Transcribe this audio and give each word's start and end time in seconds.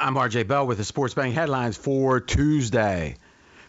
I'm 0.00 0.14
RJ 0.14 0.46
Bell 0.46 0.64
with 0.64 0.78
the 0.78 0.84
Sports 0.84 1.14
Betting 1.14 1.32
headlines 1.32 1.76
for 1.76 2.20
Tuesday. 2.20 3.16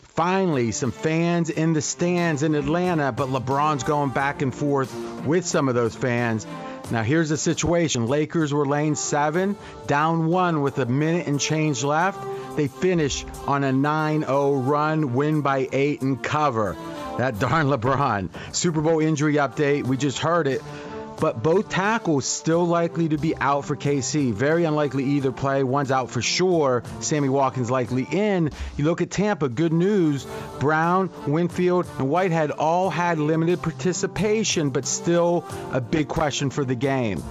Finally, 0.09 0.71
some 0.73 0.91
fans 0.91 1.49
in 1.49 1.73
the 1.73 1.81
stands 1.81 2.43
in 2.43 2.53
Atlanta, 2.53 3.11
but 3.11 3.29
LeBron's 3.29 3.81
going 3.81 4.11
back 4.11 4.43
and 4.43 4.53
forth 4.53 4.93
with 5.25 5.43
some 5.43 5.67
of 5.67 5.73
those 5.73 5.95
fans. 5.95 6.45
Now, 6.91 7.01
here's 7.01 7.29
the 7.29 7.37
situation 7.37 8.05
Lakers 8.05 8.53
were 8.53 8.67
lane 8.67 8.95
seven, 8.95 9.57
down 9.87 10.27
one 10.27 10.61
with 10.61 10.77
a 10.77 10.85
minute 10.85 11.25
and 11.25 11.39
change 11.39 11.83
left. 11.83 12.23
They 12.55 12.67
finish 12.67 13.25
on 13.47 13.63
a 13.63 13.71
9 13.71 14.21
0 14.21 14.53
run, 14.53 15.15
win 15.15 15.41
by 15.41 15.67
eight, 15.71 16.03
and 16.03 16.21
cover. 16.21 16.75
That 17.17 17.39
darn 17.39 17.67
LeBron. 17.71 18.29
Super 18.55 18.81
Bowl 18.81 18.99
injury 18.99 19.35
update. 19.35 19.83
We 19.83 19.97
just 19.97 20.19
heard 20.19 20.45
it 20.45 20.61
but 21.19 21.43
both 21.43 21.69
tackles 21.69 22.25
still 22.25 22.65
likely 22.65 23.09
to 23.09 23.17
be 23.17 23.35
out 23.35 23.65
for 23.65 23.75
KC. 23.75 24.33
Very 24.33 24.63
unlikely 24.63 25.03
either 25.03 25.31
play. 25.31 25.63
One's 25.63 25.91
out 25.91 26.09
for 26.09 26.21
sure. 26.21 26.83
Sammy 27.01 27.29
Watkins 27.29 27.69
likely 27.69 28.07
in. 28.09 28.51
You 28.77 28.85
look 28.85 29.01
at 29.01 29.11
Tampa, 29.11 29.49
good 29.49 29.73
news. 29.73 30.25
Brown, 30.59 31.09
Winfield, 31.27 31.85
and 31.97 32.09
Whitehead 32.09 32.51
all 32.51 32.89
had 32.89 33.19
limited 33.19 33.61
participation, 33.61 34.69
but 34.69 34.85
still 34.85 35.45
a 35.71 35.81
big 35.81 36.07
question 36.07 36.49
for 36.49 36.63
the 36.63 36.75
game 36.75 37.23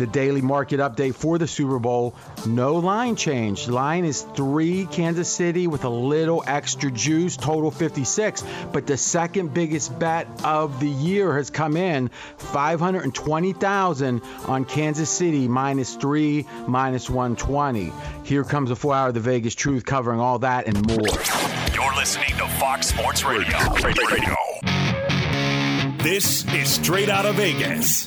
the 0.00 0.06
daily 0.06 0.40
market 0.40 0.80
update 0.80 1.14
for 1.14 1.36
the 1.36 1.46
Super 1.46 1.78
Bowl. 1.78 2.14
No 2.46 2.76
line 2.76 3.16
change. 3.16 3.68
Line 3.68 4.06
is 4.06 4.22
three 4.22 4.86
Kansas 4.86 5.28
City 5.28 5.66
with 5.66 5.84
a 5.84 5.90
little 5.90 6.42
extra 6.46 6.90
juice, 6.90 7.36
total 7.36 7.70
56. 7.70 8.42
But 8.72 8.86
the 8.86 8.96
second 8.96 9.52
biggest 9.52 9.96
bet 9.98 10.26
of 10.42 10.80
the 10.80 10.88
year 10.88 11.36
has 11.36 11.50
come 11.50 11.76
in 11.76 12.08
520,000 12.38 14.22
on 14.46 14.64
Kansas 14.64 15.10
City 15.10 15.46
minus 15.46 15.94
three, 15.94 16.46
minus 16.66 17.10
120. 17.10 17.92
Here 18.24 18.42
comes 18.42 18.70
the 18.70 18.76
four 18.76 18.94
hour 18.94 19.08
of 19.08 19.14
the 19.14 19.20
Vegas 19.20 19.54
Truth 19.54 19.84
covering 19.84 20.18
all 20.18 20.38
that 20.38 20.66
and 20.66 20.76
more. 20.86 21.08
You're 21.74 21.94
listening 21.94 22.30
to 22.38 22.48
Fox 22.58 22.86
Sports 22.86 23.22
Radio. 23.22 23.58
Radio. 23.84 24.36
This 26.02 26.50
is 26.54 26.70
straight 26.70 27.10
out 27.10 27.26
of 27.26 27.34
Vegas 27.34 28.06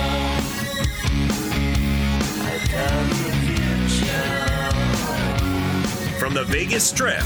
From 6.31 6.47
the 6.47 6.53
Vegas 6.53 6.87
Strip, 6.87 7.23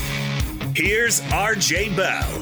here's 0.76 1.22
RJ 1.22 1.96
Bell. 1.96 2.42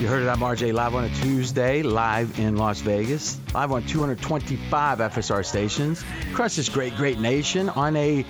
You 0.00 0.08
heard 0.08 0.24
it. 0.24 0.28
I'm 0.28 0.40
RJ 0.40 0.72
live 0.72 0.96
on 0.96 1.04
a 1.04 1.08
Tuesday, 1.20 1.84
live 1.84 2.36
in 2.40 2.56
Las 2.56 2.80
Vegas, 2.80 3.38
live 3.54 3.70
on 3.70 3.86
225 3.86 4.98
FSR 4.98 5.44
stations 5.44 6.04
across 6.32 6.56
this 6.56 6.68
great, 6.68 6.96
great 6.96 7.20
nation 7.20 7.68
on 7.68 7.94
a 7.94 8.26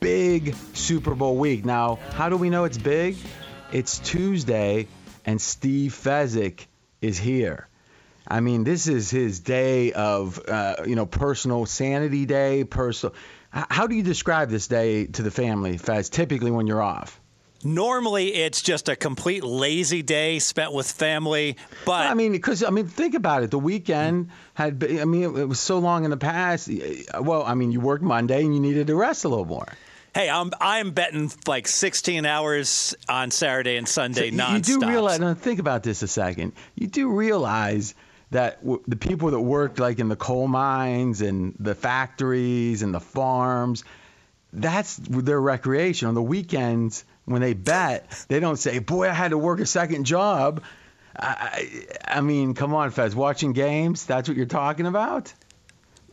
big 0.00 0.56
Super 0.74 1.14
Bowl 1.14 1.36
week. 1.36 1.64
Now, 1.64 2.00
how 2.14 2.28
do 2.28 2.36
we 2.36 2.50
know 2.50 2.64
it's 2.64 2.76
big? 2.76 3.16
It's 3.70 4.00
Tuesday, 4.00 4.88
and 5.24 5.40
Steve 5.40 5.92
Fezzik 5.92 6.66
is 7.00 7.16
here. 7.20 7.68
I 8.26 8.40
mean, 8.40 8.64
this 8.64 8.88
is 8.88 9.10
his 9.10 9.38
day 9.38 9.92
of, 9.92 10.40
uh, 10.48 10.76
you 10.84 10.96
know, 10.96 11.06
personal 11.06 11.66
sanity 11.66 12.26
day, 12.26 12.64
personal. 12.64 13.14
How 13.56 13.86
do 13.86 13.94
you 13.94 14.02
describe 14.02 14.50
this 14.50 14.68
day 14.68 15.06
to 15.06 15.22
the 15.22 15.30
family, 15.30 15.78
Fez, 15.78 16.10
typically 16.10 16.50
when 16.50 16.66
you're 16.66 16.82
off? 16.82 17.20
Normally, 17.64 18.34
it's 18.34 18.60
just 18.60 18.90
a 18.90 18.96
complete 18.96 19.42
lazy 19.42 20.02
day 20.02 20.38
spent 20.40 20.72
with 20.72 20.90
family. 20.90 21.56
But 21.86 22.06
I 22.06 22.12
mean, 22.12 22.32
because 22.32 22.62
I 22.62 22.68
mean, 22.68 22.86
think 22.86 23.14
about 23.14 23.42
it. 23.44 23.50
The 23.50 23.58
weekend 23.58 24.28
had, 24.52 24.78
been, 24.78 25.00
I 25.00 25.06
mean, 25.06 25.22
it 25.22 25.48
was 25.48 25.58
so 25.58 25.78
long 25.78 26.04
in 26.04 26.10
the 26.10 26.18
past. 26.18 26.70
Well, 27.18 27.44
I 27.44 27.54
mean, 27.54 27.72
you 27.72 27.80
worked 27.80 28.04
Monday 28.04 28.44
and 28.44 28.54
you 28.54 28.60
needed 28.60 28.88
to 28.88 28.94
rest 28.94 29.24
a 29.24 29.28
little 29.28 29.46
more. 29.46 29.66
Hey, 30.14 30.28
I'm 30.30 30.50
I'm 30.60 30.92
betting 30.92 31.30
like 31.46 31.66
16 31.66 32.24
hours 32.24 32.94
on 33.08 33.30
Saturday 33.30 33.76
and 33.76 33.88
Sunday 33.88 34.30
so 34.30 34.36
nonstop. 34.36 34.68
You 34.68 34.80
do 34.80 34.88
realize? 34.88 35.18
Now 35.20 35.34
think 35.34 35.60
about 35.60 35.82
this 35.82 36.02
a 36.02 36.08
second. 36.08 36.52
You 36.74 36.86
do 36.86 37.10
realize 37.10 37.94
that 38.30 38.60
w- 38.60 38.82
the 38.86 38.96
people 38.96 39.30
that 39.30 39.40
worked 39.40 39.78
like 39.78 39.98
in 39.98 40.08
the 40.08 40.16
coal 40.16 40.48
mines 40.48 41.20
and 41.20 41.54
the 41.58 41.74
factories 41.74 42.82
and 42.82 42.94
the 42.94 43.00
farms, 43.00 43.84
that's 44.52 44.96
their 44.96 45.40
recreation. 45.40 46.08
On 46.08 46.14
the 46.14 46.22
weekends, 46.22 47.04
when 47.24 47.40
they 47.42 47.54
bet, 47.54 48.24
they 48.28 48.40
don't 48.40 48.56
say, 48.56 48.78
"Boy, 48.78 49.08
I 49.08 49.12
had 49.12 49.30
to 49.30 49.38
work 49.38 49.60
a 49.60 49.66
second 49.66 50.04
job." 50.04 50.62
I, 51.18 51.86
I, 52.06 52.18
I 52.18 52.20
mean, 52.20 52.54
come 52.54 52.74
on, 52.74 52.90
Fez. 52.90 53.14
Watching 53.14 53.52
games, 53.52 54.04
that's 54.04 54.28
what 54.28 54.36
you're 54.36 54.46
talking 54.46 54.86
about. 54.86 55.32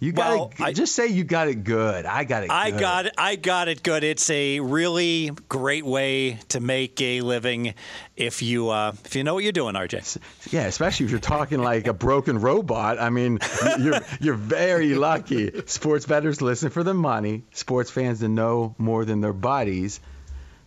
You 0.04 0.12
got 0.12 0.36
well, 0.36 0.52
it. 0.60 0.62
I, 0.62 0.74
just 0.74 0.96
say 0.96 1.08
you 1.08 1.24
got 1.24 1.48
it 1.48 1.64
good. 1.64 2.06
I 2.06 2.26
got 2.26 2.44
it. 2.44 2.52
I 2.52 2.72
good. 2.72 2.80
got 2.82 3.06
it. 3.06 3.14
I 3.18 3.38
got 3.38 3.70
it 3.70 3.84
good. 3.84 4.04
It's 4.04 4.30
a 4.30 4.60
really 4.60 5.32
great 5.48 5.86
way 5.86 6.40
to 6.50 6.60
make 6.60 7.00
a 7.00 7.22
living 7.22 7.74
if 8.18 8.42
you 8.42 8.70
uh, 8.70 8.92
if 9.06 9.16
you 9.16 9.24
know 9.24 9.34
what 9.34 9.44
you're 9.44 9.54
doing, 9.54 9.76
RJ. 9.76 10.18
Yeah, 10.52 10.66
especially 10.66 11.06
if 11.06 11.12
you're 11.12 11.22
talking 11.22 11.62
like 11.62 11.88
a 11.88 11.94
broken 11.94 12.42
robot. 12.42 13.00
I 13.00 13.12
mean, 13.12 13.40
you're 13.80 14.02
you're 14.20 14.36
very 14.36 14.94
lucky. 14.94 15.62
Sports 15.68 16.06
bettors 16.06 16.42
listen 16.42 16.70
for 16.70 16.84
the 16.84 16.94
money. 16.94 17.46
Sports 17.54 17.90
fans 17.90 18.20
to 18.20 18.28
know 18.28 18.76
more 18.78 19.06
than 19.06 19.22
their 19.22 19.32
bodies. 19.32 20.02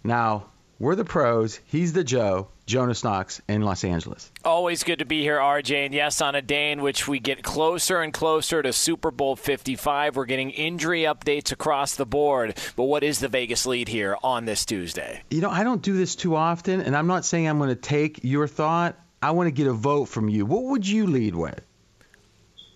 Now 0.02 0.46
we're 0.78 0.94
the 0.94 1.04
pros. 1.04 1.60
He's 1.66 1.92
the 1.92 2.04
Joe. 2.04 2.48
Jonas 2.66 3.04
Knox 3.04 3.40
in 3.48 3.62
Los 3.62 3.84
Angeles. 3.84 4.32
Always 4.44 4.82
good 4.82 4.98
to 4.98 5.04
be 5.04 5.22
here, 5.22 5.38
RJ. 5.38 5.86
And 5.86 5.94
yes, 5.94 6.20
on 6.20 6.34
a 6.34 6.42
day 6.42 6.72
in 6.72 6.82
which 6.82 7.06
we 7.06 7.20
get 7.20 7.44
closer 7.44 8.00
and 8.00 8.12
closer 8.12 8.60
to 8.60 8.72
Super 8.72 9.12
Bowl 9.12 9.36
55, 9.36 10.16
we're 10.16 10.24
getting 10.24 10.50
injury 10.50 11.02
updates 11.02 11.52
across 11.52 11.94
the 11.94 12.04
board. 12.04 12.58
But 12.74 12.84
what 12.84 13.04
is 13.04 13.20
the 13.20 13.28
Vegas 13.28 13.66
lead 13.66 13.86
here 13.88 14.16
on 14.22 14.46
this 14.46 14.64
Tuesday? 14.64 15.22
You 15.30 15.40
know, 15.40 15.50
I 15.50 15.62
don't 15.62 15.80
do 15.80 15.96
this 15.96 16.16
too 16.16 16.34
often, 16.34 16.80
and 16.80 16.96
I'm 16.96 17.06
not 17.06 17.24
saying 17.24 17.46
I'm 17.46 17.58
going 17.58 17.68
to 17.70 17.76
take 17.76 18.20
your 18.24 18.48
thought. 18.48 18.98
I 19.22 19.30
want 19.30 19.46
to 19.46 19.52
get 19.52 19.68
a 19.68 19.72
vote 19.72 20.06
from 20.06 20.28
you. 20.28 20.44
What 20.44 20.64
would 20.64 20.86
you 20.86 21.06
lead 21.06 21.36
with? 21.36 21.64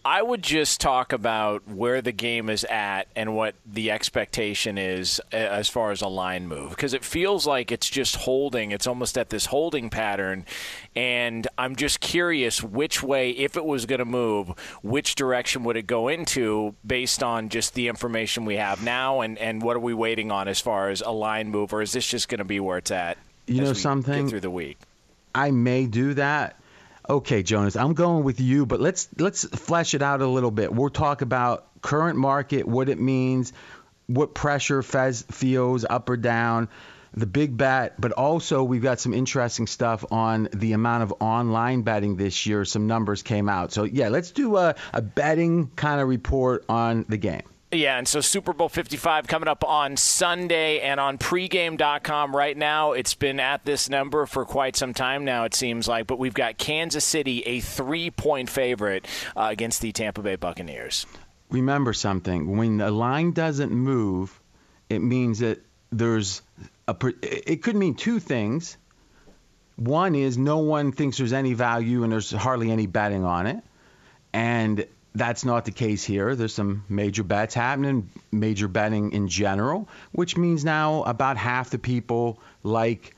I 0.05 0.22
would 0.22 0.43
just 0.43 0.81
talk 0.81 1.12
about 1.12 1.69
where 1.69 2.00
the 2.00 2.12
game 2.12 2.49
is 2.49 2.65
at 2.65 3.06
and 3.15 3.37
what 3.37 3.55
the 3.66 3.91
expectation 3.91 4.78
is 4.78 5.21
uh, 5.33 5.37
as 5.37 5.69
far 5.69 5.91
as 5.91 6.00
a 6.00 6.09
line 6.09 6.47
move 6.49 6.71
because 6.71 6.94
it 6.94 7.05
feels 7.05 7.47
like 7.47 7.71
it's 7.71 7.88
just 7.88 8.16
holding. 8.16 8.71
It's 8.71 8.87
almost 8.87 9.19
at 9.19 9.28
this 9.28 9.47
holding 9.47 9.91
pattern. 9.91 10.47
And 10.97 11.47
I'm 11.59 11.77
just 11.77 12.00
curious 12.00 12.62
which 12.62 13.03
way, 13.03 13.31
if 13.31 13.59
it 13.59 13.65
was 13.65 13.84
going 13.84 13.99
to 13.99 14.06
move, 14.06 14.49
which 14.83 15.16
direction 15.16 15.65
would 15.65 15.77
it 15.77 15.87
go 15.87 16.09
into 16.09 16.75
based 16.87 17.22
on 17.22 17.50
just 17.50 17.75
the 17.75 17.88
information 17.88 18.47
we 18.47 18.56
have 18.56 18.82
now 18.82 19.21
and, 19.21 19.37
and 19.37 19.61
what 19.61 19.77
are 19.77 19.81
we 19.81 19.93
waiting 19.93 20.31
on 20.31 20.49
as 20.49 20.61
far 20.61 20.88
as 20.88 21.03
a 21.03 21.11
line 21.11 21.50
move 21.50 21.75
or 21.75 21.82
is 21.82 21.93
this 21.93 22.06
just 22.06 22.28
going 22.28 22.38
to 22.38 22.44
be 22.44 22.59
where 22.59 22.78
it's 22.78 22.91
at? 22.91 23.19
You 23.47 23.62
know 23.62 23.72
something? 23.75 24.28
through 24.28 24.41
the 24.41 24.50
week. 24.50 24.78
I 25.34 25.50
may 25.50 25.87
do 25.87 26.15
that 26.15 26.59
Okay, 27.10 27.43
Jonas, 27.43 27.75
I'm 27.75 27.94
going 27.94 28.22
with 28.22 28.38
you, 28.38 28.66
but 28.66 28.81
let's 28.81 29.09
let's 29.19 29.43
flesh 29.44 29.94
it 29.94 30.00
out 30.00 30.21
a 30.21 30.28
little 30.28 30.53
bit. 30.53 30.72
We'll 30.72 30.91
talk 30.91 31.22
about 31.22 31.82
current 31.82 32.16
market, 32.16 32.69
what 32.69 32.88
it 32.88 33.00
means, 33.00 33.53
what 34.06 34.32
pressure 34.32 34.81
Fez 34.81 35.22
feels 35.28 35.84
up 35.84 36.09
or 36.09 36.16
down, 36.16 36.69
the 37.12 37.26
big 37.26 37.56
bet, 37.56 38.00
but 38.00 38.12
also 38.12 38.62
we've 38.62 38.81
got 38.81 39.00
some 39.00 39.12
interesting 39.12 39.67
stuff 39.67 40.05
on 40.12 40.50
the 40.52 40.73
amount 40.73 41.02
of 41.02 41.14
online 41.19 41.82
betting 41.82 42.14
this 42.14 42.46
year. 42.46 42.64
Some 42.64 42.87
numbers 42.87 43.25
came 43.25 43.49
out. 43.49 43.73
So 43.73 43.82
yeah, 43.82 44.08
let's 44.08 44.31
do 44.31 44.56
a, 44.56 44.76
a 44.94 45.02
betting 45.02 45.73
kind 45.75 46.00
of 46.00 46.06
report 46.06 46.64
on 46.69 47.06
the 47.08 47.17
game. 47.17 47.43
Yeah, 47.72 47.99
and 47.99 48.08
so 48.08 48.20
Super 48.20 48.52
Bowl 48.52 48.69
55 48.69 49.28
coming 49.28 49.49
up 49.49 49.62
on 49.62 49.96
Sunday 49.96 50.81
and 50.81 50.99
on 50.99 51.19
pregame.com 51.19 52.34
right 52.34 52.56
now. 52.56 52.93
It's 52.93 53.14
been 53.14 53.38
at 53.38 53.64
this 53.64 53.88
number 53.88 54.26
for 54.26 54.44
quite 54.44 54.75
some 54.75 54.93
time 54.93 55.25
now, 55.25 55.44
it 55.44 55.55
seems 55.55 55.87
like, 55.87 56.08
but 56.08 56.19
we've 56.19 56.34
got 56.34 56.58
Kansas 56.58 57.05
City, 57.05 57.43
a 57.43 57.61
three 57.61 58.11
point 58.11 58.50
favorite 58.50 59.06
uh, 59.37 59.49
against 59.50 59.82
the 59.82 59.93
Tampa 59.93 60.20
Bay 60.20 60.34
Buccaneers. 60.34 61.06
Remember 61.50 61.93
something 61.93 62.56
when 62.56 62.78
the 62.78 62.90
line 62.90 63.31
doesn't 63.31 63.70
move, 63.70 64.40
it 64.88 64.99
means 64.99 65.38
that 65.38 65.64
there's 65.93 66.43
a, 66.88 66.96
it 67.23 67.62
could 67.62 67.76
mean 67.76 67.94
two 67.94 68.19
things. 68.19 68.78
One 69.76 70.16
is 70.16 70.37
no 70.37 70.58
one 70.58 70.90
thinks 70.90 71.19
there's 71.19 71.32
any 71.32 71.55
value 71.55 72.02
and 72.02 72.12
there's 72.12 72.32
hardly 72.32 72.73
any 72.73 72.87
betting 72.87 73.25
on 73.25 73.46
it. 73.46 73.62
And 74.32 74.87
that's 75.15 75.45
not 75.45 75.65
the 75.65 75.73
case 75.73 76.05
here. 76.05 76.35
There's 76.35 76.55
some 76.55 76.85
major 76.89 77.25
bets 77.25 77.55
happening, 77.55 78.11
major 78.31 78.69
betting 78.69 79.12
in 79.12 79.29
general, 79.29 79.89
which 80.12 80.37
means 80.37 80.65
now 80.65 81.03
about 81.03 81.37
half 81.37 81.71
the 81.71 81.79
people 81.79 82.41
like 82.62 83.17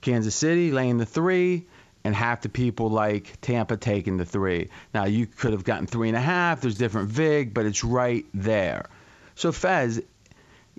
Kansas 0.00 0.34
City 0.34 0.70
laying 0.70 0.98
the 0.98 1.06
three, 1.06 1.66
and 2.04 2.14
half 2.14 2.42
the 2.42 2.48
people 2.50 2.90
like 2.90 3.40
Tampa 3.40 3.76
taking 3.76 4.18
the 4.18 4.26
three. 4.26 4.68
Now 4.92 5.04
you 5.04 5.26
could 5.26 5.52
have 5.52 5.64
gotten 5.64 5.86
three 5.86 6.08
and 6.08 6.16
a 6.16 6.20
half. 6.20 6.60
There's 6.60 6.76
different 6.76 7.08
vig, 7.08 7.54
but 7.54 7.64
it's 7.64 7.82
right 7.82 8.26
there. 8.34 8.90
So 9.34 9.50
Fez, 9.50 10.02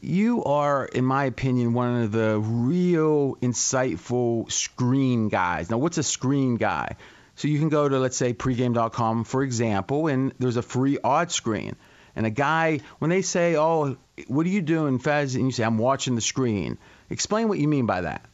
you 0.01 0.43
are, 0.43 0.85
in 0.85 1.03
my 1.03 1.25
opinion, 1.25 1.73
one 1.73 2.03
of 2.03 2.11
the 2.11 2.39
real 2.39 3.35
insightful 3.37 4.51
screen 4.51 5.29
guys. 5.29 5.69
Now, 5.69 5.79
what's 5.79 5.97
a 5.97 6.03
screen 6.03 6.57
guy? 6.57 6.95
So 7.35 7.47
you 7.47 7.59
can 7.59 7.69
go 7.69 7.87
to, 7.87 7.99
let's 7.99 8.17
say, 8.17 8.33
pregame.com, 8.33 9.25
for 9.25 9.43
example, 9.43 10.07
and 10.07 10.33
there's 10.39 10.57
a 10.57 10.61
free 10.61 10.97
odd 11.03 11.31
screen. 11.31 11.75
And 12.15 12.25
a 12.25 12.29
guy, 12.29 12.79
when 12.99 13.09
they 13.09 13.21
say, 13.21 13.57
oh, 13.57 13.97
what 14.27 14.45
are 14.45 14.49
you 14.49 14.61
doing, 14.61 14.99
Fez? 14.99 15.35
And 15.35 15.45
you 15.45 15.51
say, 15.51 15.63
I'm 15.63 15.77
watching 15.77 16.15
the 16.15 16.21
screen. 16.21 16.77
Explain 17.09 17.49
what 17.49 17.59
you 17.59 17.67
mean 17.67 17.85
by 17.85 18.01
that. 18.01 18.25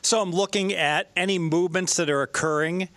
So 0.00 0.20
I'm 0.20 0.32
looking 0.32 0.72
at 0.72 1.10
any 1.14 1.38
movements 1.38 1.96
that 1.96 2.10
are 2.10 2.22
occurring 2.22 2.88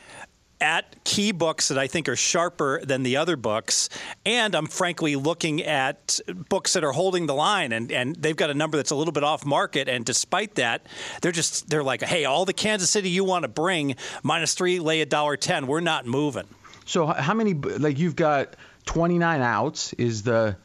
at 0.61 1.03
key 1.03 1.31
books 1.31 1.67
that 1.67 1.77
I 1.77 1.87
think 1.87 2.07
are 2.07 2.15
sharper 2.15 2.81
than 2.83 3.03
the 3.03 3.17
other 3.17 3.35
books. 3.35 3.89
And 4.25 4.55
I'm 4.55 4.67
frankly 4.67 5.15
looking 5.15 5.63
at 5.63 6.19
books 6.49 6.73
that 6.73 6.83
are 6.83 6.91
holding 6.91 7.25
the 7.25 7.35
line 7.35 7.71
and, 7.71 7.91
and 7.91 8.15
they've 8.15 8.35
got 8.35 8.49
a 8.49 8.53
number 8.53 8.77
that's 8.77 8.91
a 8.91 8.95
little 8.95 9.11
bit 9.11 9.23
off 9.23 9.45
market. 9.45 9.87
And 9.87 10.05
despite 10.05 10.55
that, 10.55 10.85
they're 11.21 11.31
just, 11.31 11.69
they're 11.69 11.83
like, 11.83 12.01
hey, 12.01 12.25
all 12.25 12.45
the 12.45 12.53
Kansas 12.53 12.89
City 12.89 13.09
you 13.09 13.23
want 13.23 13.43
to 13.43 13.49
bring, 13.49 13.95
minus 14.23 14.53
three, 14.53 14.79
lay 14.79 15.01
a 15.01 15.05
dollar 15.05 15.37
10. 15.37 15.67
We're 15.67 15.81
not 15.81 16.05
moving. 16.05 16.47
So 16.85 17.05
how 17.05 17.33
many, 17.33 17.53
like 17.53 17.99
you've 17.99 18.15
got 18.15 18.55
29 18.85 19.41
outs 19.41 19.93
is 19.93 20.23
the, 20.23 20.57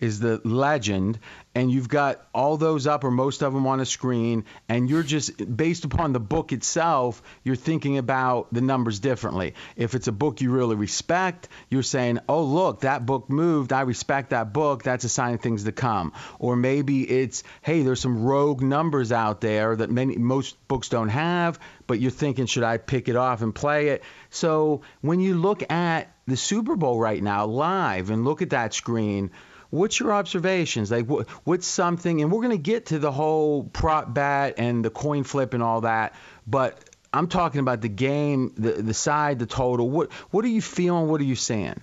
is 0.00 0.20
the 0.20 0.40
legend 0.44 1.18
and 1.54 1.70
you've 1.70 1.88
got 1.88 2.26
all 2.34 2.56
those 2.56 2.86
up 2.86 3.04
or 3.04 3.10
most 3.10 3.42
of 3.42 3.54
them 3.54 3.66
on 3.66 3.78
a 3.78 3.86
screen 3.86 4.44
and 4.68 4.90
you're 4.90 5.04
just 5.04 5.56
based 5.56 5.84
upon 5.84 6.12
the 6.12 6.20
book 6.20 6.52
itself 6.52 7.22
you're 7.44 7.54
thinking 7.56 7.98
about 7.98 8.52
the 8.52 8.60
numbers 8.60 8.98
differently. 8.98 9.54
If 9.76 9.94
it's 9.94 10.08
a 10.08 10.12
book 10.12 10.40
you 10.40 10.50
really 10.50 10.76
respect 10.76 11.48
you're 11.70 11.82
saying 11.82 12.18
oh 12.28 12.42
look 12.42 12.80
that 12.80 13.06
book 13.06 13.30
moved. 13.30 13.72
I 13.72 13.82
respect 13.82 14.30
that 14.30 14.52
book. 14.52 14.82
That's 14.82 15.04
a 15.04 15.08
sign 15.08 15.34
of 15.34 15.40
things 15.40 15.64
to 15.64 15.72
come. 15.72 16.12
Or 16.38 16.56
maybe 16.56 17.08
it's 17.08 17.44
hey 17.62 17.82
there's 17.82 18.00
some 18.00 18.24
rogue 18.24 18.62
numbers 18.62 19.12
out 19.12 19.40
there 19.40 19.76
that 19.76 19.90
many 19.90 20.16
most 20.16 20.56
books 20.68 20.88
don't 20.88 21.08
have 21.08 21.58
but 21.86 22.00
you're 22.00 22.10
thinking 22.10 22.46
should 22.46 22.62
i 22.62 22.78
pick 22.78 23.08
it 23.08 23.16
off 23.16 23.42
and 23.42 23.54
play 23.54 23.88
it? 23.88 24.02
So 24.30 24.82
when 25.02 25.20
you 25.20 25.34
look 25.34 25.70
at 25.70 26.10
the 26.26 26.36
super 26.36 26.74
bowl 26.74 26.98
right 26.98 27.22
now 27.22 27.46
live 27.46 28.10
and 28.10 28.24
look 28.24 28.42
at 28.42 28.50
that 28.50 28.74
screen 28.74 29.30
What's 29.74 29.98
your 29.98 30.12
observations? 30.12 30.90
Like, 30.90 31.06
what, 31.06 31.28
what's 31.44 31.66
something? 31.66 32.22
And 32.22 32.30
we're 32.30 32.42
going 32.42 32.56
to 32.56 32.62
get 32.62 32.86
to 32.86 32.98
the 32.98 33.10
whole 33.10 33.64
prop 33.64 34.14
bet 34.14 34.54
and 34.58 34.84
the 34.84 34.90
coin 34.90 35.24
flip 35.24 35.52
and 35.52 35.62
all 35.62 35.80
that, 35.80 36.14
but 36.46 36.78
I'm 37.14 37.28
talking 37.28 37.60
about 37.60 37.80
the 37.80 37.88
game, 37.88 38.52
the 38.56 38.72
the 38.72 38.92
side, 38.92 39.38
the 39.38 39.46
total. 39.46 39.88
What 39.88 40.12
what 40.30 40.44
are 40.44 40.48
you 40.48 40.60
feeling? 40.60 41.08
What 41.08 41.20
are 41.20 41.24
you 41.24 41.36
saying? 41.36 41.80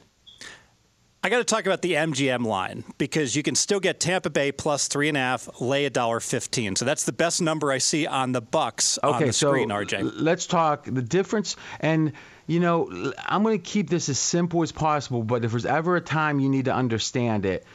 I 1.23 1.29
got 1.29 1.38
to 1.38 1.43
talk 1.43 1.65
about 1.67 1.83
the 1.83 1.93
MGM 1.93 2.45
line 2.45 2.83
because 2.97 3.35
you 3.35 3.43
can 3.43 3.53
still 3.53 3.79
get 3.79 3.99
Tampa 3.99 4.31
Bay 4.31 4.51
plus 4.51 4.88
three 4.88 5.07
and 5.07 5.15
a 5.15 5.19
half, 5.19 5.61
lay 5.61 5.85
a 5.85 5.89
dollar 5.89 6.19
fifteen. 6.19 6.75
So 6.75 6.83
that's 6.83 7.05
the 7.05 7.13
best 7.13 7.41
number 7.41 7.71
I 7.71 7.77
see 7.77 8.07
on 8.07 8.33
the 8.33 8.41
Bucks 8.41 8.99
okay, 9.01 9.13
on 9.13 9.21
the 9.27 9.33
so 9.33 9.51
screen, 9.51 9.69
RJ. 9.69 10.11
Let's 10.15 10.47
talk 10.47 10.85
the 10.85 11.01
difference. 11.01 11.55
And 11.79 12.11
you 12.47 12.59
know, 12.59 13.13
I'm 13.17 13.43
going 13.43 13.57
to 13.57 13.63
keep 13.63 13.89
this 13.89 14.09
as 14.09 14.19
simple 14.19 14.63
as 14.63 14.73
possible. 14.73 15.23
But 15.23 15.45
if 15.45 15.51
there's 15.51 15.65
ever 15.65 15.95
a 15.95 16.01
time 16.01 16.41
you 16.41 16.49
need 16.49 16.65
to 16.65 16.73
understand 16.73 17.45
it, 17.45 17.65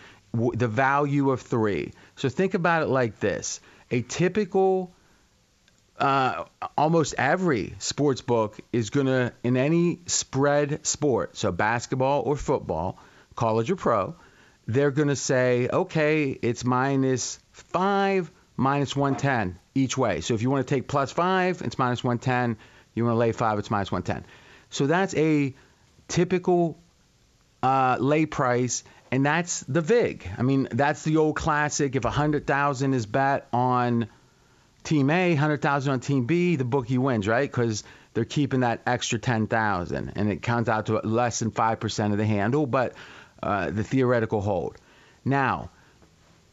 the 0.55 0.69
value 0.69 1.31
of 1.31 1.43
three. 1.43 1.93
So 2.17 2.29
think 2.29 2.55
about 2.55 2.83
it 2.83 2.87
like 2.87 3.21
this: 3.21 3.61
a 3.91 4.03
typical, 4.03 4.93
uh, 5.99 6.45
almost 6.77 7.15
every 7.19 7.75
sports 7.79 8.21
book 8.21 8.59
is 8.73 8.91
gonna 8.91 9.33
in 9.43 9.57
any 9.57 10.01
spread 10.07 10.87
sport, 10.87 11.37
so 11.37 11.53
basketball 11.53 12.23
or 12.23 12.37
football, 12.37 12.99
college 13.35 13.71
or 13.71 13.77
pro, 13.77 14.15
they're 14.67 14.91
gonna 14.91 15.17
say, 15.17 15.69
okay, 15.73 16.39
it's 16.43 16.65
minus 16.65 17.39
five, 17.53 18.31
minus 18.57 18.97
110 18.97 19.59
each 19.75 19.97
way. 19.97 20.21
So 20.21 20.35
if 20.35 20.43
you 20.43 20.51
want 20.51 20.67
to 20.67 20.75
take 20.75 20.89
plus 20.89 21.13
five, 21.13 21.63
it's 21.63 21.79
minus 21.79 22.03
110. 22.03 22.57
You 22.95 23.05
want 23.05 23.15
to 23.15 23.19
lay 23.19 23.33
five, 23.33 23.59
it's 23.59 23.71
minus 23.71 23.93
110. 23.93 24.27
So 24.71 24.87
that's 24.87 25.15
a 25.15 25.55
typical 26.09 26.79
uh, 27.63 27.97
lay 28.01 28.27
price 28.27 28.85
and 29.17 29.25
that's 29.25 29.61
the 29.61 29.81
vig. 29.81 30.29
I 30.37 30.43
mean, 30.43 30.69
that's 30.71 31.03
the 31.03 31.17
old 31.17 31.37
classic. 31.37 31.97
If 31.97 32.05
hundred 32.05 32.47
thousand 32.47 32.93
is 32.93 33.07
bet 33.07 33.49
on 33.51 34.11
Team 34.85 35.09
A, 35.09 35.35
hundred 35.35 35.63
thousand 35.63 35.95
on 35.95 36.01
Team 36.01 36.27
B, 36.27 36.57
the 36.57 36.67
bookie 36.67 36.99
wins, 36.99 37.27
right? 37.27 37.51
Because 37.51 37.83
they're 38.13 38.27
keeping 38.27 38.61
that 38.61 38.83
extra 38.87 39.19
ten 39.19 39.47
thousand, 39.47 40.13
and 40.17 40.31
it 40.31 40.43
counts 40.43 40.69
out 40.69 40.87
to 40.87 40.99
less 40.99 41.39
than 41.39 41.51
five 41.51 41.81
percent 41.81 42.13
of 42.13 42.19
the 42.19 42.27
handle, 42.27 42.67
but 42.67 42.93
uh, 43.43 43.71
the 43.71 43.83
theoretical 43.83 44.43
hold. 44.43 44.77
Now, 45.25 45.71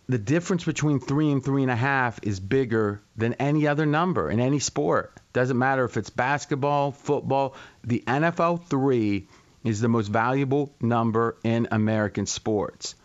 the 0.08 0.18
difference 0.18 0.64
between 0.64 1.02
three 1.02 1.34
and 1.34 1.44
three 1.44 1.64
and 1.64 1.72
a 1.72 1.76
half 1.76 2.22
is 2.24 2.40
bigger 2.40 3.02
than 3.18 3.34
any 3.34 3.68
other 3.68 3.86
number 3.86 4.32
in 4.32 4.40
any 4.40 4.60
sport. 4.60 5.20
Doesn't 5.34 5.58
matter 5.58 5.84
if 5.84 5.98
it's 5.98 6.10
basketball, 6.10 6.94
football. 6.94 7.56
The 7.84 8.06
NFL 8.08 8.68
three 8.68 9.28
is 9.64 9.80
the 9.80 9.88
most 9.88 10.08
valuable 10.08 10.74
number 10.82 11.38
in 11.44 11.68
American 11.72 12.26
sports. 12.26 12.96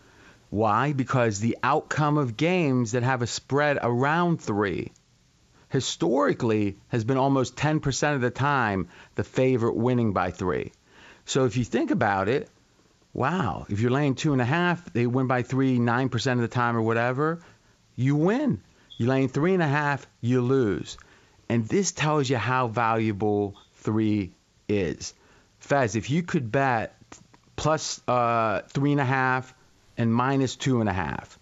Why? 0.51 0.93
Because 0.93 1.41
the 1.41 1.59
outcome 1.63 2.19
of 2.19 2.37
games 2.37 2.93
that 2.93 3.03
have 3.03 3.23
a 3.23 3.27
spread 3.27 3.79
around 3.83 4.41
three 4.41 4.93
historically 5.69 6.79
has 6.89 7.05
been 7.05 7.19
almost 7.19 7.57
10% 7.57 8.15
of 8.15 8.21
the 8.21 8.31
time 8.31 8.89
the 9.15 9.25
favorite 9.25 9.77
winning 9.77 10.13
by 10.13 10.31
three. 10.31 10.73
So 11.27 11.45
if 11.45 11.57
you 11.57 11.65
think 11.65 11.91
about 11.91 12.29
it, 12.29 12.49
wow, 13.13 13.67
if 13.69 13.81
you're 13.81 13.91
laying 13.91 14.15
two 14.15 14.33
and 14.33 14.41
a 14.41 14.47
half, 14.47 14.93
they 14.93 15.07
win 15.07 15.27
by 15.27 15.43
three 15.43 15.79
9% 15.79 16.33
of 16.33 16.41
the 16.41 16.49
time 16.49 16.77
or 16.77 16.83
whatever, 16.83 17.41
you 17.97 18.17
win. 18.17 18.63
You're 18.97 19.11
laying 19.11 19.29
three 19.29 19.55
and 19.55 19.63
a 19.63 19.69
half, 19.69 20.07
you 20.21 20.41
lose. 20.41 20.97
And 21.49 21.67
this 21.69 21.93
tells 21.93 22.29
you 22.29 22.37
how 22.37 22.69
valuable 22.69 23.55
three 23.75 24.33
is. 24.69 25.15
Fez, 25.59 25.97
if 25.97 26.11
you 26.11 26.23
could 26.23 26.51
bet 26.51 26.95
plus, 27.59 28.01
uh, 28.09 28.63
three 28.69 28.93
and 28.93 29.01
a 29.01 29.05
half 29.05 29.53
and 29.97 30.15
minus 30.15 30.57
two 30.57 30.81
and 30.81 30.89
a 30.89 30.93
half, 30.93 31.39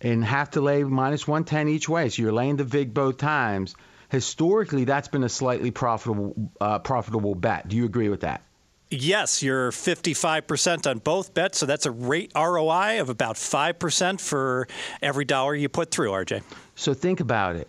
and 0.00 0.24
have 0.24 0.50
to 0.50 0.60
lay 0.60 0.82
minus 0.82 1.28
110 1.28 1.68
each 1.68 1.88
way, 1.88 2.08
so 2.08 2.22
you're 2.22 2.32
laying 2.32 2.56
the 2.56 2.64
vig 2.64 2.92
both 2.92 3.18
times. 3.18 3.76
Historically, 4.08 4.84
that's 4.84 5.08
been 5.08 5.22
a 5.24 5.28
slightly 5.28 5.70
profitable 5.70 6.34
uh, 6.60 6.78
profitable 6.80 7.34
bet. 7.34 7.68
Do 7.68 7.76
you 7.76 7.84
agree 7.84 8.08
with 8.08 8.20
that? 8.22 8.42
Yes, 8.90 9.42
you're 9.42 9.70
55% 9.70 10.90
on 10.90 10.98
both 10.98 11.32
bets, 11.32 11.56
so 11.56 11.64
that's 11.64 11.86
a 11.86 11.90
rate 11.90 12.30
ROI 12.36 13.00
of 13.00 13.08
about 13.08 13.36
5% 13.36 14.20
for 14.20 14.68
every 15.00 15.24
dollar 15.24 15.54
you 15.54 15.70
put 15.70 15.90
through, 15.90 16.10
RJ. 16.10 16.42
So 16.74 16.92
think 16.92 17.20
about 17.20 17.56
it. 17.56 17.68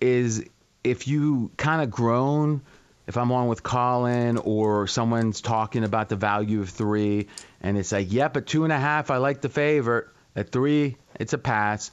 Is 0.00 0.44
if 0.82 1.06
you 1.06 1.52
kind 1.56 1.82
of 1.82 1.90
grown 1.90 2.62
if 3.06 3.16
I'm 3.16 3.30
on 3.32 3.48
with 3.48 3.62
Colin 3.62 4.36
or 4.38 4.86
someone's 4.86 5.40
talking 5.40 5.84
about 5.84 6.08
the 6.08 6.16
value 6.16 6.60
of 6.60 6.70
three, 6.70 7.28
and 7.60 7.78
it's 7.78 7.92
like, 7.92 8.12
yep, 8.12 8.36
at 8.36 8.46
two 8.46 8.64
and 8.64 8.72
a 8.72 8.78
half, 8.78 9.10
I 9.10 9.18
like 9.18 9.40
the 9.40 9.48
favorite. 9.48 10.08
At 10.34 10.50
three, 10.50 10.96
it's 11.18 11.32
a 11.32 11.38
pass. 11.38 11.90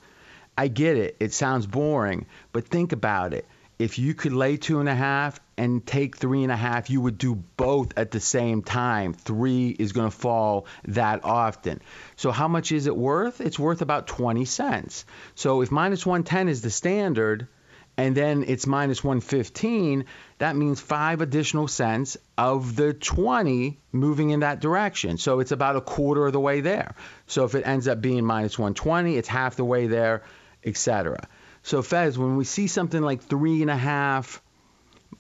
I 0.57 0.67
get 0.67 0.97
it. 0.97 1.15
It 1.19 1.33
sounds 1.33 1.65
boring, 1.65 2.25
but 2.51 2.67
think 2.67 2.91
about 2.91 3.33
it. 3.33 3.47
If 3.79 3.97
you 3.97 4.13
could 4.13 4.33
lay 4.33 4.57
two 4.57 4.79
and 4.79 4.89
a 4.89 4.95
half 4.95 5.39
and 5.57 5.85
take 5.85 6.17
three 6.17 6.43
and 6.43 6.51
a 6.51 6.55
half, 6.55 6.89
you 6.89 7.01
would 7.01 7.17
do 7.17 7.35
both 7.35 7.97
at 7.97 8.11
the 8.11 8.19
same 8.19 8.61
time. 8.61 9.13
Three 9.13 9.69
is 9.69 9.93
going 9.93 10.09
to 10.09 10.15
fall 10.15 10.67
that 10.85 11.25
often. 11.25 11.81
So, 12.15 12.31
how 12.31 12.47
much 12.47 12.71
is 12.71 12.85
it 12.85 12.95
worth? 12.95 13.41
It's 13.41 13.57
worth 13.57 13.81
about 13.81 14.07
20 14.07 14.45
cents. 14.45 15.05
So, 15.35 15.61
if 15.61 15.71
minus 15.71 16.05
110 16.05 16.49
is 16.49 16.61
the 16.61 16.69
standard, 16.69 17.47
and 17.97 18.15
then 18.15 18.43
it's 18.47 18.65
minus 18.65 19.03
115, 19.03 20.05
that 20.39 20.55
means 20.55 20.81
five 20.81 21.21
additional 21.21 21.67
cents 21.67 22.17
of 22.37 22.75
the 22.75 22.93
20 22.93 23.79
moving 23.91 24.31
in 24.31 24.39
that 24.39 24.59
direction. 24.59 25.17
So 25.17 25.39
it's 25.39 25.51
about 25.51 25.75
a 25.75 25.81
quarter 25.81 26.25
of 26.25 26.33
the 26.33 26.39
way 26.39 26.61
there. 26.61 26.95
So 27.27 27.45
if 27.45 27.53
it 27.53 27.67
ends 27.67 27.87
up 27.87 28.01
being 28.01 28.25
minus 28.25 28.57
120, 28.57 29.15
it's 29.15 29.27
half 29.27 29.55
the 29.55 29.65
way 29.65 29.87
there, 29.87 30.23
etc. 30.63 31.27
So 31.61 31.81
Fez, 31.83 32.17
when 32.17 32.35
we 32.35 32.45
see 32.45 32.67
something 32.67 33.01
like 33.01 33.21
three 33.21 33.61
and 33.61 33.69
a 33.69 33.77
half 33.77 34.41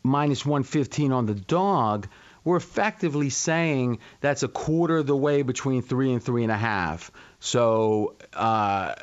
minus 0.01 0.43
115 0.43 1.11
on 1.11 1.27
the 1.27 1.35
dog, 1.35 2.07
we're 2.43 2.57
effectively 2.57 3.29
saying 3.29 3.99
that's 4.19 4.43
a 4.43 4.47
quarter 4.47 4.97
of 4.97 5.07
the 5.07 5.15
way 5.15 5.43
between 5.43 5.81
three 5.81 6.11
and 6.11 6.21
three 6.21 6.43
and 6.43 6.51
a 6.51 6.57
half. 6.57 7.11
So 7.39 8.15
uh, 8.33 8.95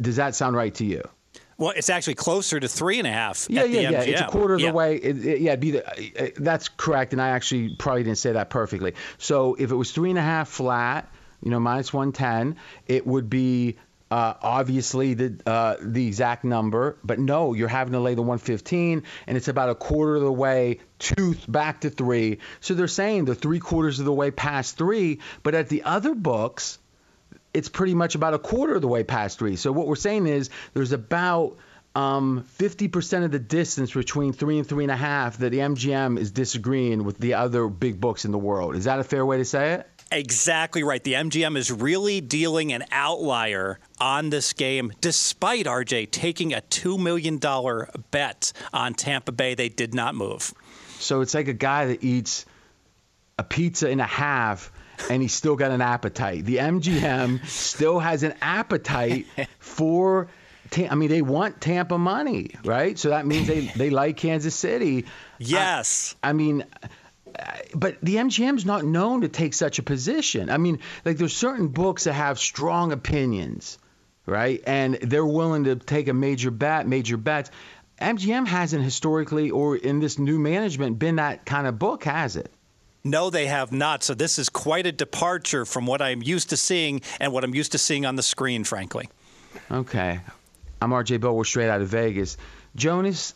does 0.00 0.16
that 0.16 0.34
sound 0.34 0.54
right 0.54 0.74
to 0.74 0.84
you? 0.84 1.02
Well, 1.60 1.72
it's 1.76 1.90
actually 1.90 2.14
closer 2.14 2.58
to 2.58 2.66
three 2.66 2.98
and 2.98 3.06
a 3.06 3.12
half. 3.12 3.46
Yeah, 3.50 3.64
yeah, 3.64 3.90
the 3.90 3.92
yeah. 3.92 4.00
It's 4.02 4.20
a 4.22 4.26
quarter 4.26 4.54
of 4.54 4.60
Yeah. 4.60 4.70
the 4.70 4.76
way. 4.76 4.96
It, 4.96 5.24
it- 5.24 5.40
yeah, 5.42 5.56
be 5.56 5.72
the, 5.72 5.86
uh, 5.86 6.28
that's 6.36 6.68
correct. 6.70 7.12
And 7.12 7.20
I 7.20 7.28
actually 7.28 7.76
probably 7.78 8.02
didn't 8.02 8.18
say 8.18 8.32
that 8.32 8.48
perfectly. 8.50 8.94
So 9.18 9.54
if 9.58 9.70
it 9.70 9.74
was 9.76 9.92
three 9.92 10.08
and 10.10 10.18
a 10.18 10.22
half 10.22 10.48
flat, 10.48 11.12
you 11.42 11.50
know, 11.50 11.60
minus 11.60 11.92
110, 11.92 12.56
it 12.86 13.06
would 13.06 13.28
be 13.30 13.76
uh, 14.10 14.34
obviously 14.42 15.14
the 15.14 15.40
uh, 15.46 15.76
the 15.80 16.06
exact 16.06 16.44
number. 16.44 16.96
But 17.04 17.18
no, 17.18 17.52
you're 17.52 17.68
having 17.68 17.92
to 17.92 18.00
lay 18.00 18.14
the 18.14 18.22
115, 18.22 19.02
and 19.26 19.36
it's 19.36 19.48
about 19.48 19.68
a 19.68 19.74
quarter 19.74 20.16
of 20.16 20.22
the 20.22 20.32
way 20.32 20.80
to 20.98 21.36
back 21.46 21.82
to 21.82 21.90
three. 21.90 22.38
So 22.60 22.74
they're 22.74 22.88
saying 22.88 23.26
they're 23.26 23.34
three 23.34 23.60
quarters 23.60 24.00
of 24.00 24.06
the 24.06 24.12
way 24.12 24.30
past 24.30 24.76
three. 24.78 25.20
But 25.42 25.54
at 25.54 25.68
the 25.68 25.82
other 25.84 26.14
books, 26.14 26.78
it's 27.52 27.68
pretty 27.68 27.94
much 27.94 28.14
about 28.14 28.34
a 28.34 28.38
quarter 28.38 28.74
of 28.74 28.82
the 28.82 28.88
way 28.88 29.02
past 29.04 29.38
three. 29.38 29.56
So 29.56 29.72
what 29.72 29.86
we're 29.86 29.96
saying 29.96 30.26
is 30.26 30.50
there's 30.74 30.92
about 30.92 31.56
um, 31.94 32.44
50% 32.58 33.24
of 33.24 33.32
the 33.32 33.38
distance 33.38 33.92
between 33.92 34.32
three 34.32 34.58
and 34.58 34.66
three 34.66 34.84
and 34.84 34.90
a 34.90 34.96
half 34.96 35.38
that 35.38 35.50
the 35.50 35.58
MGM 35.58 36.18
is 36.18 36.30
disagreeing 36.30 37.04
with 37.04 37.18
the 37.18 37.34
other 37.34 37.66
big 37.68 38.00
books 38.00 38.24
in 38.24 38.30
the 38.30 38.38
world. 38.38 38.76
Is 38.76 38.84
that 38.84 39.00
a 39.00 39.04
fair 39.04 39.26
way 39.26 39.38
to 39.38 39.44
say 39.44 39.74
it? 39.74 39.86
Exactly 40.12 40.82
right. 40.82 41.02
The 41.02 41.12
MGM 41.14 41.56
is 41.56 41.70
really 41.70 42.20
dealing 42.20 42.72
an 42.72 42.84
outlier 42.90 43.78
on 44.00 44.30
this 44.30 44.52
game, 44.52 44.92
despite 45.00 45.66
RJ 45.66 46.10
taking 46.10 46.52
a 46.52 46.62
$2 46.62 46.98
million 46.98 47.38
bet 48.10 48.52
on 48.72 48.94
Tampa 48.94 49.30
Bay. 49.30 49.54
They 49.54 49.68
did 49.68 49.94
not 49.94 50.16
move. 50.16 50.52
So 50.98 51.20
it's 51.20 51.34
like 51.34 51.46
a 51.46 51.52
guy 51.52 51.86
that 51.86 52.02
eats 52.02 52.44
a 53.38 53.44
pizza 53.44 53.88
and 53.88 54.00
a 54.00 54.06
half 54.06 54.72
and 55.08 55.22
he's 55.22 55.32
still 55.32 55.56
got 55.56 55.70
an 55.70 55.80
appetite. 55.80 56.44
The 56.44 56.56
MGM 56.56 57.46
still 57.46 57.98
has 57.98 58.22
an 58.22 58.34
appetite 58.40 59.26
for. 59.58 60.28
I 60.88 60.94
mean, 60.94 61.08
they 61.08 61.22
want 61.22 61.60
Tampa 61.60 61.98
money, 61.98 62.50
right? 62.64 62.96
So 62.96 63.08
that 63.08 63.26
means 63.26 63.48
they, 63.48 63.60
they 63.76 63.90
like 63.90 64.16
Kansas 64.16 64.54
City. 64.54 65.06
Yes. 65.38 66.14
I 66.22 66.32
mean, 66.32 66.64
uh, 67.36 67.42
but 67.74 67.96
the 68.02 68.16
MGM's 68.16 68.64
not 68.64 68.84
known 68.84 69.22
to 69.22 69.28
take 69.28 69.54
such 69.54 69.80
a 69.80 69.82
position. 69.82 70.48
I 70.48 70.58
mean, 70.58 70.78
like 71.04 71.16
there's 71.16 71.36
certain 71.36 71.68
books 71.68 72.04
that 72.04 72.12
have 72.12 72.38
strong 72.38 72.92
opinions, 72.92 73.78
right? 74.26 74.62
And 74.64 74.94
they're 74.94 75.26
willing 75.26 75.64
to 75.64 75.74
take 75.74 76.06
a 76.06 76.14
major 76.14 76.52
bet, 76.52 76.86
major 76.86 77.16
bets. 77.16 77.50
MGM 78.00 78.46
hasn't 78.46 78.82
historically, 78.82 79.50
or 79.50 79.76
in 79.76 79.98
this 79.98 80.18
new 80.18 80.38
management, 80.38 80.98
been 80.98 81.16
that 81.16 81.44
kind 81.44 81.66
of 81.66 81.78
book, 81.78 82.04
has 82.04 82.36
it? 82.36 82.50
No, 83.02 83.30
they 83.30 83.46
have 83.46 83.72
not. 83.72 84.02
So 84.02 84.14
this 84.14 84.38
is 84.38 84.48
quite 84.48 84.86
a 84.86 84.92
departure 84.92 85.64
from 85.64 85.86
what 85.86 86.02
I'm 86.02 86.22
used 86.22 86.50
to 86.50 86.56
seeing 86.56 87.00
and 87.18 87.32
what 87.32 87.44
I'm 87.44 87.54
used 87.54 87.72
to 87.72 87.78
seeing 87.78 88.04
on 88.04 88.16
the 88.16 88.22
screen, 88.22 88.64
frankly. 88.64 89.08
Okay. 89.70 90.20
I'm 90.82 90.90
RJ 90.90 91.20
Bell. 91.20 91.34
We're 91.34 91.44
straight 91.44 91.68
out 91.68 91.80
of 91.80 91.88
Vegas. 91.88 92.36
Jonas, 92.76 93.34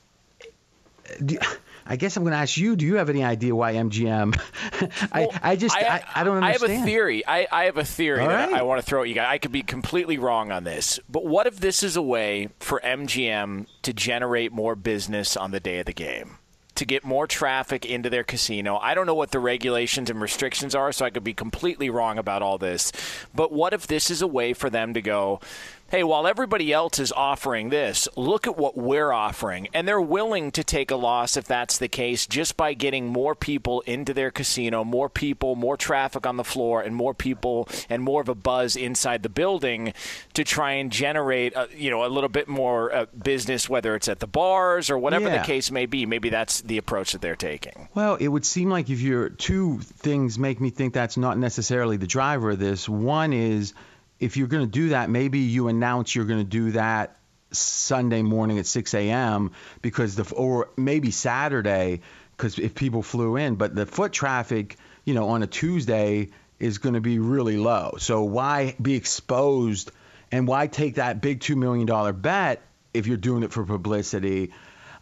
do, 1.24 1.38
I 1.86 1.96
guess 1.96 2.16
I'm 2.16 2.22
going 2.22 2.32
to 2.32 2.38
ask 2.38 2.56
you. 2.56 2.76
Do 2.76 2.86
you 2.86 2.96
have 2.96 3.10
any 3.10 3.24
idea 3.24 3.54
why 3.54 3.74
MGM? 3.74 4.38
I, 5.12 5.20
Well, 5.20 5.38
I 5.42 5.56
just 5.56 5.76
I, 5.76 6.02
I, 6.14 6.24
don't 6.24 6.38
understand. 6.38 6.72
I 6.72 6.74
have 6.74 6.82
a 6.82 6.86
theory. 6.86 7.26
I, 7.26 7.46
I 7.50 7.64
have 7.64 7.76
a 7.76 7.84
theory 7.84 8.20
All 8.20 8.28
that 8.28 8.50
right. 8.50 8.60
I 8.60 8.62
want 8.62 8.80
to 8.80 8.86
throw 8.86 9.02
at 9.02 9.08
you 9.08 9.14
guys. 9.14 9.28
I 9.28 9.38
could 9.38 9.52
be 9.52 9.62
completely 9.62 10.18
wrong 10.18 10.50
on 10.50 10.64
this, 10.64 10.98
but 11.08 11.24
what 11.24 11.46
if 11.46 11.58
this 11.58 11.82
is 11.82 11.96
a 11.96 12.02
way 12.02 12.48
for 12.60 12.80
MGM 12.80 13.66
to 13.82 13.92
generate 13.92 14.52
more 14.52 14.74
business 14.74 15.36
on 15.36 15.50
the 15.50 15.60
day 15.60 15.80
of 15.80 15.86
the 15.86 15.92
game? 15.92 16.38
To 16.76 16.84
get 16.84 17.04
more 17.04 17.26
traffic 17.26 17.86
into 17.86 18.10
their 18.10 18.24
casino. 18.24 18.78
I 18.78 18.94
don't 18.94 19.06
know 19.06 19.14
what 19.14 19.30
the 19.30 19.38
regulations 19.38 20.10
and 20.10 20.20
restrictions 20.20 20.74
are, 20.74 20.90
so 20.90 21.04
I 21.04 21.10
could 21.10 21.22
be 21.22 21.32
completely 21.32 21.88
wrong 21.88 22.18
about 22.18 22.42
all 22.42 22.58
this. 22.58 22.90
But 23.32 23.52
what 23.52 23.72
if 23.72 23.86
this 23.86 24.10
is 24.10 24.22
a 24.22 24.26
way 24.26 24.54
for 24.54 24.70
them 24.70 24.92
to 24.94 25.00
go, 25.00 25.40
hey, 25.88 26.02
while 26.02 26.26
everybody 26.26 26.72
else 26.72 26.98
is 26.98 27.12
offering 27.12 27.68
this, 27.68 28.08
look 28.16 28.46
at 28.46 28.56
what 28.58 28.76
we're 28.76 29.12
offering. 29.12 29.68
And 29.72 29.86
they're 29.86 30.00
willing 30.00 30.50
to 30.52 30.64
take 30.64 30.90
a 30.90 30.96
loss 30.96 31.36
if 31.36 31.44
that's 31.44 31.78
the 31.78 31.86
case, 31.88 32.26
just 32.26 32.56
by 32.56 32.74
getting 32.74 33.06
more 33.06 33.34
people 33.36 33.80
into 33.82 34.12
their 34.12 34.30
casino, 34.32 34.82
more 34.82 35.08
people, 35.08 35.54
more 35.54 35.76
traffic 35.76 36.26
on 36.26 36.36
the 36.36 36.42
floor, 36.44 36.82
and 36.82 36.96
more 36.96 37.14
people 37.14 37.68
and 37.88 38.02
more 38.02 38.20
of 38.20 38.28
a 38.28 38.34
buzz 38.34 38.74
inside 38.74 39.22
the 39.22 39.28
building 39.28 39.92
to 40.32 40.42
try 40.42 40.72
and 40.72 40.90
generate, 40.90 41.54
uh, 41.56 41.66
you 41.76 41.90
know, 41.90 42.04
a 42.04 42.08
little 42.08 42.28
bit 42.30 42.48
more 42.48 42.92
uh, 42.92 43.06
business, 43.22 43.68
whether 43.68 43.94
it's 43.94 44.08
at 44.08 44.18
the 44.18 44.26
bars 44.26 44.90
or 44.90 44.98
whatever 44.98 45.28
Yeah. 45.28 45.38
the 45.38 45.44
case 45.46 45.70
may 45.70 45.86
be. 45.86 46.06
Maybe 46.06 46.28
that's 46.28 46.60
the 46.62 46.78
approach 46.78 47.12
that 47.12 47.20
they're 47.20 47.36
taking. 47.36 47.88
Well, 47.94 48.16
it 48.16 48.28
would 48.28 48.44
seem 48.46 48.68
like 48.68 48.90
if 48.90 49.00
you're 49.00 49.28
two 49.28 49.78
things 49.80 50.38
make 50.38 50.60
me 50.60 50.70
think 50.70 50.92
that's 50.92 51.16
not 51.16 51.38
necessarily 51.38 51.96
the 51.98 52.06
driver 52.06 52.50
of 52.50 52.58
this. 52.58 52.88
One 52.88 53.32
is 53.32 53.74
if 54.20 54.36
you're 54.36 54.48
going 54.48 54.64
to 54.64 54.70
do 54.70 54.90
that, 54.90 55.10
maybe 55.10 55.40
you 55.40 55.68
announce 55.68 56.14
you're 56.14 56.24
going 56.24 56.40
to 56.40 56.44
do 56.44 56.72
that 56.72 57.18
Sunday 57.50 58.22
morning 58.22 58.58
at 58.58 58.66
6 58.66 58.94
a.m. 58.94 59.52
because 59.82 60.16
the 60.16 60.34
or 60.34 60.70
maybe 60.76 61.10
Saturday 61.10 62.00
because 62.36 62.58
if 62.58 62.74
people 62.74 63.02
flew 63.02 63.36
in, 63.36 63.54
but 63.54 63.74
the 63.74 63.86
foot 63.86 64.12
traffic, 64.12 64.76
you 65.04 65.14
know, 65.14 65.28
on 65.28 65.42
a 65.42 65.46
Tuesday 65.46 66.30
is 66.58 66.78
going 66.78 66.94
to 66.94 67.00
be 67.00 67.18
really 67.18 67.56
low. 67.56 67.94
So 67.98 68.24
why 68.24 68.74
be 68.80 68.94
exposed 68.94 69.92
and 70.32 70.48
why 70.48 70.66
take 70.66 70.96
that 70.96 71.20
big 71.20 71.40
two 71.40 71.56
million 71.56 71.86
dollar 71.86 72.12
bet 72.12 72.62
if 72.92 73.06
you're 73.06 73.16
doing 73.16 73.42
it 73.42 73.52
for 73.52 73.64
publicity? 73.64 74.52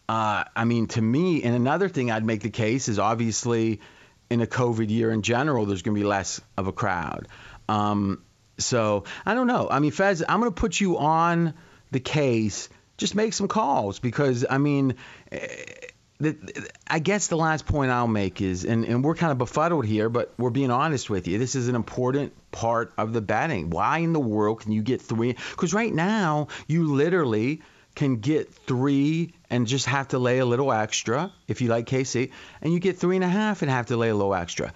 Uh, 0.09 0.45
I 0.55 0.65
mean, 0.65 0.89
to 0.89 1.01
me, 1.01 1.43
and 1.43 1.55
another 1.55 1.89
thing 1.89 2.11
I'd 2.11 2.25
make 2.25 2.43
the 2.43 2.51
case 2.51 2.89
is 2.89 2.99
obviously 2.99 3.81
in 4.29 4.41
a 4.41 4.47
COVID 4.47 4.91
year 4.91 5.11
in 5.11 5.23
general, 5.23 5.67
there's 5.67 5.83
going 5.83 5.95
to 5.95 6.01
be 6.01 6.07
less 6.07 6.41
of 6.57 6.67
a 6.67 6.73
crowd. 6.73 7.29
Um, 7.69 8.23
so 8.59 9.05
I 9.25 9.35
don't 9.35 9.47
know. 9.47 9.69
I 9.71 9.79
mean, 9.79 9.91
Fez, 9.91 10.23
I'm 10.27 10.41
going 10.41 10.53
to 10.53 10.61
put 10.61 10.81
you 10.81 10.99
on 10.99 11.55
the 11.91 12.01
case. 12.01 12.69
Just 12.97 13.15
make 13.15 13.33
some 13.33 13.49
calls 13.49 13.99
because 13.99 14.45
I 14.49 14.59
mean, 14.59 14.97
eh, 15.31 15.49
I 16.87 16.99
guess 16.99 17.27
the 17.27 17.37
last 17.37 17.67
point 17.67 17.91
I'll 17.91 18.07
make 18.07 18.41
is, 18.41 18.65
and, 18.65 18.85
and 18.85 19.03
we're 19.03 19.15
kind 19.15 19.33
of 19.33 19.39
befuddled 19.39 19.87
here, 19.87 20.09
but 20.09 20.33
we're 20.39 20.51
being 20.51 20.71
honest 20.71 21.11
with 21.11 21.27
you. 21.27 21.39
This 21.39 21.55
is 21.55 21.69
an 21.69 21.75
important 21.75 22.33
part 22.53 22.93
of 22.97 23.13
the 23.13 23.21
betting. 23.21 23.71
Why 23.71 23.99
in 23.99 24.13
the 24.13 24.21
world 24.21 24.61
can 24.61 24.73
you 24.73 24.83
get 24.83 25.03
three? 25.03 25.37
Because 25.51 25.75
right 25.75 25.93
now, 25.93 26.49
you 26.69 26.95
literally 26.95 27.63
can 27.95 28.17
get 28.17 28.55
three 28.55 29.35
and 29.51 29.67
just 29.67 29.87
have 29.87 30.09
to 30.09 30.19
lay 30.19 30.39
a 30.39 30.47
little 30.47 30.73
extra 30.73 31.33
if 31.49 31.61
you 31.61 31.69
like 31.69 31.87
KC, 31.87 32.31
and 32.61 32.73
you 32.73 32.79
get 32.79 32.99
three 32.99 33.17
and 33.17 33.25
a 33.25 33.29
half 33.29 33.63
and 33.63 33.71
have 33.71 33.87
to 33.87 33.97
lay 33.97 34.09
a 34.09 34.15
little 34.15 34.35
extra 34.35 34.73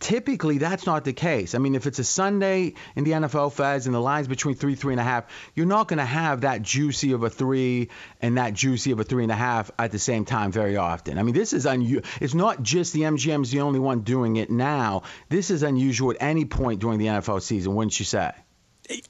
typically 0.00 0.58
that's 0.58 0.86
not 0.86 1.04
the 1.04 1.12
case. 1.12 1.54
I 1.54 1.58
mean, 1.58 1.74
if 1.74 1.86
it's 1.86 1.98
a 1.98 2.04
Sunday 2.04 2.74
in 2.94 3.04
the 3.04 3.12
NFL 3.12 3.52
Fez 3.52 3.86
and 3.86 3.94
the 3.94 4.00
line's 4.00 4.28
between 4.28 4.54
three, 4.54 4.74
three 4.74 4.92
and 4.92 5.00
a 5.00 5.04
half, 5.04 5.24
you're 5.54 5.66
not 5.66 5.88
going 5.88 5.98
to 5.98 6.04
have 6.04 6.42
that 6.42 6.62
juicy 6.62 7.12
of 7.12 7.22
a 7.22 7.30
three 7.30 7.88
and 8.20 8.38
that 8.38 8.54
juicy 8.54 8.92
of 8.92 9.00
a 9.00 9.04
three 9.04 9.22
and 9.22 9.32
a 9.32 9.36
half 9.36 9.70
at 9.78 9.92
the 9.92 9.98
same 9.98 10.24
time 10.24 10.52
very 10.52 10.76
often. 10.76 11.18
I 11.18 11.22
mean, 11.22 11.34
this 11.34 11.52
is 11.52 11.66
unusual. 11.66 12.02
It's 12.20 12.34
not 12.34 12.62
just 12.62 12.92
the 12.92 13.02
MGM's 13.02 13.50
the 13.50 13.60
only 13.60 13.80
one 13.80 14.00
doing 14.00 14.36
it 14.36 14.50
now. 14.50 15.02
This 15.28 15.50
is 15.50 15.62
unusual 15.62 16.10
at 16.10 16.18
any 16.20 16.44
point 16.44 16.80
during 16.80 16.98
the 16.98 17.06
NFL 17.06 17.42
season, 17.42 17.74
wouldn't 17.74 17.98
you 17.98 18.04
say? 18.04 18.32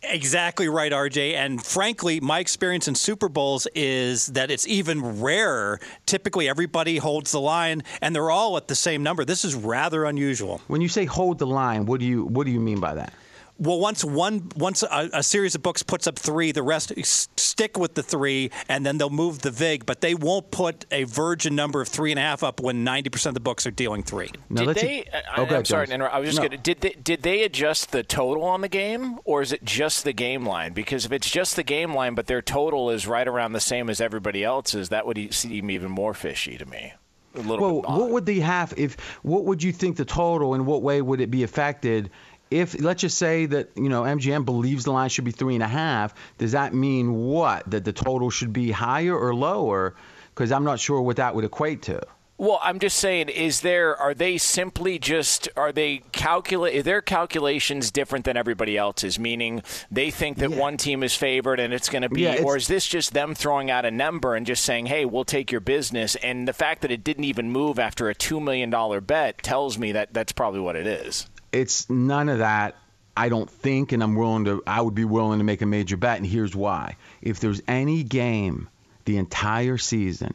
Exactly 0.02 0.68
right, 0.68 0.92
RJ. 0.92 1.34
And 1.34 1.64
frankly, 1.64 2.20
my 2.20 2.38
experience 2.38 2.88
in 2.88 2.94
Super 2.94 3.28
Bowls 3.28 3.66
is 3.74 4.26
that 4.28 4.50
it's 4.50 4.66
even 4.66 5.20
rarer. 5.20 5.80
Typically, 6.06 6.48
everybody 6.48 6.96
holds 6.96 7.32
the 7.32 7.40
line, 7.40 7.82
and 8.00 8.14
they're 8.14 8.30
all 8.30 8.56
at 8.56 8.68
the 8.68 8.74
same 8.74 9.02
number. 9.02 9.24
This 9.24 9.44
is 9.44 9.54
rather 9.54 10.04
unusual. 10.04 10.60
When 10.68 10.80
you 10.80 10.88
say 10.88 11.04
hold 11.04 11.38
the 11.38 11.46
line, 11.46 11.86
what 11.86 12.00
do 12.00 12.06
you 12.06 12.24
what 12.24 12.46
do 12.46 12.52
you 12.52 12.60
mean 12.60 12.80
by 12.80 12.94
that? 12.94 13.12
Well, 13.58 13.78
once 13.80 14.04
one 14.04 14.50
once 14.56 14.82
a, 14.82 15.08
a 15.14 15.22
series 15.22 15.54
of 15.54 15.62
books 15.62 15.82
puts 15.82 16.06
up 16.06 16.18
three, 16.18 16.52
the 16.52 16.62
rest 16.62 16.92
s- 16.96 17.28
stick 17.38 17.78
with 17.78 17.94
the 17.94 18.02
three, 18.02 18.50
and 18.68 18.84
then 18.84 18.98
they'll 18.98 19.08
move 19.08 19.40
the 19.40 19.50
vig. 19.50 19.86
But 19.86 20.02
they 20.02 20.14
won't 20.14 20.50
put 20.50 20.84
a 20.90 21.04
virgin 21.04 21.54
number 21.54 21.80
of 21.80 21.88
three 21.88 22.10
and 22.12 22.18
a 22.18 22.22
half 22.22 22.42
up 22.42 22.60
when 22.60 22.84
ninety 22.84 23.08
percent 23.08 23.30
of 23.30 23.34
the 23.34 23.40
books 23.40 23.66
are 23.66 23.70
dealing 23.70 24.02
three. 24.02 24.30
Now, 24.50 24.60
did 24.60 24.66
let's- 24.66 24.82
they? 24.82 25.00
I, 25.12 25.22
Oh, 25.38 25.42
I'm 25.44 25.48
ahead, 25.48 25.66
sorry 25.66 25.86
to 25.86 25.94
interrupt. 25.94 26.14
I 26.14 26.18
was 26.18 26.28
just 26.28 26.36
No. 26.36 26.48
going 26.48 26.50
to. 26.50 26.56
Did 26.58 26.80
they? 26.82 26.90
Did 27.02 27.22
they 27.22 27.44
adjust 27.44 27.92
the 27.92 28.02
total 28.02 28.44
on 28.44 28.60
the 28.60 28.68
game, 28.68 29.20
or 29.24 29.40
is 29.40 29.52
it 29.52 29.64
just 29.64 30.04
the 30.04 30.12
game 30.12 30.44
line? 30.44 30.74
Because 30.74 31.06
if 31.06 31.12
it's 31.12 31.30
just 31.30 31.56
the 31.56 31.62
game 31.62 31.94
line, 31.94 32.14
but 32.14 32.26
their 32.26 32.42
total 32.42 32.90
is 32.90 33.06
right 33.06 33.26
around 33.26 33.52
the 33.54 33.60
same 33.60 33.88
as 33.88 34.02
everybody 34.02 34.44
else's, 34.44 34.90
that 34.90 35.06
would 35.06 35.16
e- 35.16 35.30
seem 35.30 35.70
even 35.70 35.90
more 35.90 36.12
fishy 36.12 36.58
to 36.58 36.66
me. 36.66 36.92
A 37.34 37.40
little 37.40 37.58
Well, 37.58 37.80
bit. 37.82 37.90
what 38.00 38.10
would 38.10 38.26
they 38.26 38.40
have 38.40 38.74
if? 38.76 38.98
What 39.22 39.44
would 39.44 39.62
you 39.62 39.72
think 39.72 39.96
the 39.96 40.04
total? 40.04 40.52
and 40.54 40.66
what 40.66 40.82
way 40.82 41.00
would 41.00 41.20
it 41.22 41.30
be 41.30 41.42
affected? 41.42 42.10
If 42.50 42.80
let's 42.80 43.00
just 43.00 43.18
say 43.18 43.46
that 43.46 43.70
you 43.74 43.88
know 43.88 44.02
MGM 44.02 44.44
believes 44.44 44.84
the 44.84 44.92
line 44.92 45.08
should 45.08 45.24
be 45.24 45.32
three 45.32 45.54
and 45.54 45.62
a 45.64 45.68
half, 45.68 46.14
does 46.38 46.52
that 46.52 46.72
mean 46.74 47.14
what? 47.14 47.68
That 47.70 47.84
the 47.84 47.92
total 47.92 48.30
should 48.30 48.52
be 48.52 48.70
higher 48.70 49.16
or 49.16 49.34
lower? 49.34 49.94
Because 50.34 50.52
I'm 50.52 50.64
not 50.64 50.78
sure 50.78 51.00
what 51.00 51.16
that 51.16 51.34
would 51.34 51.44
equate 51.44 51.82
to. 51.82 52.02
Well, 52.38 52.60
I'm 52.62 52.78
just 52.80 52.98
saying, 52.98 53.30
is 53.30 53.62
there? 53.62 53.96
Are 53.96 54.12
they 54.12 54.36
simply 54.36 54.98
just? 54.98 55.48
Are 55.56 55.72
they 55.72 56.02
calculate? 56.12 56.84
Their 56.84 57.00
calculations 57.00 57.90
different 57.90 58.26
than 58.26 58.36
everybody 58.36 58.76
else's? 58.76 59.18
Meaning, 59.18 59.62
they 59.90 60.10
think 60.10 60.36
that 60.38 60.50
Yeah. 60.50 60.58
one 60.58 60.76
team 60.76 61.02
is 61.02 61.16
favored 61.16 61.58
and 61.58 61.72
it's 61.72 61.88
going 61.88 62.02
to 62.02 62.10
be, 62.10 62.20
Yeah, 62.20 62.42
or 62.44 62.58
is 62.58 62.68
this 62.68 62.86
just 62.86 63.14
them 63.14 63.34
throwing 63.34 63.70
out 63.70 63.86
a 63.86 63.90
number 63.90 64.34
and 64.34 64.44
just 64.46 64.64
saying, 64.66 64.84
"Hey, 64.86 65.06
we'll 65.06 65.24
take 65.24 65.50
your 65.50 65.62
business"? 65.62 66.14
And 66.16 66.46
the 66.46 66.52
fact 66.52 66.82
that 66.82 66.90
it 66.90 67.02
didn't 67.02 67.24
even 67.24 67.50
move 67.50 67.78
after 67.78 68.10
a 68.10 68.14
two 68.14 68.38
million 68.38 68.68
dollar 68.68 69.00
bet 69.00 69.42
tells 69.42 69.78
me 69.78 69.90
that 69.92 70.12
that's 70.12 70.32
probably 70.32 70.60
what 70.60 70.76
it 70.76 70.86
is. 70.86 71.26
It's 71.60 71.88
none 71.88 72.28
of 72.28 72.38
that. 72.38 72.76
I 73.16 73.30
don't 73.30 73.48
think, 73.48 73.92
and 73.92 74.02
I'm 74.02 74.14
willing 74.14 74.44
to, 74.44 74.62
I 74.66 74.82
would 74.82 74.94
be 74.94 75.06
willing 75.06 75.38
to 75.38 75.44
make 75.44 75.62
a 75.62 75.66
major 75.66 75.96
bet, 75.96 76.18
and 76.18 76.26
here's 76.26 76.54
why. 76.54 76.96
If 77.22 77.40
there's 77.40 77.62
any 77.66 78.02
game 78.02 78.68
the 79.06 79.16
entire 79.16 79.78
season, 79.78 80.34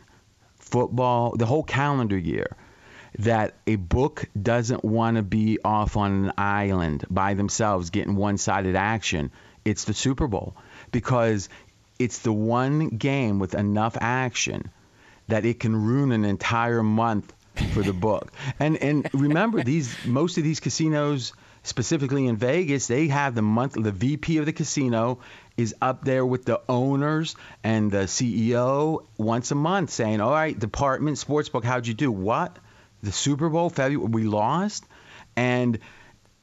football, 0.58 1.36
the 1.38 1.46
whole 1.46 1.64
calendar 1.64 2.18
year, 2.18 2.58
that 3.20 3.54
a 3.68 3.76
book 3.76 4.28
doesn't 4.42 4.84
want 4.84 5.18
to 5.18 5.22
be 5.22 5.60
off 5.64 5.96
on 5.96 6.26
an 6.26 6.34
island 6.38 7.06
by 7.10 7.36
themselves 7.36 7.92
getting 7.92 8.16
one 8.16 8.38
sided 8.38 8.76
action, 8.76 9.32
it's 9.64 9.84
the 9.84 9.94
Super 9.94 10.28
Bowl. 10.28 10.56
Because 10.92 11.50
it's 12.00 12.20
the 12.20 12.34
one 12.34 12.88
game 12.90 13.38
with 13.38 13.54
enough 13.54 13.96
action 14.02 14.72
that 15.28 15.46
it 15.46 15.60
can 15.60 15.76
ruin 15.76 16.12
an 16.12 16.26
entire 16.26 16.82
month 16.82 17.32
for 17.70 17.84
the 17.84 17.94
book. 17.94 18.32
And 18.60 18.78
and 18.78 19.10
remember 19.14 19.64
these 19.64 20.06
most 20.06 20.38
of 20.38 20.44
these 20.44 20.60
casinos 20.60 21.34
specifically 21.64 22.28
in 22.28 22.38
Vegas, 22.38 22.88
they 22.88 23.08
have 23.08 23.36
the 23.36 23.42
month 23.42 23.74
the 23.74 23.92
VP 23.92 24.38
of 24.38 24.46
the 24.46 24.54
casino 24.54 25.20
is 25.58 25.76
up 25.82 26.04
there 26.04 26.26
with 26.26 26.46
the 26.46 26.62
owners 26.68 27.36
and 27.64 27.92
the 27.92 28.06
CEO 28.06 29.06
once 29.18 29.52
a 29.52 29.56
month 29.56 29.92
saying, 29.92 30.22
"All 30.22 30.32
right, 30.32 30.58
department 30.58 31.18
sportsbook, 31.18 31.64
how'd 31.64 31.88
you 31.88 31.94
do? 31.94 32.12
What? 32.12 32.58
The 33.04 33.12
Super 33.12 33.50
Bowl, 33.50 33.70
February, 33.70 34.10
we 34.10 34.24
lost?" 34.24 34.86
And 35.36 35.80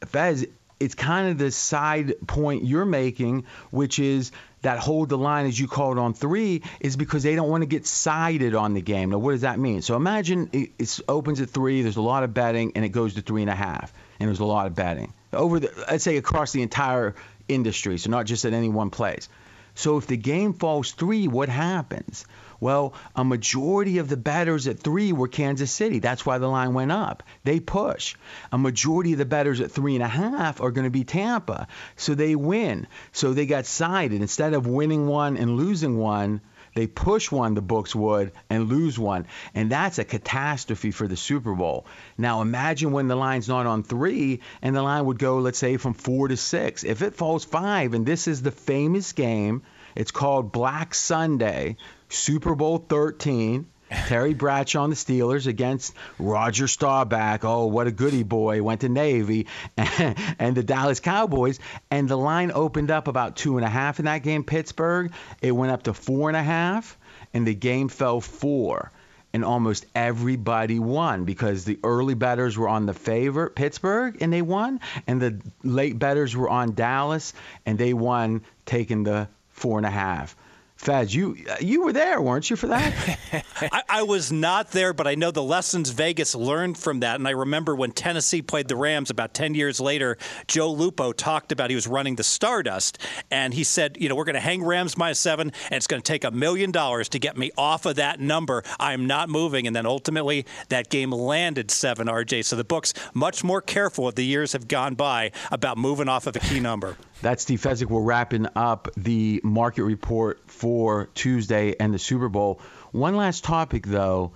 Fez, 0.06 0.46
it's 0.80 0.94
kind 0.94 1.28
of 1.30 1.38
the 1.38 1.50
side 1.50 2.14
point 2.26 2.64
you're 2.64 2.84
making, 2.84 3.44
which 3.70 3.98
is 3.98 4.30
that 4.62 4.78
hold 4.78 5.08
the 5.08 5.18
line, 5.18 5.46
as 5.46 5.58
you 5.58 5.68
call 5.68 5.92
it, 5.92 5.98
on 5.98 6.14
three, 6.14 6.62
is 6.80 6.96
because 6.96 7.22
they 7.22 7.34
don't 7.34 7.48
want 7.48 7.62
to 7.62 7.66
get 7.66 7.86
sided 7.86 8.54
on 8.54 8.74
the 8.74 8.80
game. 8.80 9.10
Now, 9.10 9.18
what 9.18 9.32
does 9.32 9.42
that 9.42 9.58
mean? 9.58 9.82
So 9.82 9.94
imagine 9.96 10.50
it, 10.52 11.00
opens 11.08 11.40
at 11.40 11.50
three, 11.50 11.82
there's 11.82 11.96
a 11.96 12.02
lot 12.02 12.24
of 12.24 12.34
betting, 12.34 12.72
and 12.74 12.84
it 12.84 12.90
goes 12.90 13.14
to 13.14 13.22
three 13.22 13.42
and 13.42 13.50
a 13.50 13.54
half, 13.54 13.92
and 14.18 14.28
there's 14.28 14.40
a 14.40 14.44
lot 14.44 14.66
of 14.66 14.74
betting 14.74 15.12
over 15.32 15.60
the, 15.60 15.72
let's 15.90 16.04
say, 16.04 16.16
across 16.16 16.52
the 16.52 16.62
entire 16.62 17.14
industry, 17.48 17.98
so 17.98 18.10
not 18.10 18.26
just 18.26 18.44
at 18.44 18.52
any 18.52 18.68
one 18.68 18.90
place. 18.90 19.28
So 19.74 19.96
if 19.96 20.06
the 20.06 20.16
game 20.16 20.54
falls 20.54 20.92
three, 20.92 21.28
what 21.28 21.48
happens? 21.48 22.24
Well, 22.60 22.94
a 23.14 23.24
majority 23.24 23.98
of 23.98 24.08
the 24.08 24.16
bettors 24.16 24.66
at 24.66 24.80
three 24.80 25.12
were 25.12 25.28
Kansas 25.28 25.70
City. 25.70 26.00
That's 26.00 26.26
why 26.26 26.38
the 26.38 26.48
line 26.48 26.74
went 26.74 26.90
up. 26.90 27.22
They 27.44 27.60
push. 27.60 28.16
A 28.50 28.58
majority 28.58 29.12
of 29.12 29.18
the 29.18 29.24
bettors 29.24 29.60
at 29.60 29.70
three 29.70 29.94
and 29.94 30.02
a 30.02 30.08
half 30.08 30.60
are 30.60 30.72
going 30.72 30.86
to 30.86 30.90
be 30.90 31.04
Tampa. 31.04 31.68
So 31.96 32.14
they 32.14 32.34
win. 32.34 32.88
So 33.12 33.32
they 33.32 33.46
got 33.46 33.66
sided. 33.66 34.20
Instead 34.20 34.54
of 34.54 34.66
winning 34.66 35.06
one 35.06 35.36
and 35.36 35.56
losing 35.56 35.98
one, 35.98 36.40
they 36.74 36.86
push 36.86 37.30
one, 37.30 37.54
the 37.54 37.62
books 37.62 37.94
would, 37.94 38.32
and 38.50 38.68
lose 38.68 38.98
one. 38.98 39.26
And 39.54 39.70
that's 39.70 39.98
a 39.98 40.04
catastrophe 40.04 40.90
for 40.90 41.08
the 41.08 41.16
Super 41.16 41.54
Bowl. 41.54 41.86
Now 42.16 42.42
imagine 42.42 42.92
when 42.92 43.08
the 43.08 43.16
line's 43.16 43.48
not 43.48 43.66
on 43.66 43.82
three 43.82 44.40
and 44.62 44.76
the 44.76 44.82
line 44.82 45.06
would 45.06 45.18
go, 45.18 45.38
let's 45.38 45.58
say, 45.58 45.76
from 45.76 45.94
four 45.94 46.28
to 46.28 46.36
six. 46.36 46.84
If 46.84 47.02
it 47.02 47.14
falls 47.14 47.44
five, 47.44 47.94
and 47.94 48.04
this 48.04 48.28
is 48.28 48.42
the 48.42 48.50
famous 48.50 49.12
game, 49.12 49.62
it's 49.96 50.10
called 50.10 50.52
Black 50.52 50.94
Sunday, 50.94 51.76
Super 52.08 52.54
Bowl 52.54 52.78
13. 52.78 53.66
Terry 53.90 54.34
Bradshaw 54.34 54.82
on 54.82 54.90
the 54.90 54.96
Steelers 54.96 55.46
against 55.46 55.94
Roger 56.18 56.68
Staubach. 56.68 57.44
Oh, 57.44 57.66
what 57.66 57.86
a 57.86 57.90
goody 57.90 58.22
boy. 58.22 58.62
Went 58.62 58.82
to 58.82 58.88
Navy. 58.88 59.46
and 59.76 60.54
the 60.54 60.62
Dallas 60.62 61.00
Cowboys. 61.00 61.58
And 61.90 62.08
the 62.08 62.16
line 62.16 62.52
opened 62.52 62.90
up 62.90 63.08
about 63.08 63.36
two 63.36 63.56
and 63.56 63.64
a 63.64 63.68
half 63.68 63.98
in 63.98 64.04
that 64.04 64.22
game, 64.22 64.44
Pittsburgh. 64.44 65.12
It 65.40 65.52
went 65.52 65.72
up 65.72 65.84
to 65.84 65.94
four 65.94 66.28
and 66.28 66.36
a 66.36 66.42
half, 66.42 66.98
and 67.32 67.46
the 67.46 67.54
game 67.54 67.88
fell 67.88 68.20
four. 68.20 68.92
And 69.32 69.44
almost 69.44 69.84
everybody 69.94 70.78
won 70.78 71.24
because 71.24 71.64
the 71.64 71.78
early 71.84 72.14
betters 72.14 72.56
were 72.56 72.68
on 72.68 72.86
the 72.86 72.94
favorite, 72.94 73.54
Pittsburgh, 73.54 74.16
and 74.22 74.32
they 74.32 74.42
won. 74.42 74.80
And 75.06 75.20
the 75.20 75.40
late 75.62 75.98
betters 75.98 76.34
were 76.34 76.48
on 76.48 76.74
Dallas, 76.74 77.34
and 77.66 77.78
they 77.78 77.92
won, 77.92 78.42
taking 78.64 79.04
the 79.04 79.28
four 79.50 79.78
and 79.78 79.86
a 79.86 79.90
half. 79.90 80.34
Fez, 80.78 81.12
you 81.12 81.36
you 81.60 81.82
were 81.82 81.92
there, 81.92 82.22
weren't 82.22 82.48
you, 82.48 82.54
for 82.54 82.68
that? 82.68 83.18
I, 83.60 83.82
I, 83.88 84.02
was 84.04 84.30
not 84.30 84.70
there, 84.70 84.92
but 84.92 85.08
I 85.08 85.16
know 85.16 85.32
the 85.32 85.42
lessons 85.42 85.90
Vegas 85.90 86.36
learned 86.36 86.78
from 86.78 87.00
that. 87.00 87.16
And 87.16 87.26
I 87.26 87.32
remember 87.32 87.74
when 87.74 87.90
Tennessee 87.90 88.42
played 88.42 88.68
the 88.68 88.76
Rams 88.76 89.10
about 89.10 89.34
10 89.34 89.56
years 89.56 89.80
later, 89.80 90.16
Joe 90.46 90.70
Lupo 90.70 91.12
talked 91.12 91.50
about 91.50 91.70
he 91.70 91.74
was 91.74 91.88
running 91.88 92.14
the 92.14 92.22
Stardust, 92.22 92.98
and 93.28 93.52
he 93.52 93.64
said, 93.64 93.96
you 94.00 94.08
know, 94.08 94.14
we're 94.14 94.24
going 94.24 94.34
to 94.34 94.40
hang 94.40 94.62
Rams 94.62 94.96
minus 94.96 95.18
seven, 95.18 95.52
and 95.64 95.74
it's 95.74 95.88
going 95.88 96.00
to 96.00 96.06
take 96.06 96.22
a 96.22 96.30
million 96.30 96.70
dollars 96.70 97.08
to 97.08 97.18
get 97.18 97.36
me 97.36 97.50
off 97.58 97.84
of 97.84 97.96
that 97.96 98.20
number. 98.20 98.62
I'm 98.78 99.08
not 99.08 99.28
moving. 99.28 99.66
And 99.66 99.74
then 99.74 99.84
ultimately, 99.84 100.46
that 100.68 100.90
game 100.90 101.10
landed 101.10 101.72
seven, 101.72 102.06
RJ. 102.06 102.44
So 102.44 102.54
the 102.54 102.62
book's 102.62 102.94
much 103.14 103.42
more 103.42 103.60
careful 103.60 104.06
as 104.06 104.14
the 104.14 104.24
years 104.24 104.52
have 104.52 104.68
gone 104.68 104.94
by 104.94 105.32
about 105.50 105.76
moving 105.76 106.08
off 106.08 106.28
of 106.28 106.36
a 106.36 106.40
key 106.40 106.60
number. 106.60 106.96
That's 107.20 107.42
Steve 107.42 107.60
Fezzik. 107.60 107.86
We're 107.86 108.02
wrapping 108.02 108.46
up 108.54 108.88
the 108.96 109.40
market 109.42 109.82
report 109.82 110.40
for 110.46 111.06
Tuesday 111.14 111.74
and 111.78 111.92
the 111.92 111.98
Super 111.98 112.28
Bowl. 112.28 112.60
One 112.92 113.16
last 113.16 113.42
topic, 113.44 113.86
though, 113.86 114.32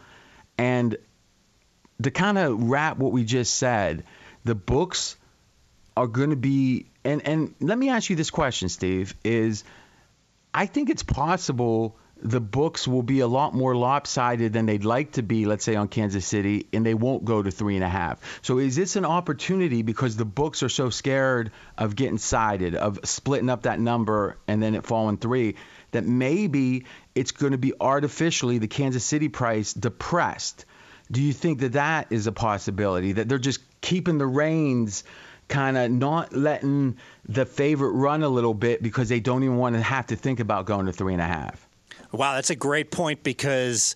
and 0.59 0.97
to 2.03 2.11
kind 2.11 2.39
of 2.39 2.63
wrap 2.65 2.99
what 2.99 3.13
we 3.13 3.25
just 3.25 3.55
said, 3.55 4.05
the 4.45 4.57
books 4.57 5.17
are 5.97 6.09
going 6.09 6.31
to 6.31 6.37
be, 6.37 6.87
and, 7.05 7.27
and 7.27 7.55
let 7.61 7.79
me 7.79 7.91
ask 7.91 8.11
you 8.11 8.17
this 8.17 8.31
question, 8.31 8.69
Steve, 8.69 9.15
is 9.25 9.63
I 10.53 10.67
think 10.67 10.91
it's 10.91 11.05
possible 11.05 11.97
the 12.23 12.41
books 12.41 12.87
will 12.87 13.03
be 13.03 13.21
a 13.21 13.27
lot 13.27 13.53
more 13.53 13.75
lopsided 13.75 14.53
than 14.53 14.67
they'd 14.67 14.85
like 14.85 15.13
to 15.13 15.23
be, 15.23 15.45
let's 15.45 15.65
say 15.65 15.75
on 15.75 15.89
Kansas 15.89 16.25
City, 16.25 16.67
and 16.73 16.87
they 16.87 16.95
won't 16.95 17.25
go 17.25 17.43
to 17.43 17.51
three 17.51 17.75
and 17.75 17.85
a 17.85 17.89
half. 17.89 18.21
So 18.43 18.59
is 18.59 18.77
this 18.77 18.95
an 18.97 19.05
opportunity 19.05 19.83
because 19.83 20.17
the 20.17 20.25
books 20.25 20.63
are 20.63 20.69
so 20.69 20.89
scared 20.91 21.51
of 21.77 21.97
getting 21.97 22.19
sided, 22.19 22.77
of 22.77 23.01
splitting 23.05 23.51
up 23.51 23.63
that 23.63 23.81
number 23.81 24.39
and 24.47 24.63
then 24.63 24.75
it 24.75 24.87
falling 24.87 25.19
three, 25.19 25.57
that 25.91 26.05
maybe 26.05 26.87
it's 27.15 27.33
going 27.33 27.53
to 27.53 27.59
be 27.59 27.73
artificially 27.81 28.59
the 28.59 28.69
Kansas 28.69 29.05
City 29.05 29.29
price 29.29 29.73
depressed? 29.73 30.65
Do 31.11 31.21
you 31.21 31.33
think 31.33 31.59
that 31.59 31.73
that 31.73 32.07
is 32.11 32.29
a 32.29 32.33
possibility 32.33 33.13
that 33.13 33.29
they're 33.29 33.39
just 33.39 33.61
keeping 33.81 34.19
the 34.19 34.27
reins? 34.27 35.05
kind 35.49 35.77
of 35.77 35.91
not 35.91 36.33
letting 36.33 36.97
the 37.29 37.45
favorite 37.45 37.91
run 37.91 38.23
a 38.23 38.29
little 38.29 38.55
bit 38.55 38.83
because 38.83 39.11
they 39.11 39.21
don't 39.21 39.43
even 39.43 39.59
want 39.59 39.75
to 39.75 39.83
have 39.83 40.07
to 40.07 40.17
think 40.17 40.41
about 40.41 40.65
going 40.65 40.87
to 40.87 40.93
three 40.93 41.13
and 41.13 41.21
a 41.21 41.27
half. 41.27 41.69
Wow, 42.13 42.35
that's 42.35 42.51
a 42.51 42.57
great 42.57 42.91
point 42.91 43.23
because 43.23 43.95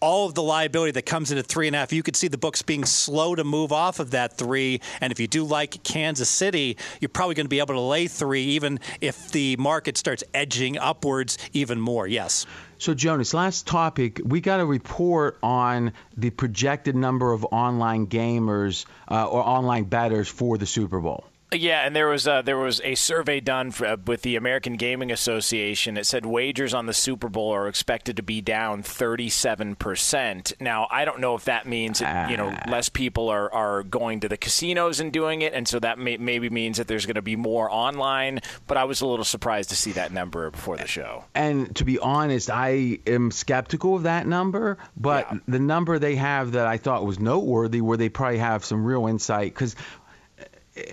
all 0.00 0.26
of 0.26 0.34
the 0.34 0.42
liability 0.42 0.92
that 0.92 1.06
comes 1.06 1.30
into 1.30 1.42
three 1.42 1.66
and 1.66 1.74
a 1.74 1.78
half, 1.80 1.92
you 1.92 2.02
could 2.02 2.16
see 2.16 2.28
the 2.28 2.38
books 2.38 2.62
being 2.62 2.84
slow 2.84 3.34
to 3.34 3.44
move 3.44 3.72
off 3.72 3.98
of 3.98 4.10
that 4.10 4.36
three. 4.36 4.80
And 5.00 5.10
if 5.10 5.18
you 5.18 5.26
do 5.26 5.44
like 5.44 5.82
Kansas 5.82 6.28
City, 6.28 6.76
you're 7.00 7.08
probably 7.08 7.34
going 7.34 7.46
to 7.46 7.50
be 7.50 7.58
able 7.58 7.74
to 7.74 7.80
lay 7.80 8.06
three, 8.06 8.42
even 8.42 8.78
if 9.00 9.32
the 9.32 9.56
market 9.56 9.96
starts 9.96 10.22
edging 10.34 10.78
upwards 10.78 11.38
even 11.52 11.80
more. 11.80 12.06
Yes. 12.06 12.46
So, 12.78 12.92
Jonas, 12.92 13.32
last 13.32 13.66
topic. 13.66 14.20
We 14.22 14.42
got 14.42 14.60
a 14.60 14.66
report 14.66 15.38
on 15.42 15.92
the 16.16 16.30
projected 16.30 16.94
number 16.94 17.32
of 17.32 17.46
online 17.50 18.06
gamers 18.06 18.84
uh, 19.10 19.26
or 19.26 19.42
online 19.42 19.84
bettors 19.84 20.28
for 20.28 20.58
the 20.58 20.66
Super 20.66 21.00
Bowl. 21.00 21.24
Yeah, 21.52 21.86
and 21.86 21.94
there 21.94 22.08
was 22.08 22.26
a, 22.26 22.42
there 22.44 22.58
was 22.58 22.80
a 22.82 22.96
survey 22.96 23.38
done 23.38 23.70
for, 23.70 23.86
uh, 23.86 23.96
with 24.04 24.22
the 24.22 24.34
American 24.34 24.74
Gaming 24.76 25.12
Association. 25.12 25.96
It 25.96 26.04
said 26.04 26.26
wagers 26.26 26.74
on 26.74 26.86
the 26.86 26.92
Super 26.92 27.28
Bowl 27.28 27.52
are 27.52 27.68
expected 27.68 28.16
to 28.16 28.22
be 28.22 28.40
down 28.40 28.82
37%. 28.82 30.60
Now, 30.60 30.88
I 30.90 31.04
don't 31.04 31.20
know 31.20 31.36
if 31.36 31.44
that 31.44 31.66
means 31.66 32.00
that, 32.00 32.30
you 32.30 32.36
know 32.36 32.52
ah. 32.52 32.68
less 32.68 32.88
people 32.88 33.28
are, 33.28 33.52
are 33.52 33.84
going 33.84 34.20
to 34.20 34.28
the 34.28 34.36
casinos 34.36 34.98
and 34.98 35.12
doing 35.12 35.42
it, 35.42 35.52
and 35.52 35.68
so 35.68 35.78
that 35.78 36.00
may, 36.00 36.16
maybe 36.16 36.50
means 36.50 36.78
that 36.78 36.88
there's 36.88 37.06
going 37.06 37.14
to 37.14 37.22
be 37.22 37.36
more 37.36 37.70
online. 37.70 38.40
But 38.66 38.76
I 38.76 38.84
was 38.84 39.00
a 39.00 39.06
little 39.06 39.24
surprised 39.24 39.70
to 39.70 39.76
see 39.76 39.92
that 39.92 40.12
number 40.12 40.50
before 40.50 40.76
the 40.76 40.88
show. 40.88 41.24
And 41.34 41.74
to 41.76 41.84
be 41.84 42.00
honest, 42.00 42.50
I 42.50 42.98
am 43.06 43.30
skeptical 43.30 43.94
of 43.94 44.02
that 44.02 44.26
number. 44.26 44.78
But 44.96 45.28
yeah. 45.30 45.38
the 45.46 45.60
number 45.60 46.00
they 46.00 46.16
have 46.16 46.52
that 46.52 46.66
I 46.66 46.76
thought 46.78 47.06
was 47.06 47.20
noteworthy, 47.20 47.80
where 47.80 47.96
they 47.96 48.08
probably 48.08 48.38
have 48.38 48.64
some 48.64 48.84
real 48.84 49.06
insight, 49.06 49.54
because 49.54 49.76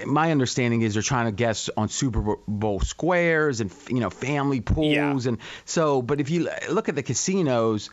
my 0.05 0.31
understanding 0.31 0.81
is 0.81 0.93
they're 0.93 1.03
trying 1.03 1.25
to 1.25 1.31
guess 1.31 1.69
on 1.75 1.89
Super 1.89 2.37
Bowl 2.47 2.79
squares 2.79 3.61
and 3.61 3.71
you 3.89 3.99
know 3.99 4.09
family 4.09 4.61
pools 4.61 5.25
yeah. 5.25 5.29
and 5.29 5.37
so. 5.65 6.01
But 6.01 6.19
if 6.19 6.29
you 6.29 6.49
look 6.69 6.89
at 6.89 6.95
the 6.95 7.03
casinos, 7.03 7.89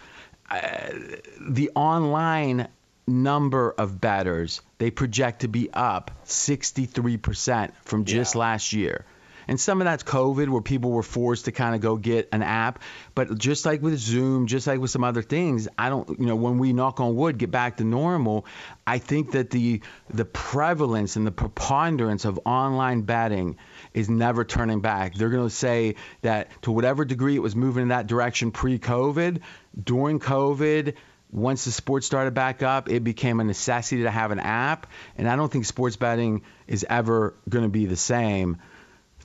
uh, 0.51 0.61
the 1.41 1.71
online 1.75 2.69
number 3.07 3.71
of 3.71 4.01
bettors 4.01 4.61
they 4.79 4.91
project 4.91 5.41
to 5.41 5.49
be 5.49 5.69
up 5.73 6.11
63% 6.25 7.73
from 7.85 8.05
just 8.05 8.35
yeah. 8.35 8.41
last 8.41 8.73
year. 8.73 9.05
And 9.51 9.59
some 9.59 9.81
of 9.81 9.85
that's 9.85 10.05
COVID, 10.05 10.49
where 10.49 10.63
people 10.63 10.93
were 10.93 11.03
forced 11.03 11.47
to 11.47 11.53
kind 11.53 11.75
of 11.75 11.81
go 11.81 11.97
get 11.97 12.29
an 12.31 12.45
app. 12.45 12.85
But 13.17 13.37
just 13.37 13.67
like 13.67 13.83
with 13.83 13.99
Zoom, 13.99 14.47
just 14.47 14.69
like 14.69 14.79
with 14.79 14.93
some 14.93 15.03
other 15.03 15.23
things, 15.23 15.67
I 15.77 15.89
don't, 15.89 16.09
you 16.21 16.27
know, 16.27 16.37
when 16.37 16.59
we 16.59 16.73
knock 16.73 17.01
on 17.01 17.17
wood, 17.17 17.37
get 17.37 17.51
back 17.51 17.79
to 17.79 17.85
normal, 17.85 18.47
I 18.87 18.99
think 18.99 19.33
that 19.33 19.51
the 19.51 19.83
the 20.09 20.25
prevalence 20.25 21.17
and 21.17 21.27
the 21.27 21.33
preponderance 21.33 22.25
of 22.25 22.39
online 22.45 23.03
betting 23.03 23.57
is 23.93 24.09
never 24.09 24.45
turning 24.45 24.83
back. 24.83 25.17
They're 25.17 25.31
going 25.31 25.49
to 25.49 25.55
say 25.55 25.97
that 26.23 26.51
to 26.63 26.71
whatever 26.71 27.05
degree 27.05 27.35
it 27.35 27.43
was 27.43 27.57
moving 27.57 27.83
in 27.83 27.89
that 27.89 28.07
direction 28.07 28.53
pre-COVID, 28.53 29.41
during 29.83 30.21
COVID, 30.21 30.95
once 31.33 31.65
the 31.65 31.73
sports 31.73 32.07
started 32.07 32.35
back 32.35 32.63
up, 32.63 32.89
it 32.89 33.03
became 33.03 33.41
a 33.41 33.45
necessity 33.45 34.05
to 34.05 34.11
have 34.13 34.31
an 34.31 34.39
app. 34.39 34.87
And 35.19 35.29
I 35.29 35.35
don't 35.35 35.51
think 35.51 35.65
sports 35.65 35.97
betting 35.97 36.43
is 36.69 36.87
ever 36.89 37.35
going 37.49 37.65
to 37.65 37.69
be 37.69 37.87
the 37.87 37.97
same. 37.97 38.59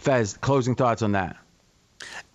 Fez, 0.06 0.38
closing 0.38 0.76
thoughts 0.76 1.02
on 1.02 1.14
that. 1.14 1.36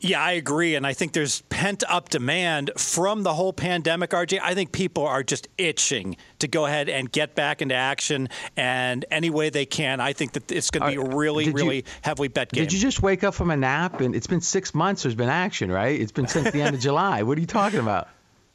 Yeah, 0.00 0.20
I 0.20 0.32
agree. 0.32 0.74
And 0.74 0.86
I 0.86 0.92
think 0.92 1.12
there's 1.12 1.42
pent 1.42 1.84
up 1.88 2.08
demand 2.08 2.72
from 2.76 3.22
the 3.22 3.34
whole 3.34 3.52
pandemic, 3.52 4.10
RJ. 4.10 4.40
I 4.42 4.54
think 4.54 4.72
people 4.72 5.06
are 5.06 5.22
just 5.22 5.46
itching 5.58 6.16
to 6.38 6.48
go 6.48 6.66
ahead 6.66 6.88
and 6.88 7.12
get 7.12 7.34
back 7.34 7.62
into 7.62 7.74
action. 7.74 8.28
And 8.56 9.04
any 9.10 9.30
way 9.30 9.50
they 9.50 9.66
can, 9.66 10.00
I 10.00 10.14
think 10.14 10.32
that 10.32 10.50
it's 10.50 10.70
going 10.70 10.82
to 10.90 11.00
be 11.00 11.06
a 11.06 11.16
really, 11.16 11.50
really 11.50 11.76
you, 11.76 11.82
heavily 12.02 12.28
bet 12.28 12.50
game. 12.50 12.64
Did 12.64 12.72
you 12.72 12.80
just 12.80 13.02
wake 13.02 13.22
up 13.22 13.34
from 13.34 13.50
a 13.50 13.56
nap? 13.56 14.00
And 14.00 14.16
it's 14.16 14.26
been 14.26 14.40
six 14.40 14.74
months 14.74 15.02
there's 15.02 15.14
been 15.14 15.28
action, 15.28 15.70
right? 15.70 16.00
It's 16.00 16.12
been 16.12 16.26
since 16.26 16.50
the 16.50 16.62
end 16.62 16.74
of 16.74 16.80
July. 16.80 17.22
What 17.22 17.38
are 17.38 17.40
you 17.40 17.46
talking 17.46 17.80
about? 17.80 18.08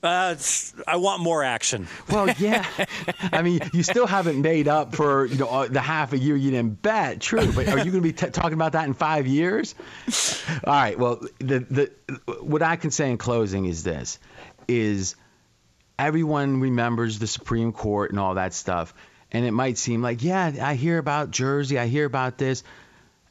Uh, 0.05 0.35
I 0.87 0.97
want 0.97 1.21
more 1.21 1.43
action. 1.43 1.87
Well, 2.09 2.29
yeah. 2.37 2.65
I 3.33 3.41
mean, 3.41 3.59
you 3.73 3.81
still 3.81 4.05
haven't 4.05 4.39
made 4.41 4.67
up 4.67 4.95
for 4.95 5.25
you 5.25 5.37
know 5.37 5.47
uh, 5.47 5.67
the 5.67 5.81
half 5.81 6.13
a 6.13 6.17
year 6.17 6.35
you 6.35 6.51
didn't 6.51 6.81
bet. 6.81 7.21
True, 7.21 7.51
but 7.51 7.67
are 7.67 7.79
you 7.79 7.91
going 7.91 7.93
to 7.93 8.01
be 8.01 8.13
t- 8.13 8.29
talking 8.29 8.53
about 8.53 8.73
that 8.73 8.85
in 8.85 8.93
five 8.93 9.25
years? 9.25 9.73
All 10.63 10.73
right. 10.73 10.97
Well, 10.97 11.21
the 11.39 11.59
the 11.59 11.91
what 12.39 12.61
I 12.61 12.75
can 12.75 12.91
say 12.91 13.09
in 13.09 13.17
closing 13.17 13.65
is 13.65 13.83
this: 13.83 14.19
is 14.67 15.15
everyone 15.97 16.59
remembers 16.59 17.17
the 17.17 17.27
Supreme 17.27 17.71
Court 17.71 18.11
and 18.11 18.19
all 18.19 18.35
that 18.35 18.53
stuff, 18.53 18.93
and 19.31 19.43
it 19.43 19.51
might 19.51 19.79
seem 19.79 20.03
like, 20.03 20.23
yeah, 20.23 20.53
I 20.61 20.75
hear 20.75 20.99
about 20.99 21.31
Jersey, 21.31 21.79
I 21.79 21.87
hear 21.87 22.05
about 22.05 22.37
this. 22.37 22.63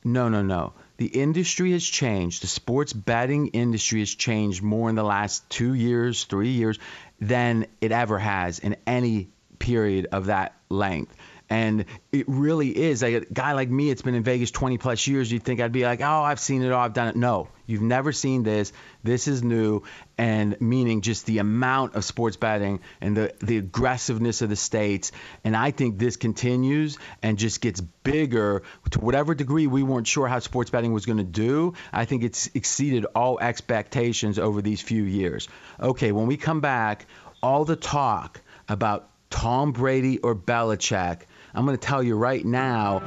No, 0.02 0.28
no, 0.28 0.42
no 0.42 0.72
the 0.96 1.07
industry 1.07 1.72
has 1.72 1.85
changed. 1.85 2.42
The 2.42 2.46
sports 2.46 2.92
betting 2.92 3.48
industry 3.48 4.00
has 4.00 4.14
changed 4.14 4.62
more 4.62 4.88
in 4.88 4.94
the 4.94 5.02
last 5.02 5.48
two 5.50 5.74
years, 5.74 6.24
three 6.24 6.50
years 6.50 6.78
than 7.20 7.66
it 7.80 7.92
ever 7.92 8.18
has 8.18 8.59
in 8.59 8.76
any 8.87 9.28
period 9.59 10.09
of 10.12 10.26
that 10.26 10.54
length. 10.68 11.16
And 11.50 11.85
it 12.11 12.24
really 12.26 12.76
is. 12.76 13.02
Like 13.02 13.14
a 13.14 13.20
guy 13.26 13.52
like 13.52 13.68
me, 13.68 13.90
it's 13.90 14.02
been 14.02 14.14
in 14.14 14.22
Vegas 14.22 14.50
20 14.50 14.78
plus 14.78 15.07
years. 15.07 15.30
You'd 15.30 15.42
think 15.42 15.61
I'd 15.61 15.72
be 15.72 15.85
like, 15.85 16.00
oh, 16.00 16.22
I've 16.22 16.40
seen 16.40 16.62
it 16.62 16.72
all, 16.72 16.83
I've 16.83 16.94
done 16.94 17.09
it. 17.09 17.16
No, 17.16 17.48
you've 17.66 17.83
never 17.83 18.12
seen 18.12 18.42
this. 18.42 18.72
This 19.02 19.28
is 19.28 19.42
new, 19.42 19.83
and 20.16 20.59
meaning 20.61 21.02
just 21.02 21.26
the 21.26 21.38
amount 21.38 21.96
of 21.96 22.04
sports 22.04 22.37
betting 22.38 22.80
and 23.00 23.14
the, 23.14 23.35
the 23.40 23.59
aggressiveness 23.59 24.40
of 24.40 24.48
the 24.48 24.57
states. 24.57 25.12
And 25.44 25.54
I 25.54 25.70
think 25.70 25.98
this 25.98 26.16
continues 26.16 26.96
and 27.22 27.37
just 27.37 27.61
gets 27.61 27.80
bigger 27.80 28.62
to 28.90 29.00
whatever 29.00 29.35
degree 29.35 29.66
we 29.66 29.83
weren't 29.83 30.07
sure 30.07 30.26
how 30.26 30.38
sports 30.38 30.70
betting 30.70 30.94
was 30.94 31.04
going 31.04 31.18
to 31.18 31.24
do. 31.24 31.74
I 31.92 32.07
think 32.07 32.24
it's 32.24 32.48
exceeded 32.54 33.04
all 33.14 33.38
expectations 33.38 34.38
over 34.38 34.62
these 34.62 34.80
few 34.80 35.02
years. 35.02 35.48
Okay, 35.78 36.11
when 36.12 36.26
we 36.26 36.38
come 36.38 36.61
back, 36.61 37.07
all 37.42 37.66
the 37.66 37.76
talk 37.76 38.40
about 38.66 39.11
Tom 39.28 39.72
Brady 39.72 40.18
or 40.18 40.35
Belichick 40.35 41.22
I'm 41.54 41.64
going 41.64 41.76
to 41.76 41.86
tell 41.86 42.02
you 42.02 42.16
right 42.16 42.44
now, 42.44 43.02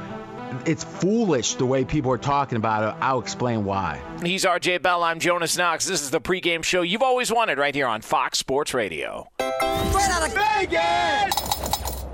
it's 0.64 0.82
foolish 0.82 1.54
the 1.54 1.66
way 1.66 1.84
people 1.84 2.10
are 2.10 2.18
talking 2.18 2.56
about 2.56 2.82
it. 2.82 2.96
I'll 3.02 3.20
explain 3.20 3.64
why. 3.64 4.00
He's 4.22 4.44
RJ 4.44 4.82
Bell. 4.82 5.02
I'm 5.02 5.18
Jonas 5.20 5.56
Knox. 5.58 5.84
This 5.86 6.00
is 6.00 6.10
the 6.10 6.20
pregame 6.20 6.64
show 6.64 6.82
you've 6.82 7.02
always 7.02 7.30
wanted 7.30 7.58
right 7.58 7.74
here 7.74 7.86
on 7.86 8.00
Fox 8.00 8.38
Sports 8.38 8.72
Radio. 8.72 9.28
Straight 9.38 10.10
out 10.10 10.26
of 10.26 10.34
Vegas! 10.34 12.04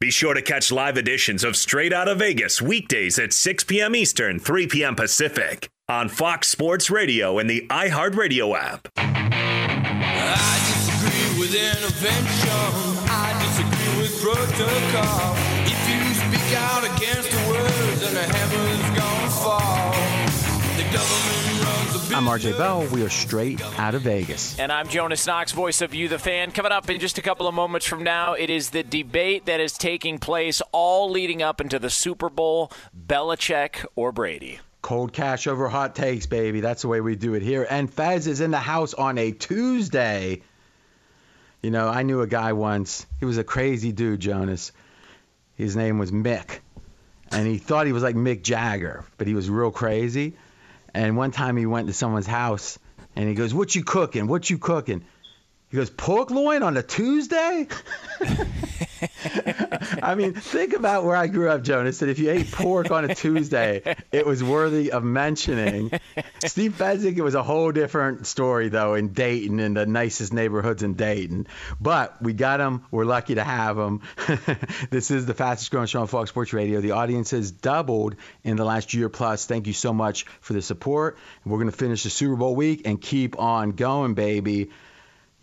Be 0.00 0.10
sure 0.10 0.34
to 0.34 0.42
catch 0.42 0.70
live 0.70 0.98
editions 0.98 1.44
of 1.44 1.56
Straight 1.56 1.92
Out 1.92 2.08
of 2.08 2.18
Vegas 2.18 2.60
weekdays 2.60 3.18
at 3.18 3.32
6 3.32 3.64
p.m. 3.64 3.96
Eastern, 3.96 4.38
3 4.38 4.66
p.m. 4.66 4.94
Pacific 4.94 5.70
on 5.88 6.10
Fox 6.10 6.48
Sports 6.48 6.90
Radio 6.90 7.38
and 7.38 7.48
the 7.48 7.66
iHeartRadio 7.70 8.54
app. 8.54 8.88
I 8.96 10.60
disagree 10.66 11.40
with 11.40 11.54
intervention. 11.54 12.50
I 13.08 13.32
disagree 13.40 14.02
with 14.02 14.20
protocol 14.20 15.53
out 16.54 16.84
against 16.84 17.30
the 17.30 17.48
words 17.48 18.02
and 18.06 18.16
the 18.16 18.22
heavens 18.22 18.98
gonna 18.98 19.30
fall. 19.30 19.94
I'm 22.14 22.26
RJ 22.26 22.56
Bell. 22.56 22.86
We 22.92 23.04
are 23.04 23.08
straight 23.08 23.60
out 23.76 23.96
of 23.96 24.02
Vegas. 24.02 24.56
And 24.56 24.70
I'm 24.70 24.86
Jonas 24.86 25.26
Knox, 25.26 25.50
voice 25.50 25.80
of 25.80 25.92
You, 25.94 26.06
the 26.06 26.18
fan. 26.18 26.52
Coming 26.52 26.70
up 26.70 26.88
in 26.88 27.00
just 27.00 27.18
a 27.18 27.22
couple 27.22 27.48
of 27.48 27.54
moments 27.54 27.86
from 27.86 28.04
now, 28.04 28.34
it 28.34 28.50
is 28.50 28.70
the 28.70 28.84
debate 28.84 29.46
that 29.46 29.58
is 29.58 29.72
taking 29.72 30.18
place 30.18 30.62
all 30.70 31.10
leading 31.10 31.42
up 31.42 31.60
into 31.60 31.80
the 31.80 31.90
Super 31.90 32.30
Bowl 32.30 32.70
Belichick 32.96 33.84
or 33.96 34.12
Brady. 34.12 34.60
Cold 34.80 35.12
cash 35.12 35.48
over 35.48 35.68
hot 35.68 35.96
takes, 35.96 36.26
baby. 36.26 36.60
That's 36.60 36.82
the 36.82 36.88
way 36.88 37.00
we 37.00 37.16
do 37.16 37.34
it 37.34 37.42
here. 37.42 37.66
And 37.68 37.92
Fez 37.92 38.28
is 38.28 38.40
in 38.40 38.52
the 38.52 38.58
house 38.58 38.94
on 38.94 39.18
a 39.18 39.32
Tuesday. 39.32 40.42
You 41.62 41.72
know, 41.72 41.88
I 41.88 42.04
knew 42.04 42.20
a 42.20 42.28
guy 42.28 42.52
once. 42.52 43.06
He 43.18 43.24
was 43.24 43.38
a 43.38 43.44
crazy 43.44 43.90
dude, 43.90 44.20
Jonas. 44.20 44.70
His 45.56 45.76
name 45.76 45.98
was 45.98 46.10
Mick, 46.10 46.60
and 47.30 47.46
he 47.46 47.58
thought 47.58 47.86
he 47.86 47.92
was 47.92 48.02
like 48.02 48.16
Mick 48.16 48.42
Jagger, 48.42 49.04
but 49.18 49.26
he 49.26 49.34
was 49.34 49.48
real 49.48 49.70
crazy. 49.70 50.36
And 50.92 51.16
one 51.16 51.30
time 51.30 51.56
he 51.56 51.66
went 51.66 51.86
to 51.88 51.92
someone's 51.92 52.26
house, 52.26 52.78
and 53.16 53.28
he 53.28 53.34
goes, 53.34 53.54
"What 53.54 53.74
you 53.74 53.84
cooking? 53.84 54.26
What 54.26 54.48
you 54.50 54.58
cooking?" 54.58 55.04
He 55.74 55.78
goes, 55.78 55.90
pork 55.90 56.30
loin 56.30 56.62
on 56.62 56.76
a 56.76 56.84
Tuesday? 56.84 57.66
I 60.02 60.14
mean, 60.14 60.34
think 60.34 60.74
about 60.74 61.04
where 61.04 61.16
I 61.16 61.26
grew 61.26 61.50
up, 61.50 61.62
Jonas, 61.62 61.98
that 61.98 62.08
if 62.08 62.18
you 62.18 62.30
ate 62.30 62.50
pork 62.50 62.90
on 62.90 63.08
a 63.08 63.14
Tuesday, 63.14 63.96
it 64.12 64.26
was 64.26 64.42
worthy 64.42 64.92
of 64.92 65.04
mentioning. 65.04 65.90
Steve 66.44 66.74
Fezzik, 66.78 67.16
it 67.16 67.22
was 67.22 67.34
a 67.34 67.42
whole 67.42 67.72
different 67.72 68.26
story, 68.26 68.68
though, 68.68 68.94
in 68.94 69.08
Dayton, 69.08 69.60
in 69.60 69.74
the 69.74 69.86
nicest 69.86 70.32
neighborhoods 70.32 70.82
in 70.82 70.94
Dayton. 70.94 71.46
But 71.80 72.20
we 72.22 72.32
got 72.32 72.60
him. 72.60 72.84
We're 72.90 73.04
lucky 73.04 73.36
to 73.36 73.44
have 73.44 73.78
him. 73.78 74.02
this 74.90 75.10
is 75.10 75.26
the 75.26 75.34
fastest 75.34 75.70
growing 75.70 75.86
show 75.86 76.00
on 76.00 76.06
Fox 76.06 76.30
Sports 76.30 76.52
Radio. 76.52 76.80
The 76.80 76.92
audience 76.92 77.30
has 77.30 77.50
doubled 77.50 78.16
in 78.42 78.56
the 78.56 78.64
last 78.64 78.94
year 78.94 79.08
plus. 79.08 79.46
Thank 79.46 79.66
you 79.66 79.72
so 79.72 79.92
much 79.92 80.24
for 80.40 80.52
the 80.52 80.62
support. 80.62 81.18
We're 81.44 81.58
going 81.58 81.70
to 81.70 81.76
finish 81.76 82.02
the 82.02 82.10
Super 82.10 82.36
Bowl 82.36 82.54
week 82.54 82.82
and 82.84 83.00
keep 83.00 83.38
on 83.38 83.72
going, 83.72 84.14
baby. 84.14 84.70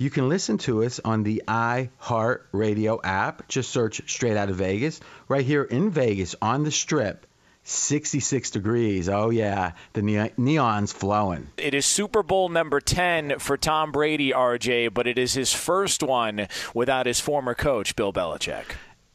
You 0.01 0.09
can 0.09 0.29
listen 0.29 0.57
to 0.59 0.83
us 0.83 0.99
on 1.05 1.21
the 1.21 1.43
iHeart 1.47 2.39
Radio 2.51 2.99
app. 3.03 3.47
Just 3.47 3.69
search 3.69 4.01
Straight 4.11 4.35
Out 4.35 4.49
of 4.49 4.55
Vegas. 4.55 4.99
Right 5.27 5.45
here 5.45 5.61
in 5.61 5.91
Vegas 5.91 6.35
on 6.41 6.63
the 6.63 6.71
strip. 6.71 7.27
66 7.65 8.49
degrees. 8.49 9.07
Oh, 9.07 9.29
yeah. 9.29 9.73
The 9.93 10.31
neon's 10.37 10.91
flowing. 10.91 11.49
It 11.55 11.75
is 11.75 11.85
Super 11.85 12.23
Bowl 12.23 12.49
number 12.49 12.81
10 12.81 13.37
for 13.37 13.57
Tom 13.57 13.91
Brady, 13.91 14.31
RJ, 14.31 14.91
but 14.91 15.05
it 15.05 15.19
is 15.19 15.35
his 15.35 15.53
first 15.53 16.01
one 16.01 16.47
without 16.73 17.05
his 17.05 17.19
former 17.19 17.53
coach, 17.53 17.95
Bill 17.95 18.11
Belichick. 18.11 18.65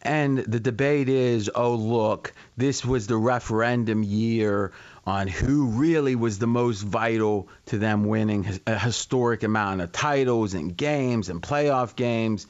And 0.03 0.39
the 0.39 0.61
debate 0.61 1.09
is 1.09 1.51
oh, 1.53 1.75
look, 1.75 2.33
this 2.57 2.85
was 2.85 3.09
the 3.09 3.17
referendum 3.17 4.05
year 4.05 4.71
on 5.07 5.29
who 5.29 5.67
really 5.67 6.17
was 6.17 6.39
the 6.39 6.49
most 6.49 6.83
vital 6.83 7.49
to 7.67 7.79
them 7.79 8.05
winning 8.05 8.47
a 8.67 8.77
historic 8.77 9.45
amount 9.45 9.81
of 9.81 9.93
titles 9.93 10.55
and 10.55 10.77
games 10.77 11.29
and 11.29 11.41
playoff 11.41 11.95
games. 11.95 12.47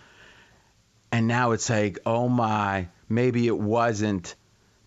And 1.13 1.29
now 1.29 1.53
it's 1.53 1.69
like, 1.69 1.99
oh 2.07 2.29
my, 2.29 2.89
maybe 3.09 3.47
it 3.47 3.59
wasn't 3.59 4.35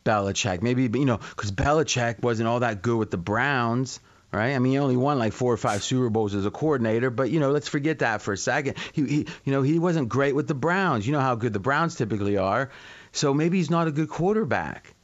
Belichick. 0.04 0.64
Maybe, 0.64 0.84
you 0.84 1.06
know, 1.06 1.18
because 1.18 1.52
Belichick 1.52 2.22
wasn't 2.24 2.50
all 2.50 2.62
that 2.62 2.82
good 2.82 2.98
with 2.98 3.12
the 3.12 3.18
Browns, 3.18 4.00
right? 4.32 4.56
I 4.56 4.60
mean, 4.60 4.72
he 4.74 4.80
only 4.80 4.98
won 4.98 5.20
like 5.20 5.34
four 5.34 5.54
or 5.54 5.58
five 5.58 5.84
Super 5.84 6.10
Bowls 6.10 6.34
as 6.34 6.48
a 6.48 6.52
coordinator, 6.52 7.12
but, 7.12 7.30
you 7.30 7.40
know, 7.40 7.52
let's 7.52 7.68
forget 7.68 8.00
that 8.00 8.24
for 8.24 8.34
a 8.34 8.38
second. 8.38 8.78
He, 8.94 9.06
he 9.06 9.28
you 9.44 9.52
know, 9.52 9.62
he 9.62 9.78
wasn't 9.78 10.10
great 10.10 10.34
with 10.34 10.48
the 10.48 10.56
Browns. 10.56 11.06
You 11.06 11.14
know 11.14 11.20
how 11.20 11.36
good 11.36 11.54
the 11.54 11.60
Browns 11.60 11.96
typically 11.96 12.38
are. 12.38 12.72
So 13.12 13.32
maybe 13.32 13.58
he's 13.58 13.70
not 13.70 13.88
a 13.88 13.92
good 13.92 14.10
quarterback. 14.10 14.96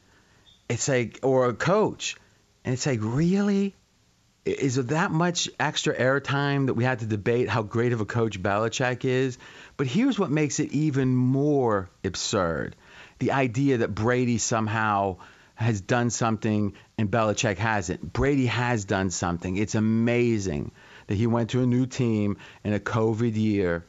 It's 0.68 0.88
like, 0.88 1.20
or 1.22 1.48
a 1.48 1.54
coach. 1.54 2.16
And 2.66 2.72
it's 2.72 2.84
like, 2.84 2.98
really? 3.00 3.76
Is 4.44 4.74
there 4.74 4.84
that 4.84 5.12
much 5.12 5.48
extra 5.58 5.96
airtime 5.96 6.66
that 6.66 6.74
we 6.74 6.82
had 6.82 6.98
to 6.98 7.06
debate 7.06 7.48
how 7.48 7.62
great 7.62 7.92
of 7.92 8.00
a 8.00 8.04
coach 8.04 8.42
Belichick 8.42 9.04
is? 9.04 9.38
But 9.76 9.86
here's 9.86 10.18
what 10.18 10.32
makes 10.32 10.58
it 10.58 10.72
even 10.72 11.14
more 11.14 11.88
absurd 12.04 12.76
the 13.18 13.32
idea 13.32 13.78
that 13.78 13.94
Brady 13.94 14.36
somehow 14.36 15.16
has 15.54 15.80
done 15.80 16.10
something 16.10 16.74
and 16.98 17.10
Belichick 17.10 17.56
hasn't. 17.56 18.12
Brady 18.12 18.46
has 18.46 18.84
done 18.84 19.10
something. 19.10 19.56
It's 19.56 19.74
amazing 19.74 20.72
that 21.06 21.14
he 21.14 21.26
went 21.26 21.50
to 21.50 21.62
a 21.62 21.66
new 21.66 21.86
team 21.86 22.36
in 22.62 22.74
a 22.74 22.80
COVID 22.80 23.36
year 23.36 23.86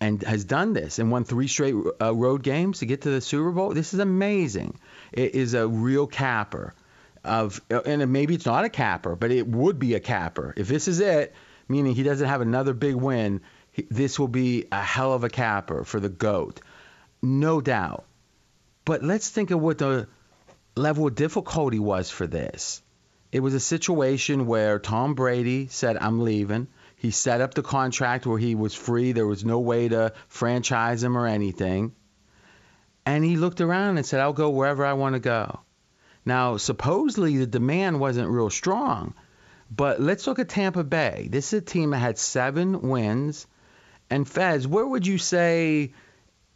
and 0.00 0.22
has 0.22 0.44
done 0.44 0.74
this 0.74 0.98
and 0.98 1.10
won 1.10 1.24
three 1.24 1.48
straight 1.48 1.74
uh, 2.00 2.14
road 2.14 2.42
games 2.42 2.80
to 2.80 2.86
get 2.86 3.02
to 3.02 3.10
the 3.10 3.20
Super 3.20 3.50
Bowl. 3.50 3.70
This 3.70 3.94
is 3.94 4.00
amazing. 4.00 4.78
It 5.12 5.34
is 5.34 5.54
a 5.54 5.66
real 5.66 6.06
capper 6.06 6.74
of, 7.28 7.60
and 7.70 8.12
maybe 8.12 8.34
it's 8.34 8.46
not 8.46 8.64
a 8.64 8.68
capper, 8.68 9.14
but 9.14 9.30
it 9.30 9.46
would 9.46 9.78
be 9.78 9.94
a 9.94 10.00
capper. 10.00 10.54
If 10.56 10.68
this 10.68 10.88
is 10.88 11.00
it, 11.00 11.34
meaning 11.68 11.94
he 11.94 12.02
doesn't 12.02 12.26
have 12.26 12.40
another 12.40 12.74
big 12.74 12.94
win, 12.94 13.42
this 13.90 14.18
will 14.18 14.28
be 14.28 14.66
a 14.72 14.82
hell 14.82 15.12
of 15.12 15.24
a 15.24 15.28
capper 15.28 15.84
for 15.84 16.00
the 16.00 16.08
GOAT. 16.08 16.60
No 17.22 17.60
doubt. 17.60 18.04
But 18.84 19.02
let's 19.02 19.28
think 19.28 19.50
of 19.50 19.60
what 19.60 19.78
the 19.78 20.08
level 20.74 21.06
of 21.06 21.14
difficulty 21.14 21.78
was 21.78 22.10
for 22.10 22.26
this. 22.26 22.82
It 23.30 23.40
was 23.40 23.54
a 23.54 23.60
situation 23.60 24.46
where 24.46 24.78
Tom 24.78 25.14
Brady 25.14 25.66
said, 25.68 25.98
I'm 25.98 26.20
leaving. 26.20 26.68
He 26.96 27.10
set 27.10 27.40
up 27.40 27.54
the 27.54 27.62
contract 27.62 28.26
where 28.26 28.38
he 28.38 28.54
was 28.54 28.74
free. 28.74 29.12
There 29.12 29.26
was 29.26 29.44
no 29.44 29.60
way 29.60 29.88
to 29.88 30.14
franchise 30.28 31.02
him 31.02 31.16
or 31.16 31.26
anything. 31.26 31.94
And 33.04 33.24
he 33.24 33.36
looked 33.36 33.60
around 33.60 33.98
and 33.98 34.06
said, 34.06 34.20
I'll 34.20 34.32
go 34.32 34.50
wherever 34.50 34.84
I 34.84 34.94
want 34.94 35.14
to 35.14 35.20
go. 35.20 35.60
Now, 36.24 36.56
supposedly 36.56 37.38
the 37.38 37.46
demand 37.46 38.00
wasn't 38.00 38.28
real 38.28 38.50
strong, 38.50 39.14
but 39.70 40.00
let's 40.00 40.26
look 40.26 40.38
at 40.38 40.48
Tampa 40.48 40.84
Bay. 40.84 41.28
This 41.30 41.52
is 41.52 41.62
a 41.62 41.64
team 41.64 41.90
that 41.90 41.98
had 41.98 42.18
seven 42.18 42.82
wins. 42.88 43.46
And 44.10 44.28
Fez, 44.28 44.66
where 44.66 44.86
would 44.86 45.06
you 45.06 45.18
say, 45.18 45.92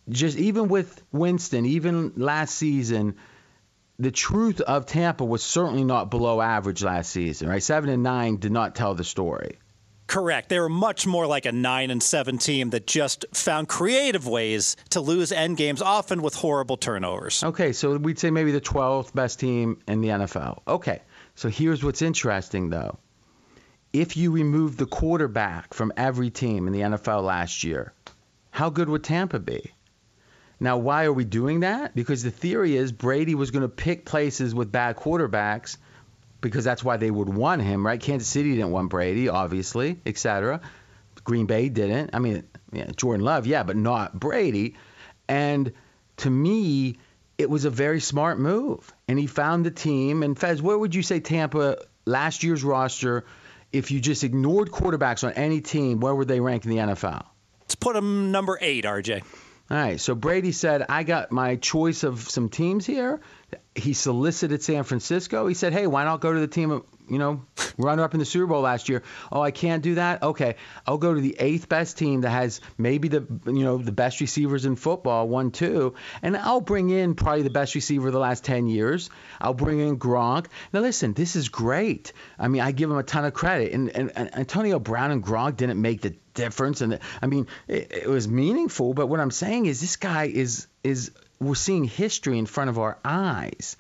just 0.09 0.39
even 0.39 0.69
with 0.69 1.03
Winston, 1.13 1.67
even 1.67 2.13
last 2.17 2.55
season, 2.55 3.17
the 3.99 4.11
truth 4.11 4.61
of 4.61 4.87
Tampa 4.87 5.25
was 5.25 5.43
certainly 5.43 5.85
not 5.85 6.11
below 6.11 6.41
average 6.41 6.83
last 6.83 7.11
season, 7.11 7.49
right? 7.49 7.63
Seven 7.63 7.91
and 7.91 8.03
nine 8.03 8.37
did 8.37 8.53
not 8.53 8.75
tell 8.75 8.95
the 8.95 9.05
story. 9.05 9.59
Correct. 10.13 10.51
They 10.51 10.61
were 10.61 10.69
much 10.69 11.07
more 11.07 11.27
like 11.27 11.47
a 11.47 11.53
nine 11.53 11.91
and 11.91 12.03
seven 12.03 12.37
team 12.37 12.69
that 12.71 12.87
just 12.87 13.25
found 13.33 13.67
creative 13.67 14.29
ways 14.29 14.77
to 14.91 15.01
lose 15.01 15.33
end 15.33 15.57
games, 15.57 15.81
often 15.81 16.21
with 16.21 16.35
horrible 16.35 16.77
turnovers. 16.77 17.43
Okay, 17.43 17.73
so 17.73 17.97
we'd 17.97 18.19
say 18.19 18.31
maybe 18.31 18.53
the 18.53 18.61
12th 18.61 19.15
best 19.15 19.41
team 19.41 19.79
in 19.89 20.03
the 20.03 20.09
NFL. 20.09 20.61
Okay, 20.69 21.01
so 21.35 21.49
here's 21.49 21.83
what's 21.83 22.03
interesting 22.03 22.69
though. 22.69 22.99
If 23.95 24.15
you 24.15 24.31
remove 24.31 24.77
the 24.77 24.85
quarterback 24.85 25.73
from 25.73 25.91
every 25.97 26.29
team 26.29 26.67
in 26.67 26.75
the 26.75 26.81
NFL 26.81 27.23
last 27.23 27.65
year, 27.65 27.95
how 28.51 28.69
good 28.69 28.91
would 28.91 29.05
Tampa 29.05 29.39
be? 29.39 29.73
Now, 30.61 30.77
why 30.77 31.05
are 31.05 31.13
we 31.15 31.25
doing 31.25 31.61
that? 31.61 31.95
Because 31.95 32.23
the 32.23 32.31
theory 32.31 32.77
is 32.77 32.93
Brady 32.93 33.35
was 33.35 33.51
going 33.51 33.63
to 33.63 33.69
pick 33.71 34.05
places 34.05 34.55
with 34.55 34.71
bad 34.71 34.97
quarterbacks 34.97 35.79
because 36.43 36.65
that's 36.65 36.85
why 36.85 36.99
they 36.99 37.11
would 37.11 37.31
want 37.31 37.63
him, 37.63 37.87
right? 37.87 37.99
Kansas 37.99 38.29
City 38.29 38.51
didn't 38.51 38.73
want 38.73 38.91
Brady, 38.91 39.31
obviously, 39.31 39.99
etc. 40.05 40.61
Green 41.25 41.47
Bay 41.47 41.71
didn't. 41.71 42.11
I 42.13 42.19
mean, 42.19 42.45
yeah, 42.73 42.91
Jordan 42.95 43.25
Love, 43.25 43.47
yeah, 43.47 43.63
but 43.63 43.77
not 43.77 44.19
Brady. 44.19 44.75
And 45.29 45.73
to 46.19 46.29
me, 46.29 46.99
it 47.39 47.49
was 47.49 47.65
a 47.65 47.71
very 47.71 48.01
smart 48.01 48.39
move. 48.39 48.93
And 49.09 49.19
he 49.19 49.27
found 49.27 49.65
the 49.65 49.71
team. 49.71 50.23
And 50.23 50.39
Fez, 50.39 50.61
where 50.61 50.77
would 50.77 50.95
you 50.95 51.03
say 51.03 51.21
Tampa 51.21 51.79
last 52.05 52.43
year's 52.43 52.65
roster, 52.65 53.25
if 53.73 53.91
you 53.91 54.01
just 54.01 54.25
ignored 54.25 54.71
quarterbacks 54.71 55.25
on 55.25 55.33
any 55.33 55.61
team, 55.61 56.01
where 56.01 56.15
would 56.15 56.29
they 56.29 56.41
rank 56.41 56.65
in 56.65 56.71
the 56.71 56.79
NFL? 56.79 57.25
Let's 57.61 57.77
put 57.77 57.95
them 57.95 58.33
number 58.33 58.59
eight, 58.61 58.85
RJ. 58.85 59.23
All 59.71 59.77
right. 59.77 60.01
So 60.01 60.15
Brady 60.15 60.53
said, 60.53 60.85
I 60.89 61.05
got 61.05 61.31
my 61.31 61.57
choice 61.57 62.03
of 62.03 62.21
some 62.29 62.49
teams 62.49 62.85
here 62.85 63.21
he 63.75 63.93
solicited 63.93 64.63
San 64.63 64.85
Francisco. 64.85 65.47
He 65.47 65.55
said, 65.55 65.73
"Hey, 65.73 65.87
why 65.87 66.05
not 66.05 66.21
go 66.21 66.33
to 66.33 66.41
the 66.41 66.47
team 66.47 66.83
you 67.09 67.19
know, 67.19 67.45
runner 67.77 68.03
up 68.03 68.15
in 68.15 68.21
the 68.21 68.25
Super 68.25 68.47
Bowl 68.47 68.63
last 68.63 68.89
year. 68.89 69.03
Oh, 69.31 69.41
I 69.41 69.51
can't 69.51 69.83
do 69.83 69.97
that. 69.97 70.23
Okay, 70.23 70.57
I'll 70.87 70.99
go 70.99 71.13
to 71.13 71.21
the 71.21 71.37
eighth 71.39 71.69
best 71.69 71.99
team 71.99 72.23
that 72.23 72.31
has 72.31 72.61
maybe 72.79 73.09
the 73.09 73.27
you 73.47 73.65
know 73.65 73.79
the 73.79 73.93
best 73.93 74.21
receivers 74.21 74.65
in 74.65 74.77
football, 74.77 75.29
one 75.29 75.51
two, 75.51 75.95
and 76.23 76.37
I'll 76.37 76.61
bring 76.61 76.91
in 76.91 77.15
probably 77.15 77.43
the 77.43 77.51
best 77.51 77.75
receiver 77.75 78.07
of 78.07 78.13
the 78.13 78.19
last 78.19 78.45
ten 78.45 78.67
years. 78.67 79.11
I'll 79.41 79.55
bring 79.55 79.81
in 79.81 79.99
Gronk. 79.99 80.47
Now 80.73 80.81
listen, 80.81 81.13
this 81.13 81.37
is 81.37 81.49
great. 81.49 82.13
I 82.39 82.49
mean, 82.49 82.63
I 82.63 82.73
give 82.73 82.91
him 82.91 82.97
a 82.97 83.03
ton 83.03 83.25
of 83.25 83.35
credit, 83.35 83.73
and, 83.73 83.91
and, 83.91 84.13
and 84.17 84.35
Antonio 84.35 84.79
Brown 84.79 85.11
and 85.11 85.23
Gronk 85.23 85.57
didn't 85.57 85.81
make 85.81 86.01
the 86.01 86.15
difference, 86.35 86.81
and 86.81 86.99
I 87.21 87.27
mean, 87.27 87.47
it, 87.69 87.93
it 87.93 88.09
was 88.09 88.29
meaningful. 88.29 88.95
But 88.95 89.09
what 89.09 89.21
I'm 89.21 89.31
saying 89.31 89.67
is, 89.67 89.81
this 89.81 89.97
guy 89.97 90.25
is 90.25 90.67
is 90.83 91.11
we're 91.45 91.55
seeing 91.55 91.85
history 91.85 92.39
in 92.39 92.47
front 92.47 92.71
of 92.71 92.79
our 92.79 92.99
eyes. 93.05 93.77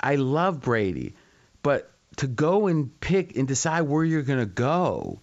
I 0.00 0.16
love 0.16 0.60
Brady, 0.60 1.14
but 1.62 1.90
to 2.16 2.26
go 2.26 2.66
and 2.66 2.98
pick 3.00 3.36
and 3.36 3.46
decide 3.46 3.82
where 3.82 4.04
you're 4.04 4.22
going 4.22 4.40
to 4.40 4.46
go. 4.46 5.20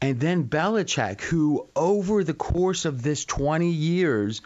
And 0.00 0.20
then 0.20 0.48
Belichick, 0.48 1.20
who 1.22 1.68
over 1.74 2.22
the 2.22 2.34
course 2.34 2.84
of 2.84 3.02
this 3.02 3.24
20 3.24 3.70
years, 3.70 4.42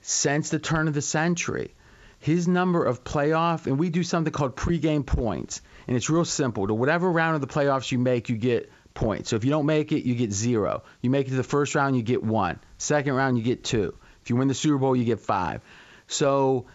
since 0.00 0.50
the 0.50 0.58
turn 0.58 0.88
of 0.88 0.94
the 0.94 1.02
century, 1.02 1.74
his 2.18 2.48
number 2.48 2.84
of 2.84 3.04
playoff, 3.04 3.66
and 3.66 3.78
we 3.78 3.90
do 3.90 4.02
something 4.02 4.32
called 4.32 4.56
pregame 4.56 5.06
points. 5.06 5.60
And 5.86 5.96
it's 5.96 6.10
real 6.10 6.24
simple. 6.24 6.66
To 6.66 6.74
whatever 6.74 7.10
round 7.10 7.36
of 7.36 7.40
the 7.40 7.46
playoffs 7.46 7.92
you 7.92 7.98
make, 7.98 8.28
you 8.28 8.36
get 8.36 8.70
points. 8.94 9.30
So 9.30 9.36
if 9.36 9.44
you 9.44 9.50
don't 9.50 9.66
make 9.66 9.92
it, 9.92 10.04
you 10.04 10.14
get 10.14 10.32
zero. 10.32 10.82
You 11.00 11.10
make 11.10 11.28
it 11.28 11.30
to 11.30 11.36
the 11.36 11.44
first 11.44 11.74
round, 11.74 11.96
you 11.96 12.02
get 12.02 12.22
one. 12.22 12.58
Second 12.78 13.14
round, 13.14 13.38
you 13.38 13.44
get 13.44 13.62
two. 13.64 13.94
If 14.28 14.30
you 14.30 14.36
win 14.36 14.48
the 14.48 14.54
Super 14.54 14.76
Bowl, 14.76 14.94
you 14.94 15.06
get 15.06 15.20
five. 15.20 15.62
So 16.06 16.66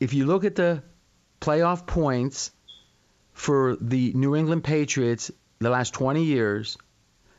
if 0.00 0.14
you 0.14 0.24
look 0.24 0.44
at 0.44 0.54
the 0.54 0.82
playoff 1.38 1.86
points 1.86 2.50
for 3.34 3.76
the 3.78 4.14
New 4.14 4.34
England 4.34 4.64
Patriots 4.64 5.30
the 5.58 5.68
last 5.68 5.92
20 5.92 6.24
years, 6.24 6.78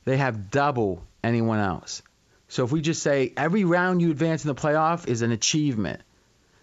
they 0.03 0.17
have 0.17 0.51
double 0.51 1.03
anyone 1.23 1.57
else. 1.57 2.03
So 2.47 2.63
if 2.63 2.71
we 2.71 2.79
just 2.81 3.01
say 3.01 3.33
every 3.35 3.63
round 3.65 4.03
you 4.03 4.11
advance 4.11 4.45
in 4.45 4.49
the 4.49 4.61
playoff 4.61 5.07
is 5.07 5.23
an 5.23 5.31
achievement, 5.31 6.03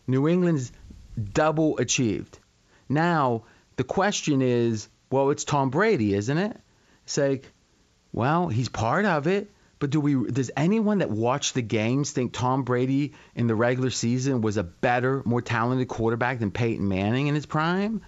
New 0.06 0.28
England's 0.28 0.70
double 1.34 1.78
achieved. 1.78 2.38
Now, 2.88 3.42
the 3.74 3.82
question 3.82 4.42
is, 4.42 4.88
well, 5.10 5.30
it's 5.30 5.42
Tom 5.42 5.70
Brady, 5.70 6.14
isn't 6.14 6.38
it? 6.38 6.56
It's 7.02 7.18
like, 7.18 7.50
well, 8.12 8.46
he's 8.46 8.68
part 8.68 9.06
of 9.06 9.26
it, 9.26 9.50
but 9.82 9.90
do 9.90 9.98
we 9.98 10.30
does 10.30 10.52
anyone 10.56 10.98
that 10.98 11.10
watched 11.10 11.54
the 11.54 11.60
games 11.60 12.12
think 12.12 12.32
Tom 12.32 12.62
Brady 12.62 13.14
in 13.34 13.48
the 13.48 13.56
regular 13.56 13.90
season 13.90 14.40
was 14.40 14.56
a 14.56 14.62
better, 14.62 15.22
more 15.24 15.42
talented 15.42 15.88
quarterback 15.88 16.38
than 16.38 16.52
Peyton 16.52 16.86
Manning 16.86 17.26
in 17.26 17.34
his 17.34 17.46
prime? 17.46 18.00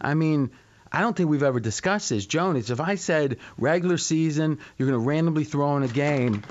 I 0.00 0.14
mean, 0.14 0.52
I 0.92 1.00
don't 1.00 1.16
think 1.16 1.28
we've 1.28 1.42
ever 1.42 1.58
discussed 1.58 2.10
this. 2.10 2.24
Jonas, 2.24 2.70
if 2.70 2.78
I 2.78 2.94
said 2.94 3.38
regular 3.58 3.98
season, 3.98 4.60
you're 4.78 4.88
going 4.88 5.00
to 5.00 5.04
randomly 5.04 5.42
throw 5.42 5.76
in 5.76 5.82
a 5.82 5.88
game, 5.88 6.44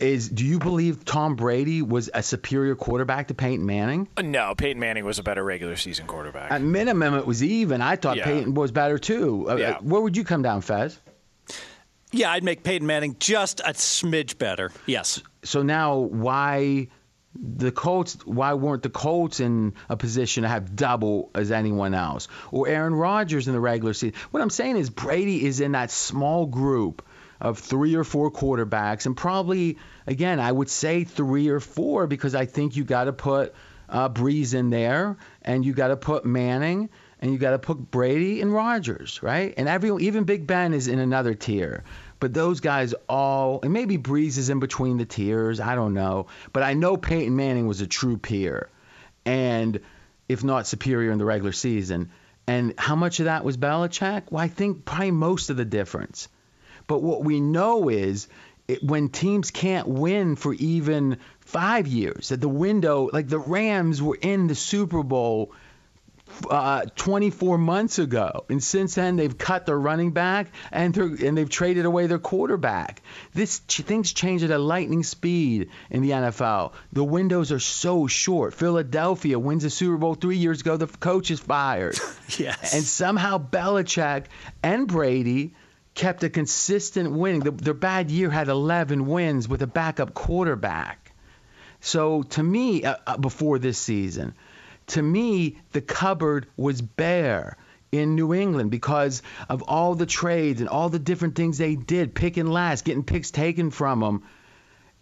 is 0.00 0.28
do 0.28 0.44
you 0.44 0.58
believe 0.58 1.04
Tom 1.04 1.36
Brady 1.36 1.80
was 1.80 2.10
a 2.12 2.24
superior 2.24 2.74
quarterback 2.74 3.28
to 3.28 3.34
Peyton 3.34 3.64
Manning? 3.64 4.08
Uh, 4.16 4.22
no, 4.22 4.56
Peyton 4.56 4.80
Manning 4.80 5.04
was 5.04 5.20
a 5.20 5.22
better 5.22 5.44
regular 5.44 5.76
season 5.76 6.08
quarterback. 6.08 6.50
At 6.50 6.62
minimum, 6.62 7.14
it 7.14 7.28
was 7.28 7.44
even. 7.44 7.80
I 7.80 7.94
thought 7.94 8.16
yeah. 8.16 8.24
Peyton 8.24 8.54
was 8.54 8.72
better 8.72 8.98
too. 8.98 9.48
Uh, 9.48 9.54
yeah. 9.54 9.78
Where 9.78 10.00
would 10.00 10.16
you 10.16 10.24
come 10.24 10.42
down, 10.42 10.62
Fez? 10.62 10.98
Yeah, 12.14 12.30
I'd 12.30 12.44
make 12.44 12.62
Peyton 12.62 12.86
Manning 12.86 13.16
just 13.18 13.58
a 13.58 13.72
smidge 13.72 14.38
better. 14.38 14.70
Yes. 14.86 15.20
So 15.42 15.62
now, 15.62 15.96
why 15.98 16.86
the 17.34 17.72
Colts, 17.72 18.16
why 18.24 18.54
weren't 18.54 18.84
the 18.84 18.90
Colts 18.90 19.40
in 19.40 19.74
a 19.88 19.96
position 19.96 20.44
to 20.44 20.48
have 20.48 20.76
double 20.76 21.30
as 21.34 21.50
anyone 21.50 21.92
else? 21.92 22.28
Or 22.52 22.68
Aaron 22.68 22.94
Rodgers 22.94 23.48
in 23.48 23.54
the 23.54 23.60
regular 23.60 23.94
season? 23.94 24.14
What 24.30 24.42
I'm 24.42 24.50
saying 24.50 24.76
is 24.76 24.90
Brady 24.90 25.44
is 25.44 25.60
in 25.60 25.72
that 25.72 25.90
small 25.90 26.46
group 26.46 27.04
of 27.40 27.58
three 27.58 27.96
or 27.96 28.04
four 28.04 28.30
quarterbacks, 28.30 29.06
and 29.06 29.16
probably, 29.16 29.78
again, 30.06 30.38
I 30.38 30.52
would 30.52 30.70
say 30.70 31.02
three 31.02 31.48
or 31.48 31.58
four 31.58 32.06
because 32.06 32.36
I 32.36 32.46
think 32.46 32.76
you 32.76 32.84
got 32.84 33.04
to 33.04 33.12
put 33.12 33.54
uh, 33.88 34.08
Brees 34.08 34.54
in 34.54 34.70
there, 34.70 35.16
and 35.42 35.64
you 35.64 35.72
got 35.72 35.88
to 35.88 35.96
put 35.96 36.24
Manning, 36.24 36.90
and 37.20 37.32
you 37.32 37.38
got 37.38 37.50
to 37.50 37.58
put 37.58 37.90
Brady 37.90 38.40
and 38.40 38.52
Rodgers, 38.52 39.22
right? 39.22 39.52
And 39.56 39.68
everyone, 39.68 40.02
even 40.02 40.24
Big 40.24 40.46
Ben 40.46 40.72
is 40.74 40.88
in 40.88 40.98
another 40.98 41.34
tier. 41.34 41.84
But 42.24 42.32
those 42.32 42.60
guys 42.60 42.94
all, 43.06 43.60
and 43.62 43.70
maybe 43.70 43.98
Brees 43.98 44.38
is 44.38 44.48
in 44.48 44.58
between 44.58 44.96
the 44.96 45.04
tiers. 45.04 45.60
I 45.60 45.74
don't 45.74 45.92
know. 45.92 46.28
But 46.54 46.62
I 46.62 46.72
know 46.72 46.96
Peyton 46.96 47.36
Manning 47.36 47.66
was 47.66 47.82
a 47.82 47.86
true 47.86 48.16
peer, 48.16 48.70
and 49.26 49.78
if 50.26 50.42
not 50.42 50.66
superior 50.66 51.10
in 51.12 51.18
the 51.18 51.26
regular 51.26 51.52
season. 51.52 52.08
And 52.46 52.72
how 52.78 52.96
much 52.96 53.20
of 53.20 53.26
that 53.26 53.44
was 53.44 53.58
Belichick? 53.58 54.22
Well, 54.30 54.42
I 54.42 54.48
think 54.48 54.86
probably 54.86 55.10
most 55.10 55.50
of 55.50 55.58
the 55.58 55.66
difference. 55.66 56.28
But 56.86 57.02
what 57.02 57.22
we 57.22 57.40
know 57.40 57.90
is 57.90 58.26
it, 58.68 58.82
when 58.82 59.10
teams 59.10 59.50
can't 59.50 59.86
win 59.86 60.34
for 60.34 60.54
even 60.54 61.18
five 61.40 61.86
years, 61.86 62.30
that 62.30 62.40
the 62.40 62.48
window, 62.48 63.10
like 63.12 63.28
the 63.28 63.38
Rams 63.38 64.00
were 64.00 64.16
in 64.18 64.46
the 64.46 64.54
Super 64.54 65.02
Bowl 65.02 65.52
uh, 66.48 66.86
24 66.96 67.58
months 67.58 67.98
ago, 67.98 68.44
and 68.48 68.62
since 68.62 68.94
then 68.94 69.16
they've 69.16 69.36
cut 69.36 69.66
their 69.66 69.78
running 69.78 70.12
back 70.12 70.48
and 70.70 70.96
and 70.96 71.36
they've 71.36 71.48
traded 71.48 71.84
away 71.84 72.06
their 72.06 72.18
quarterback. 72.18 73.02
This 73.32 73.58
things 73.58 74.12
change 74.12 74.42
at 74.42 74.50
a 74.50 74.58
lightning 74.58 75.02
speed 75.02 75.70
in 75.90 76.02
the 76.02 76.10
NFL. 76.10 76.72
The 76.92 77.04
windows 77.04 77.52
are 77.52 77.60
so 77.60 78.06
short. 78.06 78.54
Philadelphia 78.54 79.38
wins 79.38 79.62
the 79.62 79.70
Super 79.70 79.96
Bowl 79.96 80.14
three 80.14 80.36
years 80.36 80.60
ago. 80.60 80.76
The 80.76 80.86
coach 80.86 81.30
is 81.30 81.40
fired. 81.40 81.98
yes. 82.38 82.74
And 82.74 82.84
somehow 82.84 83.38
Belichick 83.38 84.26
and 84.62 84.86
Brady 84.86 85.54
kept 85.94 86.24
a 86.24 86.30
consistent 86.30 87.12
winning. 87.12 87.40
The, 87.40 87.50
their 87.50 87.74
bad 87.74 88.10
year 88.10 88.30
had 88.30 88.48
11 88.48 89.06
wins 89.06 89.48
with 89.48 89.62
a 89.62 89.66
backup 89.66 90.14
quarterback. 90.14 91.12
So 91.80 92.22
to 92.22 92.42
me, 92.42 92.84
uh, 92.84 92.96
uh 93.06 93.16
before 93.18 93.58
this 93.58 93.78
season 93.78 94.34
to 94.88 95.02
me, 95.02 95.58
the 95.72 95.80
cupboard 95.80 96.46
was 96.56 96.80
bare 96.80 97.56
in 97.92 98.14
New 98.14 98.34
England 98.34 98.70
because 98.70 99.22
of 99.48 99.62
all 99.62 99.94
the 99.94 100.06
trades 100.06 100.60
and 100.60 100.68
all 100.68 100.88
the 100.88 100.98
different 100.98 101.36
things 101.36 101.58
they 101.58 101.76
did, 101.76 102.14
picking 102.14 102.46
last, 102.46 102.84
getting 102.84 103.04
picks 103.04 103.30
taken 103.30 103.70
from 103.70 104.00
them. 104.00 104.22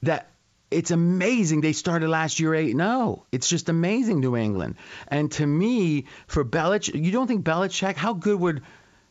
That 0.02 0.28
it's 0.70 0.90
amazing 0.90 1.60
they 1.60 1.72
started 1.72 2.08
last 2.08 2.40
year 2.40 2.54
8 2.54 2.76
0. 2.76 3.26
It's 3.32 3.48
just 3.48 3.68
amazing, 3.68 4.20
New 4.20 4.36
England. 4.36 4.76
And 5.08 5.30
to 5.32 5.46
me, 5.46 6.06
for 6.26 6.44
Belichick, 6.44 7.02
you 7.02 7.12
don't 7.12 7.26
think 7.26 7.44
Belichick, 7.44 7.96
how 7.96 8.14
good 8.14 8.40
would, 8.40 8.62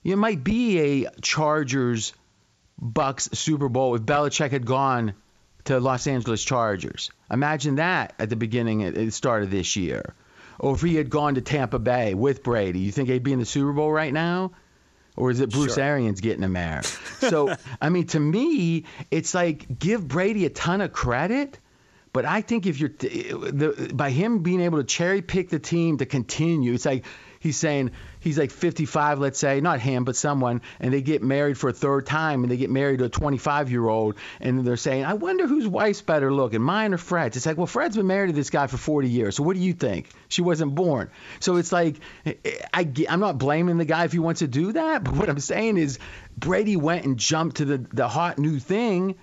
you 0.03 0.17
might 0.17 0.43
be 0.43 1.03
a 1.03 1.09
Chargers 1.21 2.13
Bucks 2.79 3.29
Super 3.33 3.69
Bowl 3.69 3.95
if 3.95 4.01
Belichick 4.01 4.51
had 4.51 4.65
gone 4.65 5.13
to 5.65 5.79
Los 5.79 6.07
Angeles 6.07 6.43
Chargers. 6.43 7.11
Imagine 7.29 7.75
that 7.75 8.13
at 8.17 8.29
the 8.29 8.35
beginning, 8.35 8.83
at 8.83 8.95
the 8.95 9.11
start 9.11 9.43
of 9.43 9.51
this 9.51 9.75
year. 9.75 10.15
Or 10.61 10.75
if 10.75 10.81
he 10.81 10.95
had 10.95 11.09
gone 11.09 11.35
to 11.35 11.41
Tampa 11.41 11.79
Bay 11.79 12.13
with 12.13 12.43
Brady, 12.43 12.79
you 12.79 12.91
think 12.91 13.09
he'd 13.09 13.23
be 13.23 13.33
in 13.33 13.39
the 13.39 13.45
Super 13.45 13.73
Bowl 13.73 13.91
right 13.91 14.13
now? 14.13 14.51
Or 15.17 15.31
is 15.31 15.39
it 15.39 15.49
Bruce 15.49 15.73
sure. 15.73 15.83
Arians 15.83 16.21
getting 16.21 16.43
him 16.43 16.53
there? 16.53 16.83
So, 16.83 17.55
I 17.81 17.89
mean, 17.89 18.05
to 18.07 18.19
me, 18.19 18.85
it's 19.09 19.33
like 19.33 19.79
give 19.79 20.07
Brady 20.07 20.45
a 20.45 20.51
ton 20.51 20.81
of 20.81 20.93
credit. 20.93 21.57
But 22.13 22.25
I 22.25 22.41
think 22.41 22.67
if 22.67 22.79
you're 22.79 22.89
the, 22.89 23.91
by 23.93 24.11
him 24.11 24.43
being 24.43 24.61
able 24.61 24.77
to 24.77 24.83
cherry 24.83 25.23
pick 25.23 25.49
the 25.49 25.59
team 25.59 25.97
to 25.97 26.05
continue, 26.05 26.73
it's 26.73 26.85
like 26.85 27.05
he's 27.41 27.57
saying 27.57 27.91
he's 28.19 28.37
like 28.37 28.51
55, 28.51 29.19
let's 29.19 29.37
say, 29.37 29.59
not 29.59 29.81
him, 29.81 30.05
but 30.05 30.15
someone, 30.15 30.61
and 30.79 30.93
they 30.93 31.01
get 31.01 31.21
married 31.21 31.57
for 31.57 31.69
a 31.69 31.73
third 31.73 32.05
time, 32.05 32.43
and 32.43 32.51
they 32.51 32.55
get 32.55 32.69
married 32.69 32.99
to 32.99 33.05
a 33.05 33.09
25 33.09 33.69
year 33.69 33.85
old, 33.87 34.15
and 34.39 34.65
they're 34.65 34.77
saying, 34.77 35.03
I 35.03 35.15
wonder 35.15 35.47
whose 35.47 35.67
wife's 35.67 36.01
better 36.01 36.31
looking, 36.31 36.61
mine 36.61 36.93
or 36.93 36.97
Fred's. 36.97 37.35
It's 37.35 37.45
like, 37.45 37.57
well, 37.57 37.67
Fred's 37.67 37.97
been 37.97 38.07
married 38.07 38.27
to 38.27 38.33
this 38.33 38.51
guy 38.51 38.67
for 38.67 38.77
40 38.77 39.09
years, 39.09 39.35
so 39.35 39.43
what 39.43 39.55
do 39.55 39.61
you 39.61 39.73
think? 39.73 40.09
She 40.29 40.41
wasn't 40.41 40.73
born. 40.75 41.09
So 41.39 41.57
it's 41.57 41.71
like, 41.71 41.97
eh, 42.25 42.35
eh, 42.45 42.57
I, 42.73 42.89
I'm 43.09 43.19
not 43.19 43.37
blaming 43.37 43.77
the 43.77 43.85
guy 43.85 44.05
if 44.05 44.13
he 44.13 44.19
wants 44.19 44.39
to 44.39 44.47
do 44.47 44.71
that, 44.73 45.03
but 45.03 45.15
what 45.15 45.27
I'm 45.27 45.39
saying 45.39 45.77
is 45.77 45.99
Brady 46.37 46.77
went 46.77 47.05
and 47.05 47.17
jumped 47.17 47.57
to 47.57 47.65
the, 47.65 47.77
the 47.91 48.07
hot 48.07 48.37
new 48.37 48.59
thing 48.59 49.15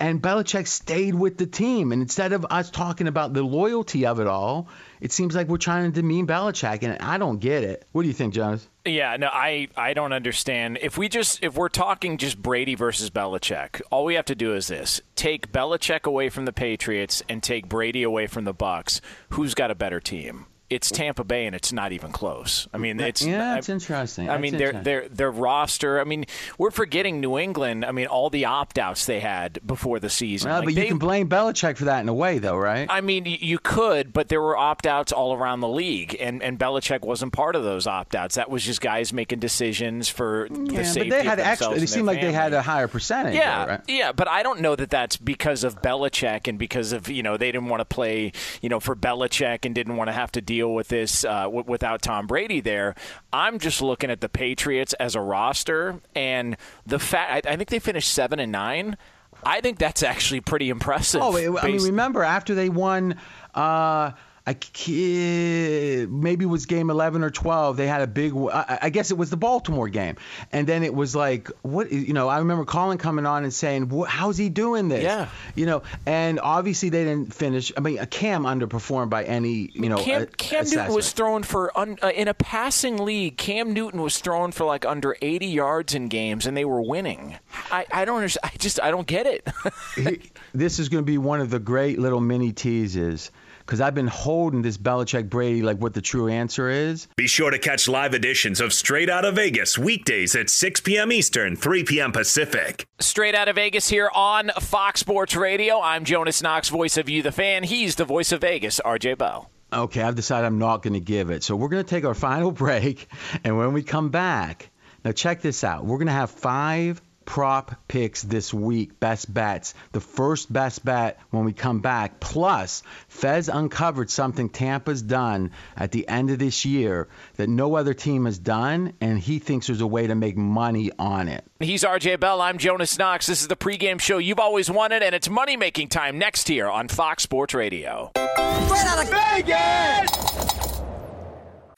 and 0.00 0.20
Belichick 0.22 0.66
stayed 0.66 1.14
with 1.14 1.36
the 1.36 1.46
team. 1.46 1.92
And 1.92 2.00
instead 2.00 2.32
of 2.32 2.46
us 2.50 2.70
talking 2.70 3.06
about 3.06 3.34
the 3.34 3.42
loyalty 3.42 4.06
of 4.06 4.18
it 4.18 4.26
all, 4.26 4.68
it 5.00 5.12
seems 5.12 5.36
like 5.36 5.46
we're 5.46 5.58
trying 5.58 5.84
to 5.84 6.00
demean 6.00 6.26
Belichick, 6.26 6.82
and 6.82 6.98
I 7.00 7.18
don't 7.18 7.38
get 7.38 7.62
it. 7.62 7.86
What 7.92 8.02
do 8.02 8.08
you 8.08 8.14
think, 8.14 8.34
Jonas? 8.34 8.66
Yeah, 8.86 9.16
no, 9.18 9.28
I, 9.28 9.68
I 9.76 9.92
don't 9.92 10.14
understand. 10.14 10.78
If 10.80 10.96
we 10.96 11.08
just 11.08 11.44
if 11.44 11.54
we're 11.54 11.68
talking 11.68 12.16
just 12.16 12.40
Brady 12.40 12.74
versus 12.74 13.10
Belichick, 13.10 13.82
all 13.90 14.06
we 14.06 14.14
have 14.14 14.24
to 14.26 14.34
do 14.34 14.54
is 14.54 14.68
this: 14.68 15.02
take 15.14 15.52
Belichick 15.52 16.04
away 16.04 16.30
from 16.30 16.46
the 16.46 16.52
Patriots 16.52 17.22
and 17.28 17.42
take 17.42 17.68
Brady 17.68 18.02
away 18.02 18.26
from 18.26 18.44
the 18.44 18.54
Bucks. 18.54 19.02
Who's 19.30 19.54
got 19.54 19.70
a 19.70 19.74
better 19.74 20.00
team? 20.00 20.46
It's 20.70 20.88
Tampa 20.88 21.24
Bay 21.24 21.46
and 21.46 21.54
it's 21.54 21.72
not 21.72 21.90
even 21.90 22.12
close. 22.12 22.68
I 22.72 22.78
mean, 22.78 23.00
it's 23.00 23.26
yeah, 23.26 23.56
it's 23.56 23.68
interesting. 23.68 24.30
I 24.30 24.38
mean, 24.38 24.56
their 24.56 24.72
their 24.72 25.08
their 25.08 25.30
roster. 25.30 26.00
I 26.00 26.04
mean, 26.04 26.26
we're 26.58 26.70
forgetting 26.70 27.20
New 27.20 27.36
England. 27.36 27.84
I 27.84 27.90
mean, 27.90 28.06
all 28.06 28.30
the 28.30 28.44
opt 28.44 28.78
outs 28.78 29.04
they 29.04 29.18
had 29.18 29.58
before 29.66 29.98
the 29.98 30.08
season. 30.08 30.48
Well, 30.48 30.60
like 30.60 30.66
but 30.66 30.74
they, 30.76 30.82
you 30.82 30.88
can 30.88 30.98
blame 30.98 31.28
Belichick 31.28 31.76
for 31.76 31.86
that 31.86 32.00
in 32.00 32.08
a 32.08 32.14
way, 32.14 32.38
though, 32.38 32.56
right? 32.56 32.86
I 32.88 33.00
mean, 33.00 33.24
you 33.26 33.58
could, 33.58 34.12
but 34.12 34.28
there 34.28 34.40
were 34.40 34.56
opt 34.56 34.86
outs 34.86 35.10
all 35.10 35.34
around 35.34 35.60
the 35.60 35.68
league, 35.68 36.16
and 36.20 36.40
and 36.40 36.56
Belichick 36.56 37.00
wasn't 37.00 37.32
part 37.32 37.56
of 37.56 37.64
those 37.64 37.88
opt 37.88 38.14
outs. 38.14 38.36
That 38.36 38.48
was 38.48 38.62
just 38.62 38.80
guys 38.80 39.12
making 39.12 39.40
decisions 39.40 40.08
for 40.08 40.46
yeah, 40.46 40.78
the 40.78 40.84
safety. 40.84 41.10
but 41.10 41.18
they 41.18 41.24
had 41.24 41.40
extra. 41.40 41.78
They 41.78 41.86
seemed 41.86 42.06
like 42.06 42.20
they 42.20 42.32
had 42.32 42.52
a 42.52 42.62
higher 42.62 42.86
percentage. 42.86 43.34
Yeah, 43.34 43.64
though, 43.64 43.72
right? 43.72 43.80
yeah, 43.88 44.12
but 44.12 44.28
I 44.28 44.44
don't 44.44 44.60
know 44.60 44.76
that 44.76 44.90
that's 44.90 45.16
because 45.16 45.64
of 45.64 45.82
Belichick 45.82 46.46
and 46.46 46.60
because 46.60 46.92
of 46.92 47.08
you 47.08 47.24
know 47.24 47.36
they 47.36 47.50
didn't 47.50 47.68
want 47.68 47.80
to 47.80 47.84
play 47.84 48.30
you 48.62 48.68
know 48.68 48.78
for 48.78 48.94
Belichick 48.94 49.64
and 49.64 49.74
didn't 49.74 49.96
want 49.96 50.06
to 50.06 50.12
have 50.12 50.30
to 50.32 50.40
deal 50.40 50.59
with 50.68 50.88
this. 50.88 51.24
Uh, 51.24 51.44
w- 51.44 51.64
without 51.66 52.02
Tom 52.02 52.26
Brady 52.26 52.60
there. 52.60 52.94
I'm 53.32 53.58
just 53.58 53.80
looking 53.80 54.10
at 54.10 54.20
the 54.20 54.28
Patriots 54.28 54.92
as 54.94 55.14
a 55.14 55.20
roster, 55.20 56.00
and 56.14 56.56
the 56.86 56.98
fact 56.98 57.46
I, 57.46 57.52
I 57.52 57.56
think 57.56 57.68
they 57.70 57.78
finished 57.78 58.12
seven 58.12 58.38
and 58.38 58.52
nine. 58.52 58.96
I 59.42 59.60
think 59.62 59.78
that's 59.78 60.02
actually 60.02 60.40
pretty 60.42 60.68
impressive. 60.68 61.22
Oh, 61.22 61.56
I 61.58 61.66
mean, 61.68 61.82
remember 61.82 62.22
after 62.22 62.54
they 62.54 62.68
won. 62.68 63.16
Uh, 63.54 64.12
I 64.50 66.06
maybe 66.10 66.44
it 66.44 66.48
was 66.48 66.66
game 66.66 66.90
11 66.90 67.22
or 67.22 67.30
12. 67.30 67.76
They 67.76 67.86
had 67.86 68.02
a 68.02 68.08
big, 68.08 68.34
I 68.52 68.90
guess 68.90 69.12
it 69.12 69.16
was 69.16 69.30
the 69.30 69.36
Baltimore 69.36 69.88
game. 69.88 70.16
And 70.50 70.66
then 70.66 70.82
it 70.82 70.92
was 70.92 71.14
like, 71.14 71.48
what, 71.62 71.92
you 71.92 72.12
know, 72.12 72.28
I 72.28 72.38
remember 72.38 72.64
Colin 72.64 72.98
coming 72.98 73.26
on 73.26 73.44
and 73.44 73.54
saying, 73.54 73.88
how's 74.08 74.36
he 74.36 74.48
doing 74.48 74.88
this? 74.88 75.04
Yeah. 75.04 75.28
You 75.54 75.66
know, 75.66 75.82
and 76.04 76.40
obviously 76.40 76.88
they 76.88 77.04
didn't 77.04 77.32
finish. 77.32 77.70
I 77.76 77.80
mean, 77.80 78.04
Cam 78.06 78.42
underperformed 78.42 79.10
by 79.10 79.22
any, 79.22 79.70
you 79.72 79.88
know, 79.88 79.98
Cam, 79.98 80.22
a, 80.22 80.26
Cam 80.26 80.64
Newton 80.64 80.94
was 80.94 81.12
thrown 81.12 81.44
for, 81.44 81.76
un, 81.78 81.96
uh, 82.02 82.08
in 82.08 82.26
a 82.26 82.34
passing 82.34 82.96
league, 82.98 83.36
Cam 83.36 83.72
Newton 83.72 84.02
was 84.02 84.18
thrown 84.18 84.50
for 84.50 84.64
like 84.64 84.84
under 84.84 85.16
80 85.22 85.46
yards 85.46 85.94
in 85.94 86.08
games 86.08 86.44
and 86.46 86.56
they 86.56 86.64
were 86.64 86.82
winning. 86.82 87.36
I, 87.70 87.86
I 87.92 88.04
don't 88.04 88.16
understand. 88.16 88.52
I 88.52 88.56
just, 88.56 88.80
I 88.82 88.90
don't 88.90 89.06
get 89.06 89.26
it. 89.26 90.32
this 90.52 90.80
is 90.80 90.88
going 90.88 91.04
to 91.04 91.06
be 91.06 91.18
one 91.18 91.40
of 91.40 91.50
the 91.50 91.60
great 91.60 92.00
little 92.00 92.20
mini 92.20 92.50
teases 92.50 93.30
because 93.70 93.80
I've 93.80 93.94
been 93.94 94.08
holding 94.08 94.62
this 94.62 94.76
Belichick 94.76 95.30
Brady 95.30 95.62
like 95.62 95.78
what 95.78 95.94
the 95.94 96.00
true 96.00 96.26
answer 96.26 96.68
is. 96.68 97.06
Be 97.14 97.28
sure 97.28 97.52
to 97.52 97.58
catch 97.58 97.86
live 97.86 98.14
editions 98.14 98.60
of 98.60 98.72
Straight 98.72 99.08
Out 99.08 99.24
of 99.24 99.36
Vegas 99.36 99.78
weekdays 99.78 100.34
at 100.34 100.50
6 100.50 100.80
p.m. 100.80 101.12
Eastern, 101.12 101.54
3 101.54 101.84
p.m. 101.84 102.10
Pacific. 102.10 102.84
Straight 102.98 103.36
Out 103.36 103.46
of 103.46 103.54
Vegas 103.54 103.88
here 103.88 104.10
on 104.12 104.50
Fox 104.58 104.98
Sports 104.98 105.36
Radio. 105.36 105.80
I'm 105.80 106.04
Jonas 106.04 106.42
Knox, 106.42 106.68
voice 106.68 106.96
of 106.96 107.08
You, 107.08 107.22
the 107.22 107.30
fan. 107.30 107.62
He's 107.62 107.94
the 107.94 108.04
voice 108.04 108.32
of 108.32 108.40
Vegas, 108.40 108.80
RJ 108.84 109.18
Bell. 109.18 109.48
Okay, 109.72 110.02
I've 110.02 110.16
decided 110.16 110.48
I'm 110.48 110.58
not 110.58 110.82
going 110.82 110.94
to 110.94 111.00
give 111.00 111.30
it. 111.30 111.44
So 111.44 111.54
we're 111.54 111.68
going 111.68 111.84
to 111.84 111.88
take 111.88 112.04
our 112.04 112.14
final 112.28 112.50
break, 112.50 113.06
and 113.44 113.56
when 113.56 113.72
we 113.72 113.84
come 113.84 114.08
back, 114.08 114.68
now 115.04 115.12
check 115.12 115.42
this 115.42 115.62
out. 115.62 115.84
We're 115.84 115.98
going 115.98 116.08
to 116.08 116.12
have 116.12 116.32
five 116.32 117.00
prop 117.30 117.76
picks 117.86 118.22
this 118.22 118.52
week, 118.52 118.98
best 118.98 119.32
bets. 119.32 119.72
The 119.92 120.00
first 120.00 120.52
best 120.52 120.84
bet 120.84 121.20
when 121.30 121.44
we 121.44 121.52
come 121.52 121.78
back. 121.78 122.18
Plus, 122.18 122.82
Fez 123.06 123.48
uncovered 123.48 124.10
something 124.10 124.48
Tampa's 124.48 125.00
done 125.00 125.52
at 125.76 125.92
the 125.92 126.08
end 126.08 126.30
of 126.30 126.40
this 126.40 126.64
year 126.64 127.06
that 127.36 127.48
no 127.48 127.76
other 127.76 127.94
team 127.94 128.24
has 128.24 128.36
done, 128.36 128.94
and 129.00 129.16
he 129.16 129.38
thinks 129.38 129.68
there's 129.68 129.80
a 129.80 129.86
way 129.86 130.08
to 130.08 130.16
make 130.16 130.36
money 130.36 130.90
on 130.98 131.28
it. 131.28 131.44
He's 131.60 131.84
RJ 131.84 132.18
Bell. 132.18 132.40
I'm 132.40 132.58
Jonas 132.58 132.98
Knox. 132.98 133.28
This 133.28 133.42
is 133.42 133.46
the 133.46 133.54
pregame 133.54 134.00
show 134.00 134.18
you've 134.18 134.40
always 134.40 134.68
wanted, 134.68 135.04
and 135.04 135.14
it's 135.14 135.30
money 135.30 135.56
making 135.56 135.86
time 135.86 136.18
next 136.18 136.48
here 136.48 136.68
on 136.68 136.88
Fox 136.88 137.22
Sports 137.22 137.54
Radio. 137.54 138.10
Straight 138.16 138.86
out 138.86 139.04
of 139.04 139.08
Vegas! 139.08 140.59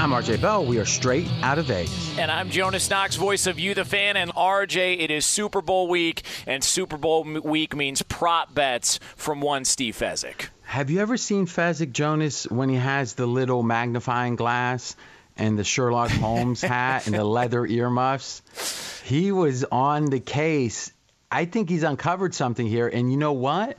I'm 0.00 0.12
RJ 0.12 0.40
Bell. 0.40 0.64
We 0.64 0.78
are 0.78 0.86
straight 0.86 1.28
out 1.42 1.58
of 1.58 1.66
Vegas. 1.66 2.16
And 2.16 2.30
I'm 2.30 2.48
Jonas 2.48 2.88
Knox, 2.88 3.16
voice 3.16 3.46
of 3.46 3.58
You, 3.58 3.74
the 3.74 3.84
fan. 3.84 4.16
And 4.16 4.32
RJ, 4.32 4.98
it 4.98 5.10
is 5.10 5.26
Super 5.26 5.60
Bowl 5.60 5.88
week, 5.88 6.22
and 6.46 6.64
Super 6.64 6.96
Bowl 6.96 7.22
week 7.22 7.76
means 7.76 8.00
prop 8.00 8.54
bets 8.54 8.98
from 9.14 9.42
one 9.42 9.66
Steve 9.66 9.94
Fezzik. 9.94 10.48
Have 10.62 10.88
you 10.88 11.00
ever 11.00 11.18
seen 11.18 11.44
Fezzik, 11.44 11.92
Jonas, 11.92 12.44
when 12.44 12.70
he 12.70 12.76
has 12.76 13.12
the 13.12 13.26
little 13.26 13.62
magnifying 13.62 14.36
glass 14.36 14.96
and 15.36 15.58
the 15.58 15.64
Sherlock 15.64 16.10
Holmes 16.10 16.62
hat 16.62 17.06
and 17.06 17.14
the 17.14 17.22
leather 17.22 17.66
earmuffs? 17.66 18.40
He 19.04 19.32
was 19.32 19.64
on 19.64 20.06
the 20.06 20.20
case. 20.20 20.92
I 21.30 21.44
think 21.44 21.68
he's 21.68 21.82
uncovered 21.82 22.34
something 22.34 22.66
here. 22.66 22.88
And 22.88 23.10
you 23.12 23.18
know 23.18 23.34
what? 23.34 23.76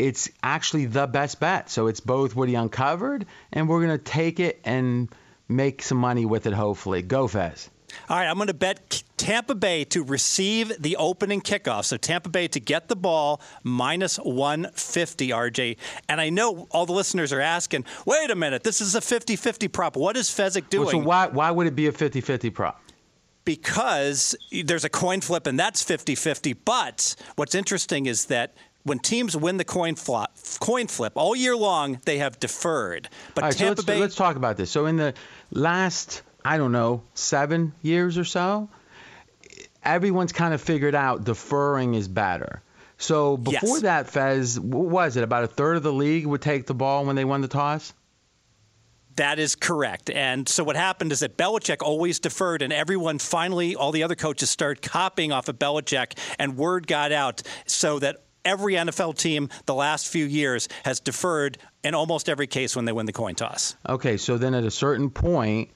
It's 0.00 0.28
actually 0.42 0.86
the 0.86 1.06
best 1.06 1.38
bet. 1.38 1.70
So 1.70 1.86
it's 1.86 2.00
both 2.00 2.34
what 2.34 2.48
he 2.48 2.56
uncovered, 2.56 3.26
and 3.52 3.68
we're 3.68 3.86
going 3.86 3.96
to 3.96 4.04
take 4.04 4.40
it 4.40 4.60
and– 4.64 5.08
make 5.48 5.82
some 5.82 5.98
money 5.98 6.24
with 6.24 6.46
it, 6.46 6.52
hopefully. 6.52 7.02
Go, 7.02 7.28
Fez. 7.28 7.70
All 8.08 8.16
right, 8.16 8.26
I'm 8.26 8.36
going 8.36 8.48
to 8.48 8.54
bet 8.54 9.02
Tampa 9.16 9.54
Bay 9.54 9.84
to 9.84 10.02
receive 10.02 10.72
the 10.80 10.96
opening 10.96 11.40
kickoff. 11.40 11.84
So 11.84 11.96
Tampa 11.96 12.28
Bay 12.28 12.48
to 12.48 12.60
get 12.60 12.88
the 12.88 12.96
ball 12.96 13.40
minus 13.62 14.16
150, 14.16 15.28
RJ. 15.28 15.76
And 16.08 16.20
I 16.20 16.30
know 16.30 16.66
all 16.70 16.86
the 16.86 16.92
listeners 16.92 17.32
are 17.32 17.40
asking, 17.40 17.84
wait 18.04 18.30
a 18.30 18.34
minute, 18.34 18.64
this 18.64 18.80
is 18.80 18.94
a 18.94 19.00
50 19.00 19.36
50 19.36 19.68
prop. 19.68 19.96
What 19.96 20.16
is 20.16 20.28
Fezzik 20.28 20.68
doing? 20.70 20.86
Well, 20.86 20.92
so 20.92 20.98
why, 20.98 21.26
why 21.28 21.50
would 21.50 21.66
it 21.66 21.76
be 21.76 21.86
a 21.86 21.92
50 21.92 22.20
50 22.20 22.50
prop? 22.50 22.80
Because 23.44 24.34
there's 24.64 24.84
a 24.84 24.88
coin 24.88 25.20
flip 25.20 25.46
and 25.46 25.58
that's 25.58 25.82
50 25.82 26.14
50. 26.14 26.54
But 26.54 27.14
what's 27.36 27.54
interesting 27.54 28.06
is 28.06 28.26
that 28.26 28.54
when 28.84 28.98
teams 28.98 29.36
win 29.36 29.56
the 29.56 29.64
coin 29.64 29.96
flip, 29.96 30.30
coin 30.60 30.86
flip 30.86 31.14
all 31.16 31.34
year 31.34 31.56
long, 31.56 32.00
they 32.04 32.18
have 32.18 32.38
deferred. 32.38 33.08
But 33.34 33.44
right, 33.44 33.52
Tampa 33.52 33.82
so 33.82 33.82
let's, 33.82 33.84
Bay. 33.84 33.98
Let's 33.98 34.14
talk 34.14 34.36
about 34.36 34.56
this. 34.56 34.70
So 34.70 34.86
in 34.86 34.96
the 34.96 35.14
last, 35.50 36.22
I 36.44 36.58
don't 36.58 36.72
know, 36.72 37.02
seven 37.14 37.72
years 37.82 38.16
or 38.18 38.24
so, 38.24 38.68
everyone's 39.82 40.32
kind 40.32 40.54
of 40.54 40.60
figured 40.60 40.94
out 40.94 41.24
deferring 41.24 41.94
is 41.94 42.08
better. 42.08 42.62
So 42.98 43.36
before 43.36 43.76
yes. 43.76 43.82
that, 43.82 44.10
Fez, 44.10 44.60
what 44.60 44.86
was 44.86 45.16
it? 45.16 45.24
About 45.24 45.44
a 45.44 45.48
third 45.48 45.76
of 45.76 45.82
the 45.82 45.92
league 45.92 46.26
would 46.26 46.42
take 46.42 46.66
the 46.66 46.74
ball 46.74 47.04
when 47.04 47.16
they 47.16 47.24
won 47.24 47.40
the 47.40 47.48
toss. 47.48 47.92
That 49.16 49.38
is 49.38 49.54
correct. 49.54 50.10
And 50.10 50.48
so 50.48 50.64
what 50.64 50.74
happened 50.74 51.12
is 51.12 51.20
that 51.20 51.36
Belichick 51.36 51.82
always 51.82 52.18
deferred, 52.18 52.62
and 52.62 52.72
everyone 52.72 53.20
finally, 53.20 53.76
all 53.76 53.92
the 53.92 54.02
other 54.02 54.16
coaches 54.16 54.50
started 54.50 54.82
copying 54.82 55.30
off 55.30 55.48
of 55.48 55.58
Belichick, 55.58 56.18
and 56.38 56.56
word 56.56 56.86
got 56.86 57.12
out 57.12 57.42
so 57.66 58.00
that 58.00 58.23
every 58.44 58.74
NFL 58.74 59.16
team 59.18 59.48
the 59.66 59.74
last 59.74 60.08
few 60.08 60.24
years 60.24 60.68
has 60.84 61.00
deferred 61.00 61.58
in 61.82 61.94
almost 61.94 62.28
every 62.28 62.46
case 62.46 62.76
when 62.76 62.84
they 62.84 62.92
win 62.92 63.06
the 63.06 63.12
coin 63.12 63.34
toss. 63.34 63.76
Okay, 63.88 64.16
so 64.16 64.38
then 64.38 64.54
at 64.54 64.64
a 64.64 64.70
certain 64.70 65.10
point, 65.10 65.70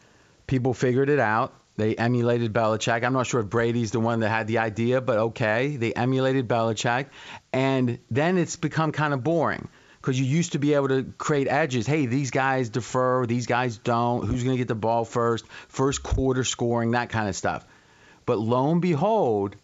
people 0.46 0.74
figured 0.74 1.10
it 1.10 1.18
out. 1.18 1.54
They 1.76 1.94
emulated 1.94 2.52
Belichick. 2.52 3.04
I'm 3.04 3.12
not 3.12 3.28
sure 3.28 3.40
if 3.40 3.48
Brady's 3.48 3.92
the 3.92 4.00
one 4.00 4.20
that 4.20 4.30
had 4.30 4.48
the 4.48 4.58
idea, 4.58 5.00
but 5.00 5.18
okay, 5.18 5.76
they 5.76 5.92
emulated 5.92 6.48
Belichick, 6.48 7.06
and 7.52 8.00
then 8.10 8.36
it's 8.36 8.56
become 8.56 8.90
kind 8.90 9.14
of 9.14 9.22
boring 9.22 9.68
because 10.00 10.18
you 10.18 10.26
used 10.26 10.52
to 10.52 10.58
be 10.58 10.74
able 10.74 10.88
to 10.88 11.04
create 11.18 11.46
edges. 11.48 11.86
Hey, 11.86 12.06
these 12.06 12.32
guys 12.32 12.68
defer, 12.68 13.26
these 13.26 13.46
guys 13.46 13.78
don't. 13.78 14.26
Who's 14.26 14.42
going 14.42 14.56
to 14.56 14.58
get 14.58 14.66
the 14.66 14.74
ball 14.74 15.04
first? 15.04 15.46
First 15.68 16.02
quarter 16.02 16.42
scoring, 16.42 16.92
that 16.92 17.10
kind 17.10 17.28
of 17.28 17.36
stuff. 17.36 17.64
But 18.26 18.38
lo 18.38 18.72
and 18.72 18.82
behold, 18.82 19.54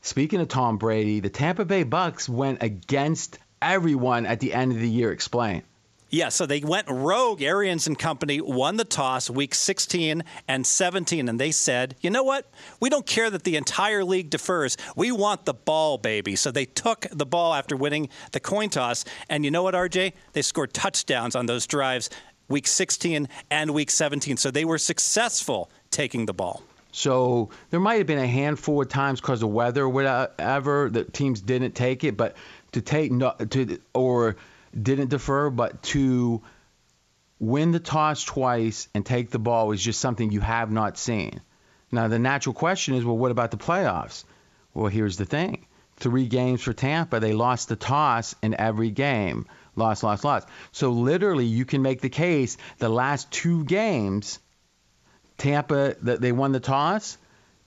speaking 0.00 0.40
of 0.40 0.48
Tom 0.48 0.78
Brady, 0.78 1.20
the 1.20 1.30
Tampa 1.30 1.64
Bay 1.64 1.82
Bucks 1.82 2.28
went 2.28 2.62
against 2.62 3.38
everyone 3.60 4.26
at 4.26 4.40
the 4.40 4.52
end 4.52 4.72
of 4.72 4.80
the 4.80 4.88
year. 4.88 5.12
Explain. 5.12 5.62
Yeah, 6.10 6.30
so 6.30 6.46
they 6.46 6.60
went 6.60 6.88
rogue. 6.88 7.42
Arians 7.42 7.86
and 7.86 7.98
company 7.98 8.40
won 8.40 8.76
the 8.76 8.84
toss 8.84 9.28
week 9.28 9.54
16 9.54 10.24
and 10.48 10.66
17, 10.66 11.28
and 11.28 11.38
they 11.38 11.50
said, 11.50 11.96
you 12.00 12.08
know 12.08 12.22
what? 12.22 12.50
We 12.80 12.88
don't 12.88 13.04
care 13.04 13.28
that 13.28 13.44
the 13.44 13.56
entire 13.56 14.04
league 14.04 14.30
defers. 14.30 14.78
We 14.96 15.12
want 15.12 15.44
the 15.44 15.52
ball, 15.52 15.98
baby. 15.98 16.34
So 16.34 16.50
they 16.50 16.64
took 16.64 17.06
the 17.12 17.26
ball 17.26 17.52
after 17.52 17.76
winning 17.76 18.08
the 18.32 18.40
coin 18.40 18.70
toss. 18.70 19.04
And 19.28 19.44
you 19.44 19.50
know 19.50 19.62
what, 19.62 19.74
RJ? 19.74 20.14
They 20.32 20.40
scored 20.40 20.72
touchdowns 20.72 21.36
on 21.36 21.44
those 21.44 21.66
drives 21.66 22.08
week 22.48 22.66
16 22.66 23.28
and 23.50 23.70
week 23.72 23.90
17. 23.90 24.38
So 24.38 24.50
they 24.50 24.64
were 24.64 24.78
successful 24.78 25.70
taking 25.90 26.24
the 26.24 26.32
ball. 26.32 26.62
So 26.98 27.50
there 27.70 27.78
might 27.78 27.98
have 27.98 28.08
been 28.08 28.18
a 28.18 28.26
handful 28.26 28.82
of 28.82 28.88
times 28.88 29.20
because 29.20 29.44
of 29.44 29.50
weather 29.50 29.84
or 29.84 29.88
whatever 29.88 30.90
that 30.90 31.12
teams 31.12 31.40
didn't 31.40 31.76
take 31.76 32.02
it, 32.02 32.16
but 32.16 32.36
to 32.72 32.80
take 32.80 33.12
no, 33.12 33.30
to 33.50 33.78
or 33.94 34.34
didn't 34.80 35.10
defer, 35.10 35.48
but 35.48 35.80
to 35.84 36.42
win 37.38 37.70
the 37.70 37.78
toss 37.78 38.24
twice 38.24 38.88
and 38.94 39.06
take 39.06 39.30
the 39.30 39.38
ball 39.38 39.70
is 39.70 39.80
just 39.80 40.00
something 40.00 40.32
you 40.32 40.40
have 40.40 40.72
not 40.72 40.98
seen. 40.98 41.40
Now, 41.92 42.08
the 42.08 42.18
natural 42.18 42.52
question 42.52 42.96
is 42.96 43.04
well, 43.04 43.16
what 43.16 43.30
about 43.30 43.52
the 43.52 43.58
playoffs? 43.58 44.24
Well, 44.74 44.88
here's 44.88 45.16
the 45.16 45.24
thing 45.24 45.66
three 45.98 46.26
games 46.26 46.62
for 46.62 46.72
Tampa, 46.72 47.20
they 47.20 47.32
lost 47.32 47.68
the 47.68 47.76
toss 47.76 48.34
in 48.42 48.54
every 48.54 48.90
game. 48.90 49.46
Lost, 49.76 50.02
lost, 50.02 50.24
lost. 50.24 50.48
So, 50.72 50.90
literally, 50.90 51.46
you 51.46 51.64
can 51.64 51.82
make 51.82 52.00
the 52.00 52.08
case 52.08 52.56
the 52.78 52.88
last 52.88 53.30
two 53.30 53.64
games, 53.64 54.40
Tampa, 55.38 55.96
that 56.02 56.20
they 56.20 56.32
won 56.32 56.52
the 56.52 56.60
toss, 56.60 57.16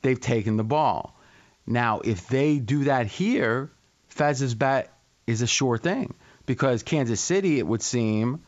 they've 0.02 0.20
taken 0.20 0.58
the 0.58 0.64
ball. 0.64 1.18
Now, 1.66 2.02
if 2.02 2.28
they 2.28 2.60
do 2.60 2.86
that 2.86 3.08
here, 3.08 3.72
Fez's 4.10 4.54
bet 4.54 4.94
is 5.26 5.42
a 5.42 5.48
sure 5.48 5.78
thing 5.78 6.14
because 6.46 6.84
Kansas 6.84 7.22
City, 7.22 7.60
it 7.60 7.66
would 7.66 7.82
seem, 7.82 8.44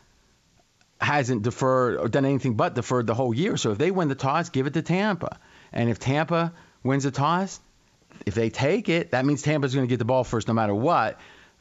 hasn't 1.00 1.44
deferred 1.44 1.98
or 1.98 2.08
done 2.08 2.26
anything 2.26 2.56
but 2.56 2.76
deferred 2.76 3.08
the 3.08 3.14
whole 3.14 3.34
year. 3.34 3.58
So 3.58 3.72
if 3.72 3.78
they 3.78 3.92
win 3.92 4.10
the 4.10 4.16
toss, 4.16 4.50
give 4.50 4.68
it 4.68 4.74
to 4.74 4.82
Tampa. 4.82 5.40
And 5.72 5.90
if 5.90 6.00
Tampa 6.00 6.54
wins 6.84 7.04
the 7.04 7.12
toss, 7.12 7.60
if 8.26 8.36
they 8.36 8.50
take 8.50 8.90
it, 8.90 9.12
that 9.12 9.26
means 9.26 9.42
Tampa's 9.42 9.74
going 9.74 9.88
to 9.88 9.90
get 9.90 10.00
the 10.00 10.06
ball 10.06 10.24
first 10.24 10.48
no 10.48 10.54
matter 10.54 10.76
what. 10.76 11.20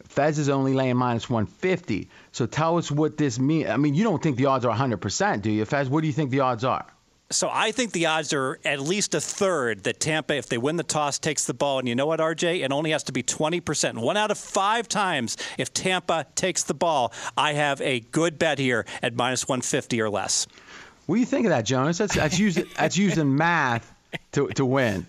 Fez 0.08 0.38
is 0.38 0.48
only 0.48 0.74
laying 0.74 0.96
minus 0.96 1.30
150. 1.30 2.08
So 2.32 2.46
tell 2.46 2.78
us 2.78 2.90
what 2.90 3.16
this 3.16 3.38
means. 3.38 3.70
I 3.70 3.76
mean, 3.76 3.94
you 3.94 4.04
don't 4.04 4.22
think 4.22 4.36
the 4.36 4.46
odds 4.46 4.64
are 4.64 4.76
100%, 4.76 5.42
do 5.42 5.50
you, 5.50 5.64
Fez? 5.64 5.88
What 5.88 6.00
do 6.00 6.06
you 6.08 6.12
think 6.12 6.30
the 6.30 6.40
odds 6.40 6.64
are? 6.64 6.86
So 7.32 7.48
I 7.52 7.72
think 7.72 7.92
the 7.92 8.06
odds 8.06 8.32
are 8.32 8.58
at 8.64 8.80
least 8.80 9.14
a 9.14 9.20
third 9.20 9.84
that 9.84 10.00
Tampa, 10.00 10.34
if 10.34 10.48
they 10.48 10.58
win 10.58 10.76
the 10.76 10.82
toss, 10.82 11.18
takes 11.18 11.44
the 11.44 11.54
ball. 11.54 11.78
And 11.78 11.88
you 11.88 11.94
know 11.94 12.06
what, 12.06 12.20
RJ? 12.20 12.64
It 12.64 12.72
only 12.72 12.90
has 12.90 13.02
to 13.04 13.12
be 13.12 13.22
20%. 13.22 13.98
One 13.98 14.16
out 14.16 14.30
of 14.30 14.38
five 14.38 14.88
times, 14.88 15.36
if 15.58 15.72
Tampa 15.72 16.26
takes 16.34 16.62
the 16.62 16.74
ball, 16.74 17.12
I 17.36 17.54
have 17.54 17.80
a 17.80 18.00
good 18.00 18.38
bet 18.38 18.58
here 18.58 18.86
at 19.02 19.14
minus 19.16 19.48
150 19.48 20.00
or 20.00 20.10
less. 20.10 20.46
What 21.06 21.16
do 21.16 21.20
you 21.20 21.26
think 21.26 21.46
of 21.46 21.50
that, 21.50 21.64
Jonas? 21.64 21.98
That's, 21.98 22.14
that's, 22.14 22.38
using, 22.38 22.66
that's 22.76 22.96
using 22.96 23.34
math 23.34 23.92
to, 24.32 24.48
to 24.48 24.64
win. 24.64 25.06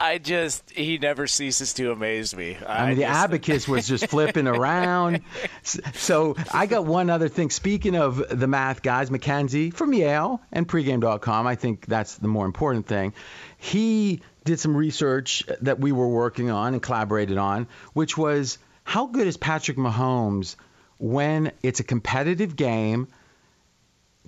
I 0.00 0.18
just 0.18 0.70
he 0.70 0.96
never 0.98 1.26
ceases 1.26 1.74
to 1.74 1.90
amaze 1.90 2.34
me. 2.36 2.56
I, 2.64 2.84
I 2.84 2.86
mean, 2.88 2.96
the 2.96 3.02
just... 3.02 3.18
abacus 3.18 3.68
was 3.68 3.88
just 3.88 4.06
flipping 4.06 4.46
around. 4.46 5.22
So 5.62 6.36
I 6.52 6.66
got 6.66 6.84
one 6.84 7.10
other 7.10 7.28
thing. 7.28 7.50
Speaking 7.50 7.96
of 7.96 8.22
the 8.30 8.46
math 8.46 8.82
guys, 8.82 9.10
McKenzie 9.10 9.74
from 9.74 9.92
Yale 9.92 10.40
and 10.52 10.68
pregame.com, 10.68 11.46
I 11.46 11.56
think 11.56 11.86
that's 11.86 12.16
the 12.16 12.28
more 12.28 12.46
important 12.46 12.86
thing. 12.86 13.12
He 13.56 14.22
did 14.44 14.60
some 14.60 14.76
research 14.76 15.44
that 15.62 15.80
we 15.80 15.90
were 15.90 16.08
working 16.08 16.50
on 16.50 16.74
and 16.74 16.82
collaborated 16.82 17.36
on, 17.36 17.66
which 17.92 18.16
was 18.16 18.58
how 18.84 19.06
good 19.06 19.26
is 19.26 19.36
Patrick 19.36 19.76
Mahomes 19.76 20.54
when 20.98 21.52
it's 21.62 21.80
a 21.80 21.84
competitive 21.84 22.54
game 22.54 23.08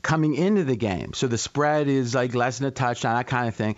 coming 0.02 0.34
into 0.34 0.64
the 0.64 0.76
game. 0.76 1.12
So 1.14 1.26
the 1.26 1.38
spread 1.38 1.88
is 1.88 2.14
like 2.14 2.34
less 2.34 2.58
than 2.58 2.68
a 2.68 2.70
touchdown, 2.70 3.16
that 3.16 3.26
kind 3.26 3.48
of 3.48 3.54
thing 3.54 3.76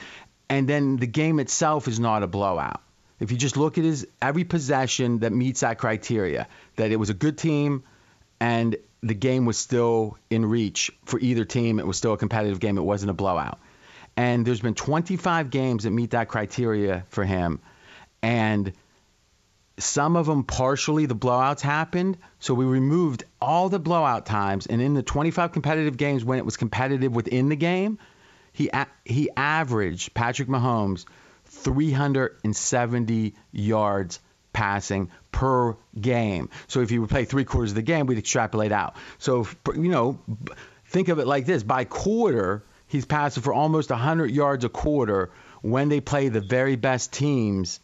and 0.52 0.68
then 0.68 0.98
the 0.98 1.06
game 1.06 1.40
itself 1.40 1.88
is 1.88 1.98
not 1.98 2.22
a 2.22 2.26
blowout. 2.26 2.82
If 3.18 3.32
you 3.32 3.38
just 3.38 3.56
look 3.56 3.78
at 3.78 3.84
his 3.84 4.06
every 4.20 4.44
possession 4.44 5.20
that 5.20 5.32
meets 5.32 5.60
that 5.60 5.78
criteria, 5.78 6.46
that 6.76 6.92
it 6.92 6.96
was 6.96 7.08
a 7.08 7.14
good 7.14 7.38
team 7.38 7.84
and 8.38 8.76
the 9.02 9.14
game 9.14 9.46
was 9.46 9.56
still 9.56 10.18
in 10.28 10.44
reach 10.44 10.90
for 11.06 11.18
either 11.20 11.46
team, 11.46 11.78
it 11.78 11.86
was 11.86 11.96
still 11.96 12.12
a 12.12 12.18
competitive 12.18 12.60
game, 12.60 12.76
it 12.76 12.82
wasn't 12.82 13.08
a 13.08 13.14
blowout. 13.14 13.60
And 14.14 14.46
there's 14.46 14.60
been 14.60 14.74
25 14.74 15.48
games 15.48 15.84
that 15.84 15.90
meet 15.90 16.10
that 16.10 16.28
criteria 16.28 17.06
for 17.08 17.24
him. 17.24 17.58
And 18.20 18.74
some 19.78 20.16
of 20.16 20.26
them 20.26 20.44
partially 20.44 21.06
the 21.06 21.16
blowouts 21.16 21.62
happened. 21.62 22.18
So 22.40 22.52
we 22.52 22.66
removed 22.66 23.24
all 23.40 23.70
the 23.70 23.78
blowout 23.78 24.26
times. 24.26 24.66
And 24.66 24.82
in 24.82 24.92
the 24.92 25.02
25 25.02 25.52
competitive 25.52 25.96
games 25.96 26.26
when 26.26 26.36
it 26.36 26.44
was 26.44 26.58
competitive 26.58 27.14
within 27.14 27.48
the 27.48 27.56
game, 27.56 27.98
he 28.52 28.70
he 29.04 29.30
averaged 29.36 30.14
Patrick 30.14 30.48
Mahomes 30.48 31.04
370 31.46 33.34
yards 33.52 34.20
passing 34.52 35.10
per 35.30 35.76
game. 35.98 36.50
So 36.66 36.80
if 36.80 36.90
you 36.90 37.00
would 37.00 37.10
play 37.10 37.24
three 37.24 37.44
quarters 37.44 37.70
of 37.70 37.76
the 37.76 37.82
game, 37.82 38.06
we'd 38.06 38.18
extrapolate 38.18 38.72
out. 38.72 38.96
So 39.18 39.46
you 39.74 39.88
know, 39.88 40.20
think 40.86 41.08
of 41.08 41.18
it 41.18 41.26
like 41.26 41.46
this: 41.46 41.62
by 41.62 41.84
quarter, 41.84 42.64
he's 42.86 43.06
passing 43.06 43.42
for 43.42 43.52
almost 43.52 43.90
100 43.90 44.30
yards 44.30 44.64
a 44.64 44.68
quarter 44.68 45.30
when 45.62 45.88
they 45.88 46.00
play 46.00 46.28
the 46.28 46.40
very 46.40 46.76
best 46.76 47.12
teams, 47.12 47.80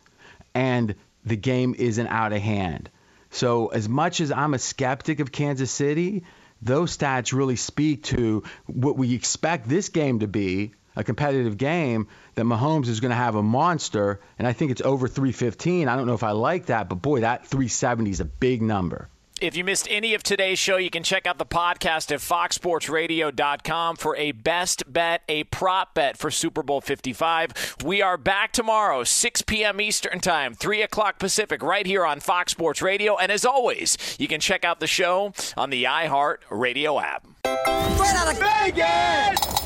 and 0.55 0.95
the 1.25 1.37
game 1.37 1.75
isn't 1.79 2.09
out 2.09 2.33
of 2.33 2.41
hand. 2.41 2.91
So 3.31 3.69
as 3.69 3.89
much 3.89 4.21
as 4.21 4.33
I'm 4.33 4.55
a 4.55 4.59
skeptic 4.59 5.21
of 5.21 5.31
Kansas 5.31 5.71
City, 5.71 6.25
those 6.63 6.97
stats 6.97 7.33
really 7.33 7.57
speak 7.57 8.05
to 8.05 8.43
what 8.67 8.97
we 8.97 9.15
expect 9.15 9.69
this 9.69 9.89
game 9.89 10.21
to 10.21 10.27
be 10.27 10.73
a 10.97 11.05
competitive 11.05 11.57
game 11.57 12.09
that 12.35 12.45
Mahomes 12.45 12.89
is 12.89 13.01
going 13.01 13.11
to 13.11 13.17
have 13.17 13.37
a 13.37 13.43
monster 13.43 14.21
and 14.39 14.49
I 14.49 14.53
think 14.53 14.73
it's 14.73 14.83
over 14.83 15.07
315 15.07 15.89
I 15.89 15.97
don't 15.97 16.07
know 16.07 16.15
if 16.15 16.25
I 16.25 16.33
like 16.33 16.67
that 16.67 16.89
but 16.89 16.97
boy 16.97 17.21
that 17.21 17.47
370 17.47 18.11
is 18.11 18.21
a 18.21 18.25
big 18.25 18.63
number 18.63 19.09
if 19.41 19.57
you 19.57 19.65
missed 19.65 19.87
any 19.91 20.15
of 20.15 20.23
today's 20.23 20.59
show, 20.59 20.77
you 20.77 20.91
can 20.91 21.03
check 21.03 21.27
out 21.27 21.39
the 21.39 21.47
podcast 21.47 22.13
at 22.13 22.21
foxsportsradio.com 22.21 23.97
for 23.97 24.17
a 24.17 24.33
best 24.33 24.91
bet, 24.93 25.23
a 25.29 25.45
prop 25.45 25.95
bet 25.95 26.17
for 26.17 26.31
Super 26.31 26.63
Bowl 26.63 26.81
55. 26.81 27.77
We 27.85 28.03
are 28.03 28.17
back 28.17 28.53
tomorrow, 28.53 29.05
6 29.05 29.43
p.m. 29.43 29.81
Eastern 29.81 30.21
Time, 30.21 30.55
3 30.55 30.83
o'clock 30.83 31.19
Pacific, 31.19 31.63
right 31.63 31.87
here 31.87 32.05
on 32.05 32.21
Fox 32.21 32.53
Sports 32.53 32.83
Radio. 32.83 33.17
And 33.17 33.33
as 33.33 33.45
always, 33.45 33.97
you 34.19 34.29
can 34.29 34.41
check 34.41 34.65
out 34.65 34.81
the 34.81 34.87
show 34.87 35.33
on 35.57 35.71
the 35.71 35.85
iHeart 35.85 36.39
Radio 36.51 37.01
app. 37.01 37.27
Straight 37.45 38.15
out 38.15 38.33
of 38.33 38.39
Vegas! 38.39 39.58